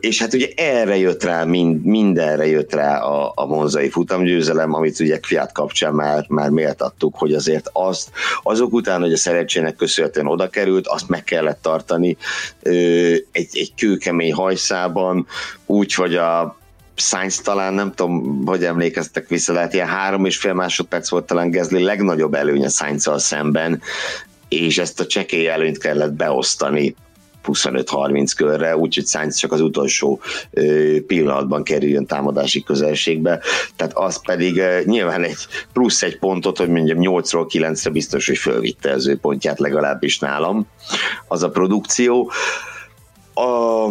[0.00, 5.00] és hát ugye erre jött rá, mind, mindenre jött rá a, a monzai futamgyőzelem, amit
[5.00, 8.10] ugye Kviat kapcsán már, már méltattuk, hogy azért azt,
[8.42, 12.16] azok után, hogy a szerencsének köszönhetően oda került, azt meg kellett tartani
[13.32, 15.26] egy, egy kőkemény hajszában,
[15.66, 16.56] úgy, hogy a
[17.00, 21.50] Sainz talán, nem tudom, hogy emlékeztek vissza, lehet ilyen három és fél másodperc volt talán
[21.50, 23.82] Gezli legnagyobb előnye sainz szemben,
[24.48, 26.94] és ezt a csekély előnyt kellett beosztani
[27.52, 30.20] 25-30 körre, úgyhogy Sainz csak az utolsó
[31.06, 33.40] pillanatban kerüljön támadási közelségbe,
[33.76, 35.36] tehát az pedig nyilván egy
[35.72, 40.66] plusz egy pontot, hogy mondjam 8-ról 9-re biztos, hogy fölvitte az ő pontját legalábbis nálam,
[41.28, 42.30] az a produkció.
[43.34, 43.86] A,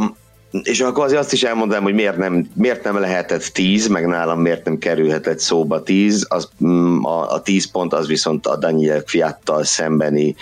[0.64, 4.42] és akkor azért azt is elmondanám, hogy miért nem, miért nem lehetett 10, meg nálam
[4.42, 9.04] miért nem kerülhetett szóba 10, az, mm, a, a 10 pont az viszont a Daniel
[9.06, 10.36] Fiattal szembeni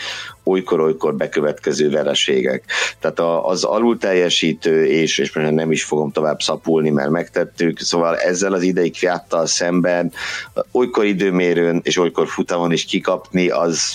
[0.44, 2.64] olykor-olykor bekövetkező vereségek.
[3.00, 8.18] Tehát az alul teljesítő, és, és most nem is fogom tovább szapulni, mert megtettük, szóval
[8.18, 10.12] ezzel az idei Fiattal szemben
[10.72, 13.92] olykor időmérőn és olykor futamon is kikapni, az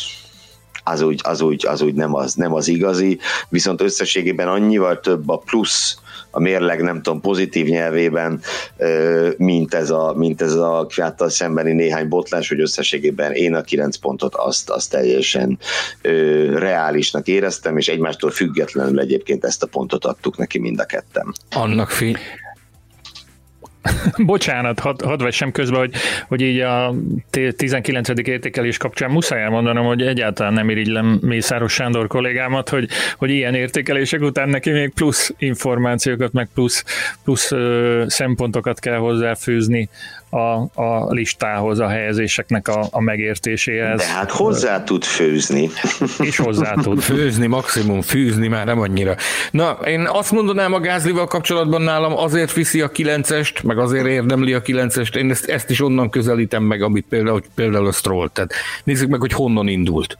[0.85, 5.29] az úgy, az úgy, az úgy nem, az, nem az igazi, viszont összességében annyival több
[5.29, 5.99] a plusz
[6.31, 8.41] a mérleg, nem tudom, pozitív nyelvében,
[9.37, 13.97] mint ez a, mint ez a kviáttal szembeni néhány botlás, hogy összességében én a 9
[13.97, 15.59] pontot azt, azt teljesen
[16.55, 21.35] reálisnak éreztem, és egymástól függetlenül egyébként ezt a pontot adtuk neki mind a ketten.
[21.51, 22.17] Annak fény,
[24.27, 25.93] Bocsánat, hadd had vessem közbe, hogy,
[26.29, 26.95] hogy így a
[27.57, 28.09] 19.
[28.09, 34.21] értékelés kapcsán muszáj elmondanom, hogy egyáltalán nem irigylem Mészáros Sándor kollégámat, hogy, hogy ilyen értékelések
[34.21, 36.85] után neki még plusz információkat, meg plusz,
[37.25, 39.89] plusz ö, szempontokat kell hozzáfűzni
[40.31, 43.99] a, a listához, a helyezéseknek a, a megértéséhez.
[43.99, 45.71] De hát hozzá tud főzni.
[46.29, 47.01] És hozzá tud.
[47.11, 49.15] Főzni maximum, fűzni már nem annyira.
[49.51, 54.53] Na, én azt mondanám a Gázlival kapcsolatban nálam azért viszi a kilencest, meg azért érdemli
[54.53, 58.29] a kilencest, én ezt, ezt is onnan közelítem meg, amit például, például a Stroll.
[58.33, 58.53] Tehát
[58.85, 60.19] nézzük meg, hogy honnan indult.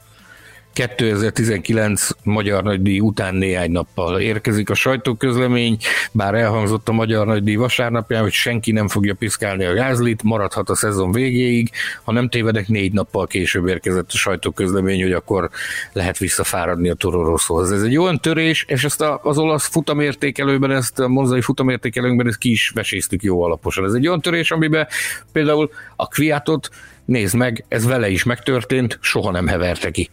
[0.73, 5.77] 2019 Magyar Nagydíj után néhány nappal érkezik a sajtóközlemény,
[6.11, 10.75] bár elhangzott a Magyar Nagydíj vasárnapján, hogy senki nem fogja piszkálni a gázlit, maradhat a
[10.75, 11.69] szezon végéig,
[12.03, 15.49] ha nem tévedek, négy nappal később érkezett a sajtóközlemény, hogy akkor
[15.93, 17.71] lehet visszafáradni a Tororoszhoz.
[17.71, 22.51] Ez egy olyan törés, és ezt az olasz futamértékelőben, ezt a monzai futamértékelőnkben ezt ki
[22.51, 23.85] is veséztük jó alaposan.
[23.85, 24.87] Ez egy olyan törés, amiben
[25.31, 26.69] például a Kviatot
[27.05, 30.09] nézd meg, ez vele is megtörtént, soha nem heverte ki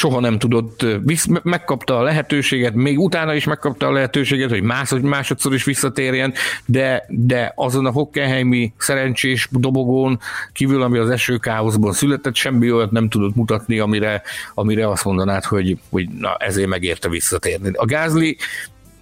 [0.00, 5.02] soha nem tudott, visz, megkapta a lehetőséget, még utána is megkapta a lehetőséget, hogy másod,
[5.02, 6.32] másodszor is visszatérjen,
[6.64, 10.20] de, de azon a Hockenheimi szerencsés dobogón
[10.52, 14.22] kívül, ami az eső káoszban született, semmi olyat nem tudott mutatni, amire,
[14.54, 17.70] amire azt mondanád, hogy, hogy na, ezért megérte visszatérni.
[17.72, 18.36] A Gázli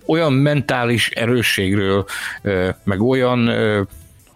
[0.07, 2.07] olyan mentális erősségről,
[2.85, 3.49] meg olyan,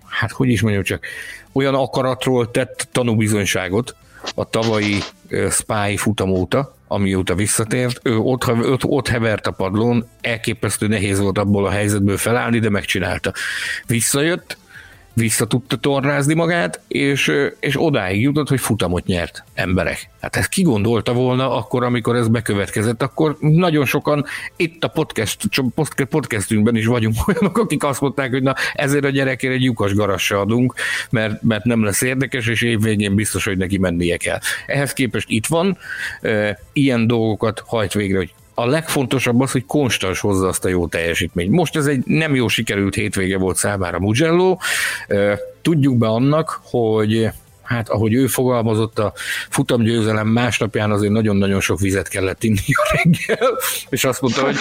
[0.09, 1.05] hát hogy is mondjam csak,
[1.52, 3.97] olyan akaratról tett tanúbizonyságot,
[4.34, 4.98] a tavalyi
[5.50, 11.38] Spy futam óta, amióta visszatért, ő ott, ott, ott hevert a padlón, elképesztő nehéz volt
[11.38, 13.32] abból a helyzetből felállni, de megcsinálta.
[13.86, 14.56] Visszajött,
[15.14, 20.10] vissza tudta tornázni magát, és, és odáig jutott, hogy futamot nyert emberek.
[20.20, 24.24] Hát ezt ki gondolta volna akkor, amikor ez bekövetkezett, akkor nagyon sokan
[24.56, 25.39] itt a podcast,
[26.09, 30.40] podcastünkben is vagyunk olyanok, akik azt mondták, hogy na ezért a gyerekére egy lyukas garassa
[30.40, 30.74] adunk,
[31.10, 34.39] mert, mert nem lesz érdekes, és évvégén biztos, hogy neki mennie kell.
[34.66, 35.78] Ehhez képest itt van,
[36.20, 40.86] e, ilyen dolgokat hajt végre, hogy a legfontosabb az, hogy konstans hozza azt a jó
[40.86, 41.50] teljesítményt.
[41.50, 44.56] Most ez egy nem jó sikerült hétvége volt számára Mugello.
[45.62, 47.30] Tudjuk be annak, hogy
[47.62, 49.12] hát ahogy ő fogalmazott, a
[49.50, 53.58] futamgyőzelem másnapján azért nagyon-nagyon sok vizet kellett inni a reggel,
[53.88, 54.56] és azt mondta, hogy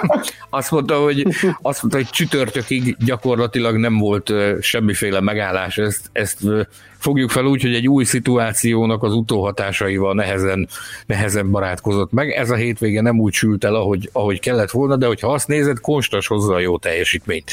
[0.50, 1.26] azt mondta, hogy,
[1.62, 6.38] azt mondta, hogy csütörtökig gyakorlatilag nem volt semmiféle megállás, ezt, ezt
[7.06, 10.68] fogjuk fel úgy, hogy egy új szituációnak az utóhatásaival nehezen,
[11.06, 12.30] nehezen barátkozott meg.
[12.30, 15.80] Ez a hétvége nem úgy sült el, ahogy, ahogy kellett volna, de hogyha azt nézed,
[15.80, 17.50] konstas hozza a jó teljesítményt.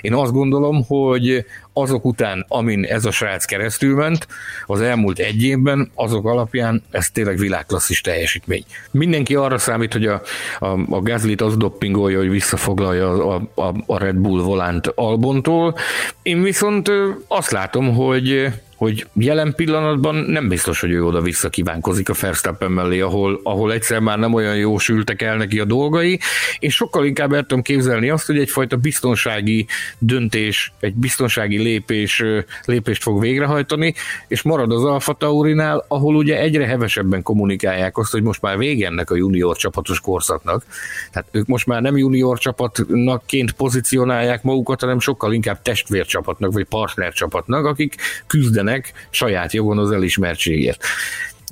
[0.00, 4.26] Én azt gondolom, hogy azok után, amin ez a srác keresztül ment,
[4.66, 8.64] az elmúlt egy évben, azok alapján ez tényleg világklasszis teljesítmény.
[8.90, 10.22] Mindenki arra számít, hogy a,
[10.58, 15.74] a, a Gazlit az doppingolja, hogy visszafoglalja a, a, a Red Bull volánt Albontól.
[16.22, 16.90] Én viszont
[17.28, 23.00] azt látom, hogy hogy jelen pillanatban nem biztos, hogy ő oda-vissza kívánkozik a Verstappen mellé,
[23.00, 26.20] ahol, ahol egyszer már nem olyan jó sültek el neki a dolgai,
[26.58, 29.66] és sokkal inkább el tudom képzelni azt, hogy egyfajta biztonsági
[29.98, 32.24] döntés, egy biztonsági lépés,
[32.64, 33.94] lépést fog végrehajtani,
[34.28, 38.86] és marad az Alfa Taurinál, ahol ugye egyre hevesebben kommunikálják azt, hogy most már vége
[38.86, 40.64] ennek a junior csapatos korszaknak.
[41.12, 43.22] Tehát ők most már nem junior csapatnak
[43.56, 47.94] pozícionálják magukat, hanem sokkal inkább testvércsapatnak, vagy partnercsapatnak, akik
[48.26, 50.84] küzdenek küzdenek saját jogon az elismertségért.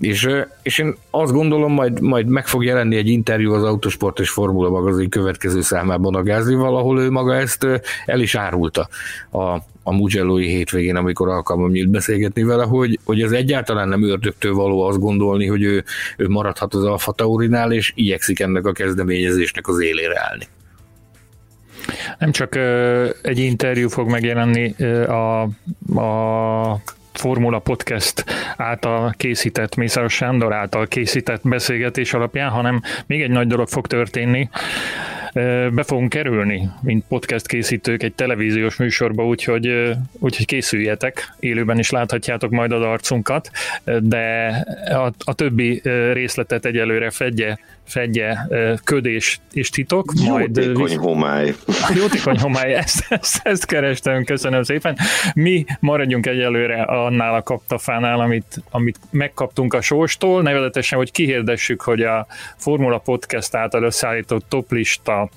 [0.01, 0.29] És,
[0.63, 4.71] és én azt gondolom, majd, majd meg fog jelenni egy interjú az Autosport és Formula
[4.71, 7.67] magazin következő számában a Gázlival, ahol ő maga ezt
[8.07, 8.89] el is árulta
[9.31, 9.43] a,
[9.83, 14.83] a Mugello-i hétvégén, amikor alkalmam nyílt beszélgetni vele, hogy, hogy ez egyáltalán nem ördögtől való
[14.83, 15.85] azt gondolni, hogy ő,
[16.17, 20.45] ő maradhat az Alfa Taurinál, és igyekszik ennek a kezdeményezésnek az élére állni.
[22.19, 22.59] Nem csak
[23.23, 24.75] egy interjú fog megjelenni
[25.07, 25.43] a,
[26.01, 26.81] a
[27.19, 28.25] Formula Podcast
[28.57, 34.49] által készített, Mészáros Sándor által készített beszélgetés alapján, hanem még egy nagy dolog fog történni.
[35.73, 42.51] Be fogunk kerülni, mint podcast készítők egy televíziós műsorba, úgyhogy, úgyhogy készüljetek, élőben is láthatjátok
[42.51, 43.51] majd az arcunkat,
[44.01, 44.49] de
[44.91, 45.81] a, a többi
[46.13, 48.49] részletet egyelőre fedje fedje
[48.85, 50.13] ködés és titok.
[50.27, 51.55] Majd Jótékony homály.
[52.01, 54.97] Jótékony homály, ezt, ezt, ezt kerestem, köszönöm szépen.
[55.35, 62.03] Mi maradjunk egyelőre annál a kaptafánál, amit, amit megkaptunk a sóstól, nevezetesen, hogy kihirdessük, hogy
[62.03, 62.27] a
[62.57, 65.28] Formula Podcast által összeállított toplista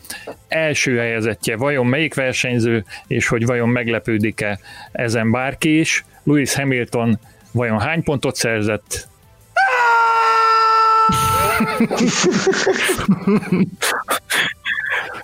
[0.47, 4.59] első helyezettje vajon melyik versenyző, és hogy vajon meglepődik-e
[4.91, 6.05] ezen bárki is.
[6.23, 7.19] Lewis Hamilton
[7.51, 9.07] vajon hány pontot szerzett?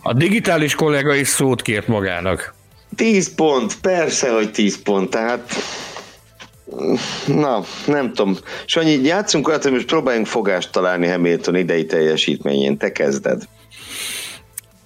[0.01, 2.55] A digitális kollega is szót kért magának.
[2.95, 5.53] 10 pont, persze, hogy 10 pont, tehát
[7.27, 8.37] na, nem tudom.
[8.65, 12.77] Sanyi, játszunk olyat, hogy most próbáljunk fogást találni Hamilton idei teljesítményén.
[12.77, 13.43] Te kezded.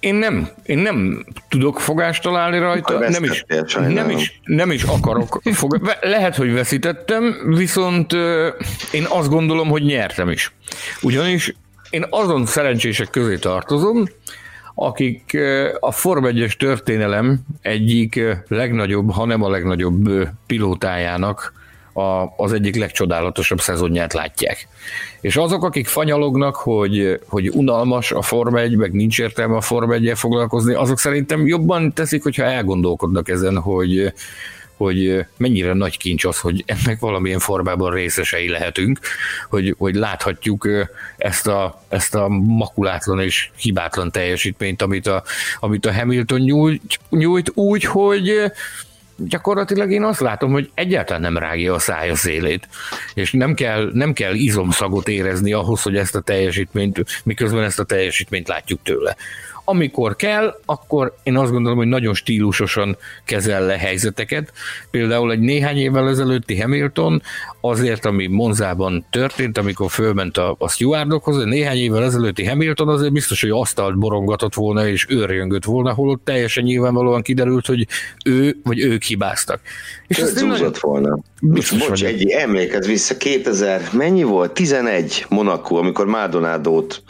[0.02, 3.44] Én nem, én nem tudok fogást találni rajta, nem is,
[3.88, 5.40] nem, is, nem is akarok.
[5.52, 8.12] Fog, lehet, hogy veszítettem, viszont
[8.92, 10.52] én azt gondolom, hogy nyertem is.
[11.02, 11.54] Ugyanis
[11.90, 14.04] én azon szerencsések közé tartozom,
[14.74, 15.38] akik
[15.80, 21.52] a Form 1 történelem egyik legnagyobb, ha nem a legnagyobb pilótájának
[21.92, 24.68] a, az egyik legcsodálatosabb szezonját látják.
[25.20, 29.94] És azok, akik fanyalognak, hogy, hogy unalmas a Forma 1, meg nincs értelme a Forma
[29.94, 34.12] 1 foglalkozni, azok szerintem jobban teszik, hogyha elgondolkodnak ezen, hogy,
[34.76, 38.98] hogy mennyire nagy kincs az, hogy ennek valamilyen formában részesei lehetünk,
[39.48, 40.68] hogy, hogy láthatjuk
[41.16, 45.22] ezt a, ezt a makulátlan és hibátlan teljesítményt, amit a,
[45.60, 48.52] amit a Hamilton nyújt, nyújt úgy, hogy
[49.28, 52.68] gyakorlatilag én azt látom, hogy egyáltalán nem rágja a szája szélét,
[53.14, 57.84] és nem kell, nem kell izomszagot érezni ahhoz, hogy ezt a teljesítményt, miközben ezt a
[57.84, 59.16] teljesítményt látjuk tőle
[59.64, 64.52] amikor kell, akkor én azt gondolom, hogy nagyon stílusosan kezel le helyzeteket.
[64.90, 67.22] Például egy néhány évvel ezelőtti Hamilton
[67.60, 73.40] azért, ami Monzában történt, amikor fölment a, a stewardokhoz, néhány évvel ezelőtti Hamilton azért biztos,
[73.40, 77.86] hogy asztalt borongatott volna és őrjöngött volna, holott teljesen nyilvánvalóan kiderült, hogy
[78.24, 79.60] ő vagy ők hibáztak.
[80.06, 80.72] És ez nagyon...
[80.80, 81.18] volna.
[81.40, 84.52] Biztos Bocs, egy emlékez vissza, 2000, mennyi volt?
[84.52, 87.02] 11 Monaco, amikor Maldonado-t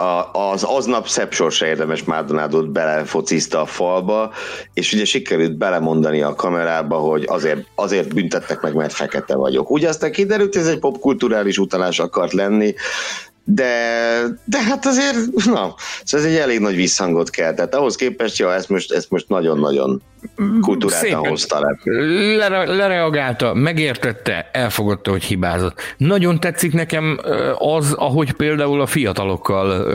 [0.00, 4.32] a, az aznap szebb sorsa érdemes Mádonádot belefociszta a falba,
[4.74, 9.70] és ugye sikerült belemondani a kamerába, hogy azért, azért büntettek meg, mert fekete vagyok.
[9.70, 12.74] Ugye aztán kiderült, ez egy popkulturális utalás akart lenni,
[13.50, 13.72] de,
[14.44, 17.54] de hát azért, na, szóval ez egy elég nagy visszhangot kell.
[17.54, 20.02] Tehát ahhoz képest, ja, ezt most, ezt most nagyon-nagyon
[20.60, 21.78] kultúráltan hozta le.
[22.36, 25.80] Lere, lereagálta, megértette, elfogadta, hogy hibázott.
[25.96, 27.20] Nagyon tetszik nekem
[27.58, 29.86] az, ahogy például a fiatalokkal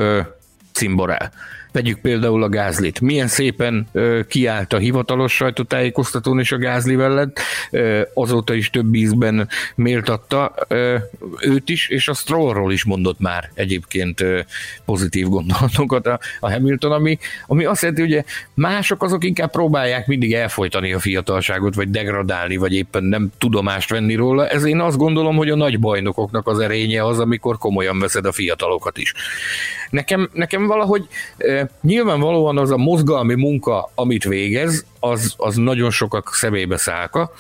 [0.72, 1.32] cimborál.
[1.74, 3.02] Vegyük például a Gázlit.
[3.02, 7.40] Milyen szépen ö, kiállt a hivatalos sajtótájékoztatón és a Gázli mellett,
[7.72, 10.96] ö, azóta is több ízben méltatta ö,
[11.40, 14.40] őt is, és a Strollról is mondott már egyébként ö,
[14.86, 17.18] pozitív gondolatokat a, a Hamilton, ami,
[17.48, 22.74] ami azt jelenti, hogy mások azok inkább próbálják mindig elfolytani a fiatalságot, vagy degradálni, vagy
[22.74, 24.48] éppen nem tudomást venni róla.
[24.48, 28.32] Ez én azt gondolom, hogy a nagy bajnokoknak az erénye az, amikor komolyan veszed a
[28.32, 29.14] fiatalokat is.
[29.90, 31.08] Nekem, nekem valahogy
[31.82, 37.32] nyilvánvalóan az a mozgalmi munka, amit végez, az, az nagyon sokak szemébe szálka.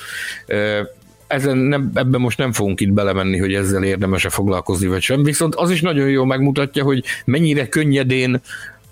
[1.28, 5.24] Ezen nem, ebben most nem fogunk itt belemenni, hogy ezzel érdemes-e foglalkozni, vagy sem.
[5.24, 8.42] Viszont az is nagyon jól megmutatja, hogy mennyire könnyedén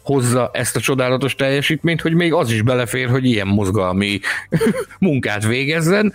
[0.04, 4.20] hozza ezt a csodálatos teljesítményt, hogy még az is belefér, hogy ilyen mozgalmi
[5.00, 6.14] munkát végezzen,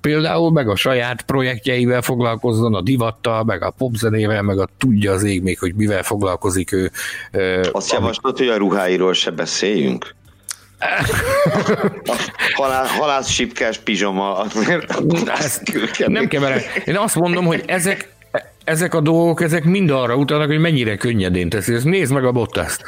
[0.00, 5.22] például meg a saját projektjeivel foglalkozzon, a divattal, meg a popzenével, meg a tudja az
[5.22, 6.90] ég még, hogy mivel foglalkozik ő.
[7.72, 8.00] Azt ami...
[8.00, 10.16] javaslott, hogy a ruháiról se beszéljünk?
[12.54, 14.44] Halál, halász sipkás pizsoma.
[16.06, 16.60] nem keverem.
[16.84, 18.12] Én azt mondom, hogy ezek,
[18.64, 21.74] ezek a dolgok, ezek mind arra utalnak, hogy mennyire könnyedén teszi.
[21.74, 22.82] Ezt nézd meg a bottaszt.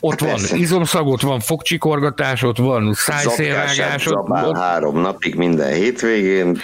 [0.00, 0.56] Ott hát van persze.
[0.56, 4.06] izomszag, ott van fogcsikorgatás, ott van szájszélrágás.
[4.06, 6.58] Ott, három napig minden hétvégén.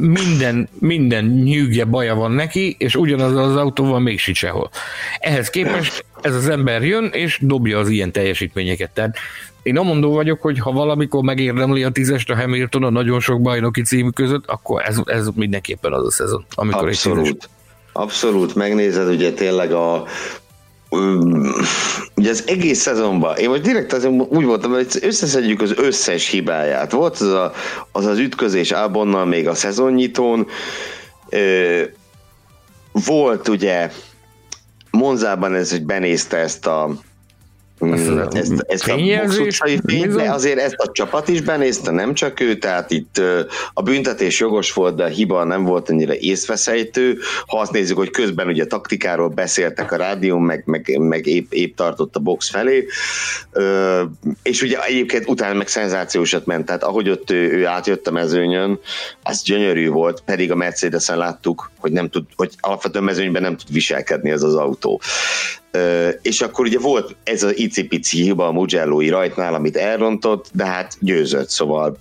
[0.00, 4.70] Minden, minden nyűgje baja van neki, és ugyanaz az autó van még sehol.
[5.18, 8.90] Ehhez képest ez az ember jön, és dobja az ilyen teljesítményeket.
[8.90, 9.16] Tehát
[9.62, 13.82] én amondó vagyok, hogy ha valamikor megérdemli a tízest a Hamilton a nagyon sok bajnoki
[13.82, 17.26] cím között, akkor ez, ez mindenképpen az a szezon, amikor Abszolút.
[17.26, 17.48] egy
[17.92, 20.04] Abszolút, megnézed ugye tényleg a
[22.14, 26.92] ugye az egész szezonban, én most direkt azért úgy voltam, hogy összeszedjük az összes hibáját.
[26.92, 27.52] Volt az a,
[27.92, 30.46] az, az ütközés Ábonnal még a szezonnyitón,
[32.92, 33.90] volt ugye
[34.90, 36.90] Monzában ez, hogy benézte ezt a
[37.84, 37.92] Mm,
[38.32, 42.58] ezt, ezt a boxutcai fényt, de azért ezt a csapat is benézte, nem csak ő,
[42.58, 43.20] tehát itt
[43.74, 47.18] a büntetés jogos volt, de a hiba nem volt annyira észveszejtő.
[47.46, 51.76] Ha azt nézzük, hogy közben ugye taktikáról beszéltek a rádió, meg, meg, meg épp, épp
[51.76, 52.86] tartott a box felé,
[54.42, 58.78] és ugye egyébként utána meg szenzációsat ment, tehát ahogy ott ő, ő átjött a mezőnyön,
[59.22, 63.72] az gyönyörű volt, pedig a Mercedes-en láttuk, hogy nem tud, hogy alapvetően mezőnyben nem tud
[63.72, 65.00] viselkedni ez az autó
[66.22, 70.96] és akkor ugye volt ez az icipici hiba a Mugello-i rajtnál, amit elrontott, de hát
[71.00, 71.98] győzött, szóval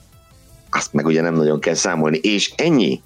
[0.69, 3.01] azt meg ugye nem nagyon kell számolni, és ennyi.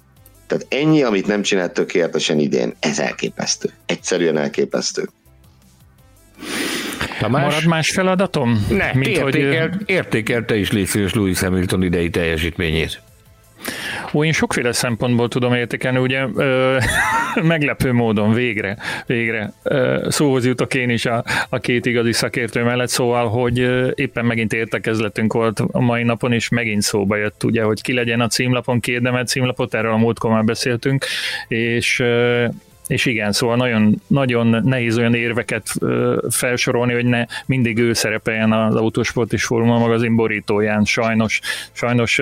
[0.46, 3.70] Tehát ennyi, amit nem csinált tökéletesen idén, ez elképesztő.
[3.86, 5.08] Egyszerűen elképesztő.
[7.18, 7.42] Tamás?
[7.42, 8.66] Marad más feladatom?
[8.70, 9.82] Ne, Mint értékel, hogy...
[9.86, 13.02] értékelte is Légy Louis Hamilton idei teljesítményét.
[14.12, 16.78] Ó, én sokféle szempontból tudom értékelni, ugye ö,
[17.42, 18.76] meglepő módon végre,
[19.06, 23.58] végre ö, szóhoz jutok én is a, a két igazi szakértő mellett, szóval, hogy
[23.94, 28.20] éppen megint értekezletünk volt a mai napon, és megint szóba jött, ugye, hogy ki legyen
[28.20, 31.04] a címlapon, kiérdemelt címlapot, erről a múltkor már beszéltünk,
[31.48, 32.46] és ö,
[32.90, 35.68] és igen, szóval nagyon, nagyon nehéz olyan érveket
[36.30, 40.84] felsorolni, hogy ne mindig ő szerepeljen az Autosport és Formula magazin borítóján.
[40.84, 41.40] Sajnos,
[41.72, 42.20] sajnos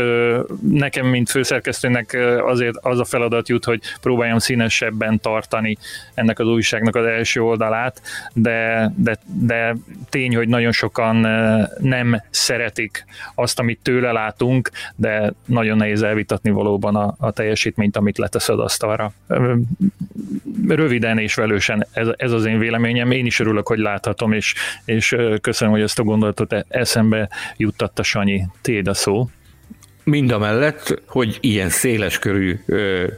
[0.71, 5.77] nekem, mint főszerkesztőnek azért az a feladat jut, hogy próbáljam színesebben tartani
[6.15, 9.77] ennek az újságnak az első oldalát, de, de, de
[10.09, 11.17] tény, hogy nagyon sokan
[11.79, 13.05] nem szeretik
[13.35, 18.59] azt, amit tőle látunk, de nagyon nehéz elvitatni valóban a, a teljesítményt, amit letesz az
[18.59, 19.13] asztalra
[20.67, 23.11] röviden és velősen ez, ez az én véleményem.
[23.11, 24.55] Én is örülök, hogy láthatom, és,
[24.85, 28.47] és köszönöm, hogy ezt a gondolatot e, eszembe juttatta Sanyi.
[28.63, 29.29] Téd a szó
[30.09, 32.59] mind a mellett, hogy ilyen széleskörű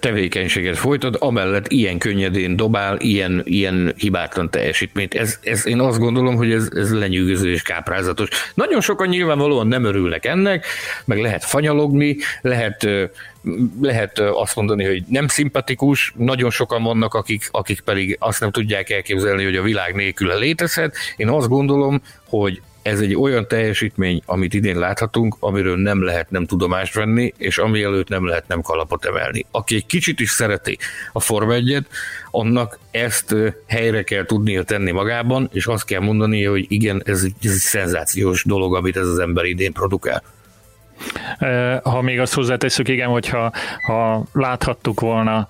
[0.00, 5.14] tevékenységet folytat, amellett ilyen könnyedén dobál, ilyen, ilyen hibátlan teljesítményt.
[5.14, 8.28] Ez, ez, én azt gondolom, hogy ez, ez lenyűgöző és káprázatos.
[8.54, 10.66] Nagyon sokan nyilvánvalóan nem örülnek ennek,
[11.04, 12.88] meg lehet fanyalogni, lehet
[13.80, 18.90] lehet azt mondani, hogy nem szimpatikus, nagyon sokan vannak, akik, akik pedig azt nem tudják
[18.90, 20.96] elképzelni, hogy a világ nélküle létezhet.
[21.16, 26.46] Én azt gondolom, hogy ez egy olyan teljesítmény, amit idén láthatunk, amiről nem lehet nem
[26.46, 29.46] tudomást venni, és ami előtt nem lehet nem kalapot emelni.
[29.50, 30.78] Aki egy kicsit is szereti
[31.12, 31.86] a Forma 1
[32.30, 33.34] annak ezt
[33.66, 37.58] helyre kell tudnia tenni magában, és azt kell mondani, hogy igen, ez egy, ez egy
[37.58, 40.22] szenzációs dolog, amit ez az ember idén produkál.
[41.82, 43.52] Ha még azt hozzátesszük, igen, hogyha
[43.86, 45.48] ha láthattuk volna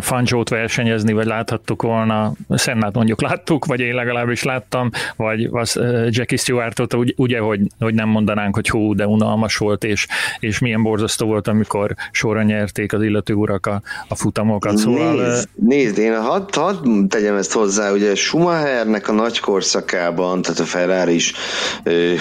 [0.00, 6.38] Fancsót versenyezni, vagy láthattuk volna, Szennát mondjuk láttuk, vagy én legalábbis láttam, vagy az Jackie
[6.38, 10.06] Stewartot, ugye, hogy, hogy nem mondanánk, hogy hú, de unalmas volt, és,
[10.38, 14.76] és milyen borzasztó volt, amikor sorra nyerték az illető urak a, a futamokat.
[14.76, 20.58] Szóval, nézd, nézd, én hadd had tegyem ezt hozzá, ugye Schumachernek a nagy korszakában, tehát
[20.58, 21.32] a Ferrari is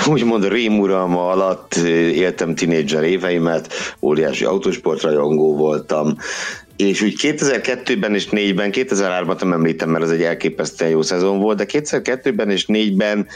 [0.08, 1.76] úgymond rémuralma alatt
[2.14, 6.18] éltem tinédzser éveimet, óriási autósportrajongó voltam,
[6.76, 11.58] és úgy 2002-ben és 4-ben, 2003-ban nem említem, mert az egy elképesztően jó szezon volt,
[11.58, 13.28] de 2002-ben és 4-ben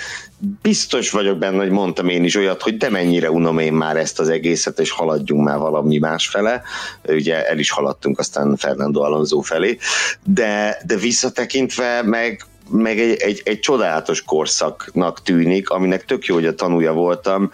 [0.61, 4.19] biztos vagyok benne, hogy mondtam én is olyat, hogy de mennyire unom én már ezt
[4.19, 6.61] az egészet, és haladjunk már valami másfele.
[7.07, 9.77] Ugye el is haladtunk aztán Fernando Alonso felé,
[10.23, 16.45] de, de visszatekintve meg meg egy, egy, egy csodálatos korszaknak tűnik, aminek tök jó, hogy
[16.45, 17.51] a tanúja voltam,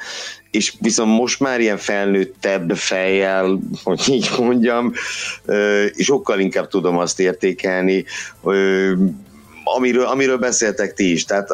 [0.51, 4.93] és viszont most már ilyen felnőttebb fejjel, hogy így mondjam,
[5.91, 8.05] és sokkal inkább tudom azt értékelni,
[9.63, 11.25] amiről, amiről beszéltek ti is.
[11.25, 11.49] Tehát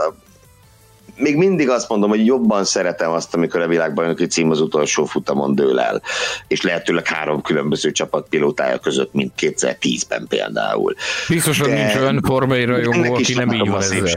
[1.16, 5.56] még mindig azt mondom, hogy jobban szeretem azt, amikor a világbajnoki cím az utolsó futamon
[5.56, 6.02] dől el,
[6.48, 10.96] és lehetőleg három különböző csapat pilótája között, mint 2010-ben például.
[11.28, 14.16] Biztosan nincs olyan formai rajongó, aki nem így van ezzel.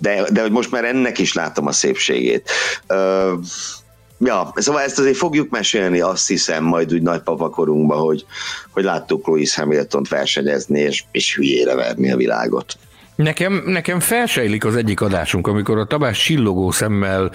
[0.00, 2.50] De, de hogy most már ennek is látom a szépségét.
[2.88, 3.32] Uh,
[4.18, 8.24] Ja, szóval ezt azért fogjuk mesélni, azt hiszem, majd úgy nagypapakorunkban, hogy,
[8.70, 12.78] hogy láttuk Louis hamilton versenyezni, és, és hülyére verni a világot.
[13.14, 17.30] Nekem, nekem felsejlik az egyik adásunk, amikor a Tabás csillogó szemmel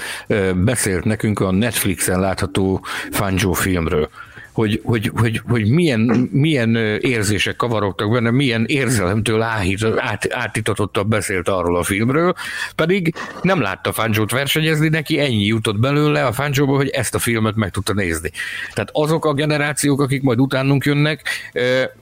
[0.55, 4.09] beszélt nekünk a Netflixen látható Fangio filmről
[4.53, 11.47] hogy, hogy, hogy, hogy milyen, milyen érzések kavarogtak benne, milyen érzelemtől áhít, át, átítatottabb beszélt
[11.49, 12.33] arról a filmről,
[12.75, 17.55] pedig nem látta Fanzsót versenyezni, neki ennyi jutott belőle a Fanzsóba, hogy ezt a filmet
[17.55, 18.31] meg tudta nézni.
[18.73, 21.21] Tehát azok a generációk, akik majd utánunk jönnek,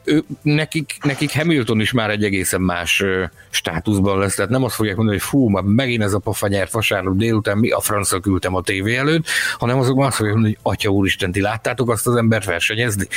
[0.04, 3.04] ő, nekik, nekik Hamilton is már egy egészen más
[3.50, 6.72] státuszban lesz, tehát nem azt fogják mondani, hogy fú, már megint ez a pofa nyert
[6.72, 9.26] vasárnap délután, mi a francia küldtem a tévé előtt,
[9.58, 12.46] hanem azok már azt fogják mondani, hogy atya úristen, ti láttátok azt az ember lehet
[12.46, 13.08] versenyezni.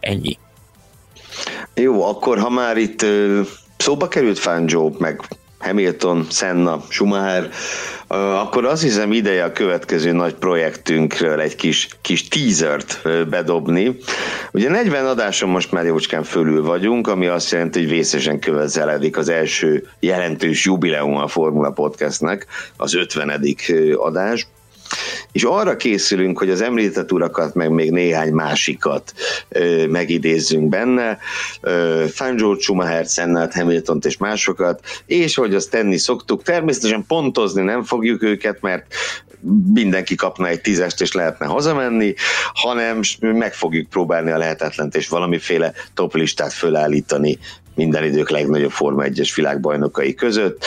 [0.00, 0.38] Ennyi.
[1.74, 3.04] Jó, akkor ha már itt
[3.76, 5.20] szóba került Fangio, meg
[5.58, 7.48] Hamilton, Senna, Schumacher,
[8.08, 13.96] akkor azt hiszem ideje a következő nagy projektünkről egy kis, kis teasert bedobni.
[14.52, 19.28] Ugye 40 adáson most már jócskán fölül vagyunk, ami azt jelenti, hogy vészesen követzeledik az
[19.28, 22.46] első jelentős jubileum a Formula Podcastnek,
[22.76, 23.44] az 50.
[23.96, 24.46] adás
[25.32, 29.12] és arra készülünk, hogy az említett urakat, meg még néhány másikat
[29.48, 31.18] ö, megidézzünk benne,
[32.12, 38.22] Fangio, Schumacher, Sennát, Hamilton és másokat, és hogy azt tenni szoktuk, természetesen pontozni nem fogjuk
[38.22, 38.94] őket, mert
[39.72, 42.14] mindenki kapna egy tízest, és lehetne hazamenni,
[42.52, 47.38] hanem meg fogjuk próbálni a lehetetlent, és valamiféle toplistát fölállítani
[47.78, 50.64] minden idők legnagyobb Forma 1-es világbajnokai között.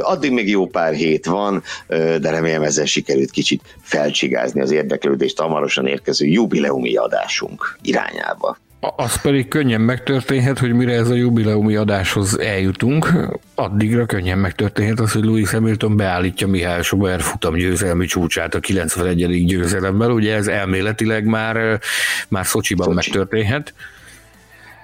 [0.00, 5.86] Addig még jó pár hét van, de remélem ezzel sikerült kicsit felcsigázni az érdeklődést hamarosan
[5.86, 8.56] érkező jubileumi adásunk irányába.
[8.96, 13.12] Az pedig könnyen megtörténhet, hogy mire ez a jubileumi adáshoz eljutunk,
[13.54, 19.46] addigra könnyen megtörténhet az, hogy Louis Hamilton beállítja Mihály Schumacher futam győzelmi csúcsát a 91.
[19.46, 20.10] győzelemmel.
[20.10, 21.80] Ugye ez elméletileg már,
[22.28, 23.10] már Szocsiban Szocsi.
[23.10, 23.74] megtörténhet.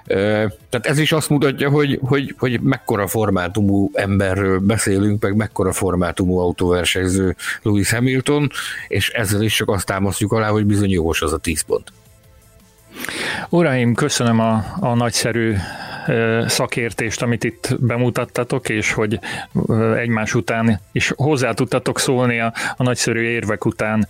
[0.05, 6.37] Tehát ez is azt mutatja, hogy, hogy, hogy mekkora formátumú emberről beszélünk, meg mekkora formátumú
[6.37, 8.49] autóversenyző Lewis Hamilton,
[8.87, 11.91] és ezzel is csak azt támasztjuk alá, hogy bizony jogos az a 10 pont.
[13.49, 15.55] Uraim, köszönöm a, a nagyszerű
[16.47, 19.19] szakértést, amit itt bemutattatok, és hogy
[19.97, 24.07] egymás után is hozzá tudtatok szólni a, a nagyszerű érvek után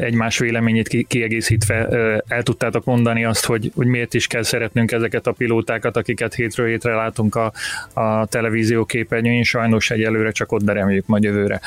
[0.00, 1.88] egymás véleményét kiegészítve
[2.28, 6.66] el tudtátok mondani azt, hogy, hogy miért is kell szeretnünk ezeket a pilótákat, akiket hétről
[6.66, 7.52] hétre látunk a,
[7.94, 11.60] a televízió képernyőjén, sajnos egyelőre csak ott, de reméljük majd jövőre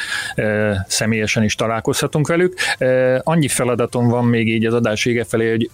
[0.88, 2.54] személyesen is találkozhatunk velük.
[3.24, 5.70] Annyi feladatom van még így az adás vége felé, hogy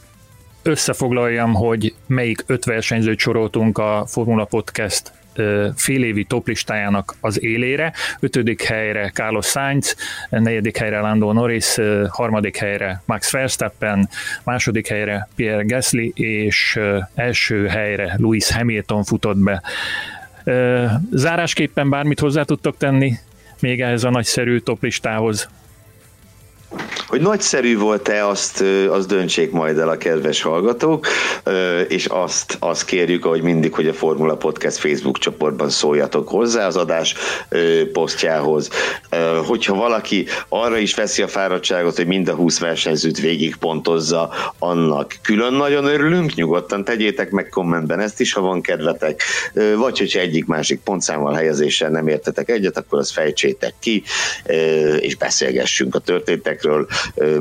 [0.66, 5.12] összefoglaljam, hogy melyik öt versenyzőt soroltunk a Formula Podcast
[5.76, 7.94] félévi toplistájának az élére.
[8.20, 9.96] Ötödik helyre Carlos Sainz,
[10.30, 11.76] negyedik helyre Lando Norris,
[12.10, 14.10] harmadik helyre Max Verstappen,
[14.44, 16.80] második helyre Pierre Gasly, és
[17.16, 19.62] első helyre Lewis Hamilton futott be.
[21.12, 23.14] Zárásképpen bármit hozzá tudtok tenni
[23.60, 25.50] még ehhez a nagyszerű toplistához?
[27.08, 31.08] Hogy nagyszerű volt-e, azt, azt döntsék majd el a kedves hallgatók,
[31.88, 36.76] és azt, azt kérjük, ahogy mindig, hogy a Formula Podcast Facebook csoportban szóljatok hozzá az
[36.76, 37.16] adás
[37.94, 38.70] posztjához.
[39.46, 45.54] Hogyha valaki arra is veszi a fáradtságot, hogy mind a 20 versenyzőt végigpontozza, annak külön
[45.54, 49.22] nagyon örülünk, nyugodtan tegyétek meg kommentben ezt is, ha van kedvetek,
[49.78, 54.04] vagy hogyha egyik-másik pontszámmal helyezéssel nem értetek egyet, akkor azt fejtsétek ki,
[55.00, 56.00] és beszélgessünk a
[56.56, 56.88] történtekről,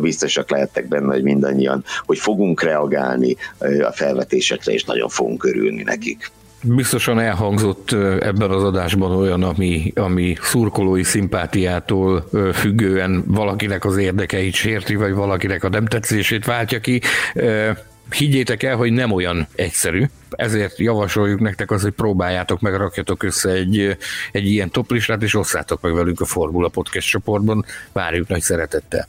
[0.00, 3.36] biztosak lehettek benne, hogy mindannyian, hogy fogunk reagálni
[3.82, 6.30] a felvetésekre, és nagyon fogunk örülni nekik.
[6.66, 14.94] Biztosan elhangzott ebben az adásban olyan, ami, ami szurkolói szimpátiától függően valakinek az érdekeit sérti,
[14.94, 17.00] vagy valakinek a nem tetszését váltja ki.
[18.10, 23.50] Higgyétek el, hogy nem olyan egyszerű, ezért javasoljuk nektek az, hogy próbáljátok meg, rakjatok össze
[23.50, 23.96] egy,
[24.32, 27.64] egy ilyen toplistát, és osszátok meg velünk a Formula Podcast csoportban.
[27.92, 29.08] Várjuk nagy szeretettel.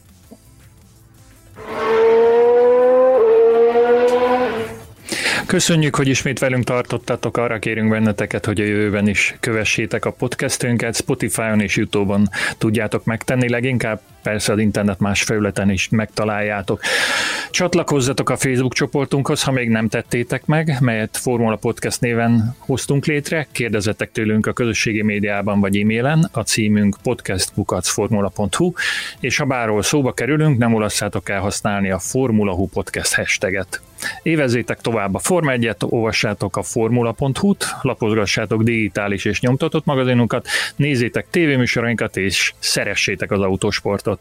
[5.45, 10.95] Köszönjük, hogy ismét velünk tartottatok, arra kérünk benneteket, hogy a jövőben is kövessétek a podcastünket,
[10.95, 16.81] Spotify-on és Youtube-on tudjátok megtenni, leginkább persze az internet más felületen is megtaláljátok.
[17.51, 23.47] Csatlakozzatok a Facebook csoportunkhoz, ha még nem tettétek meg, melyet Formula Podcast néven hoztunk létre,
[23.51, 28.73] kérdezetek tőlünk a közösségi médiában vagy e-mailen, a címünk podcastkukacformula.hu,
[29.19, 33.81] és ha bárhol szóba kerülünk, nem olasszátok el használni a Formula Hu Podcast hashtaget.
[34.23, 42.17] Évezzétek tovább a Forma 1 olvassátok a formula.hu-t, lapozgassátok digitális és nyomtatott magazinunkat, nézzétek tévéműsorainkat
[42.17, 44.14] és szeressétek az autósportot.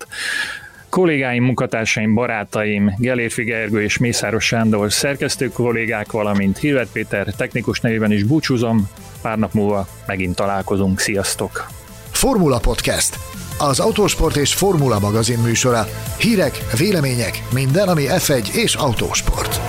[0.88, 8.12] Kollégáim, munkatársaim, barátaim, Gelérfi Gergő és Mészáros Sándor szerkesztő kollégák, valamint Hilvert Péter technikus nevében
[8.12, 8.88] is búcsúzom.
[9.22, 11.00] Pár nap múlva megint találkozunk.
[11.00, 11.66] Sziasztok!
[12.10, 13.18] Formula Podcast
[13.58, 15.86] az Autósport és Formula magazin műsora.
[16.18, 19.60] Hírek, vélemények, minden, ami F1 és autósport.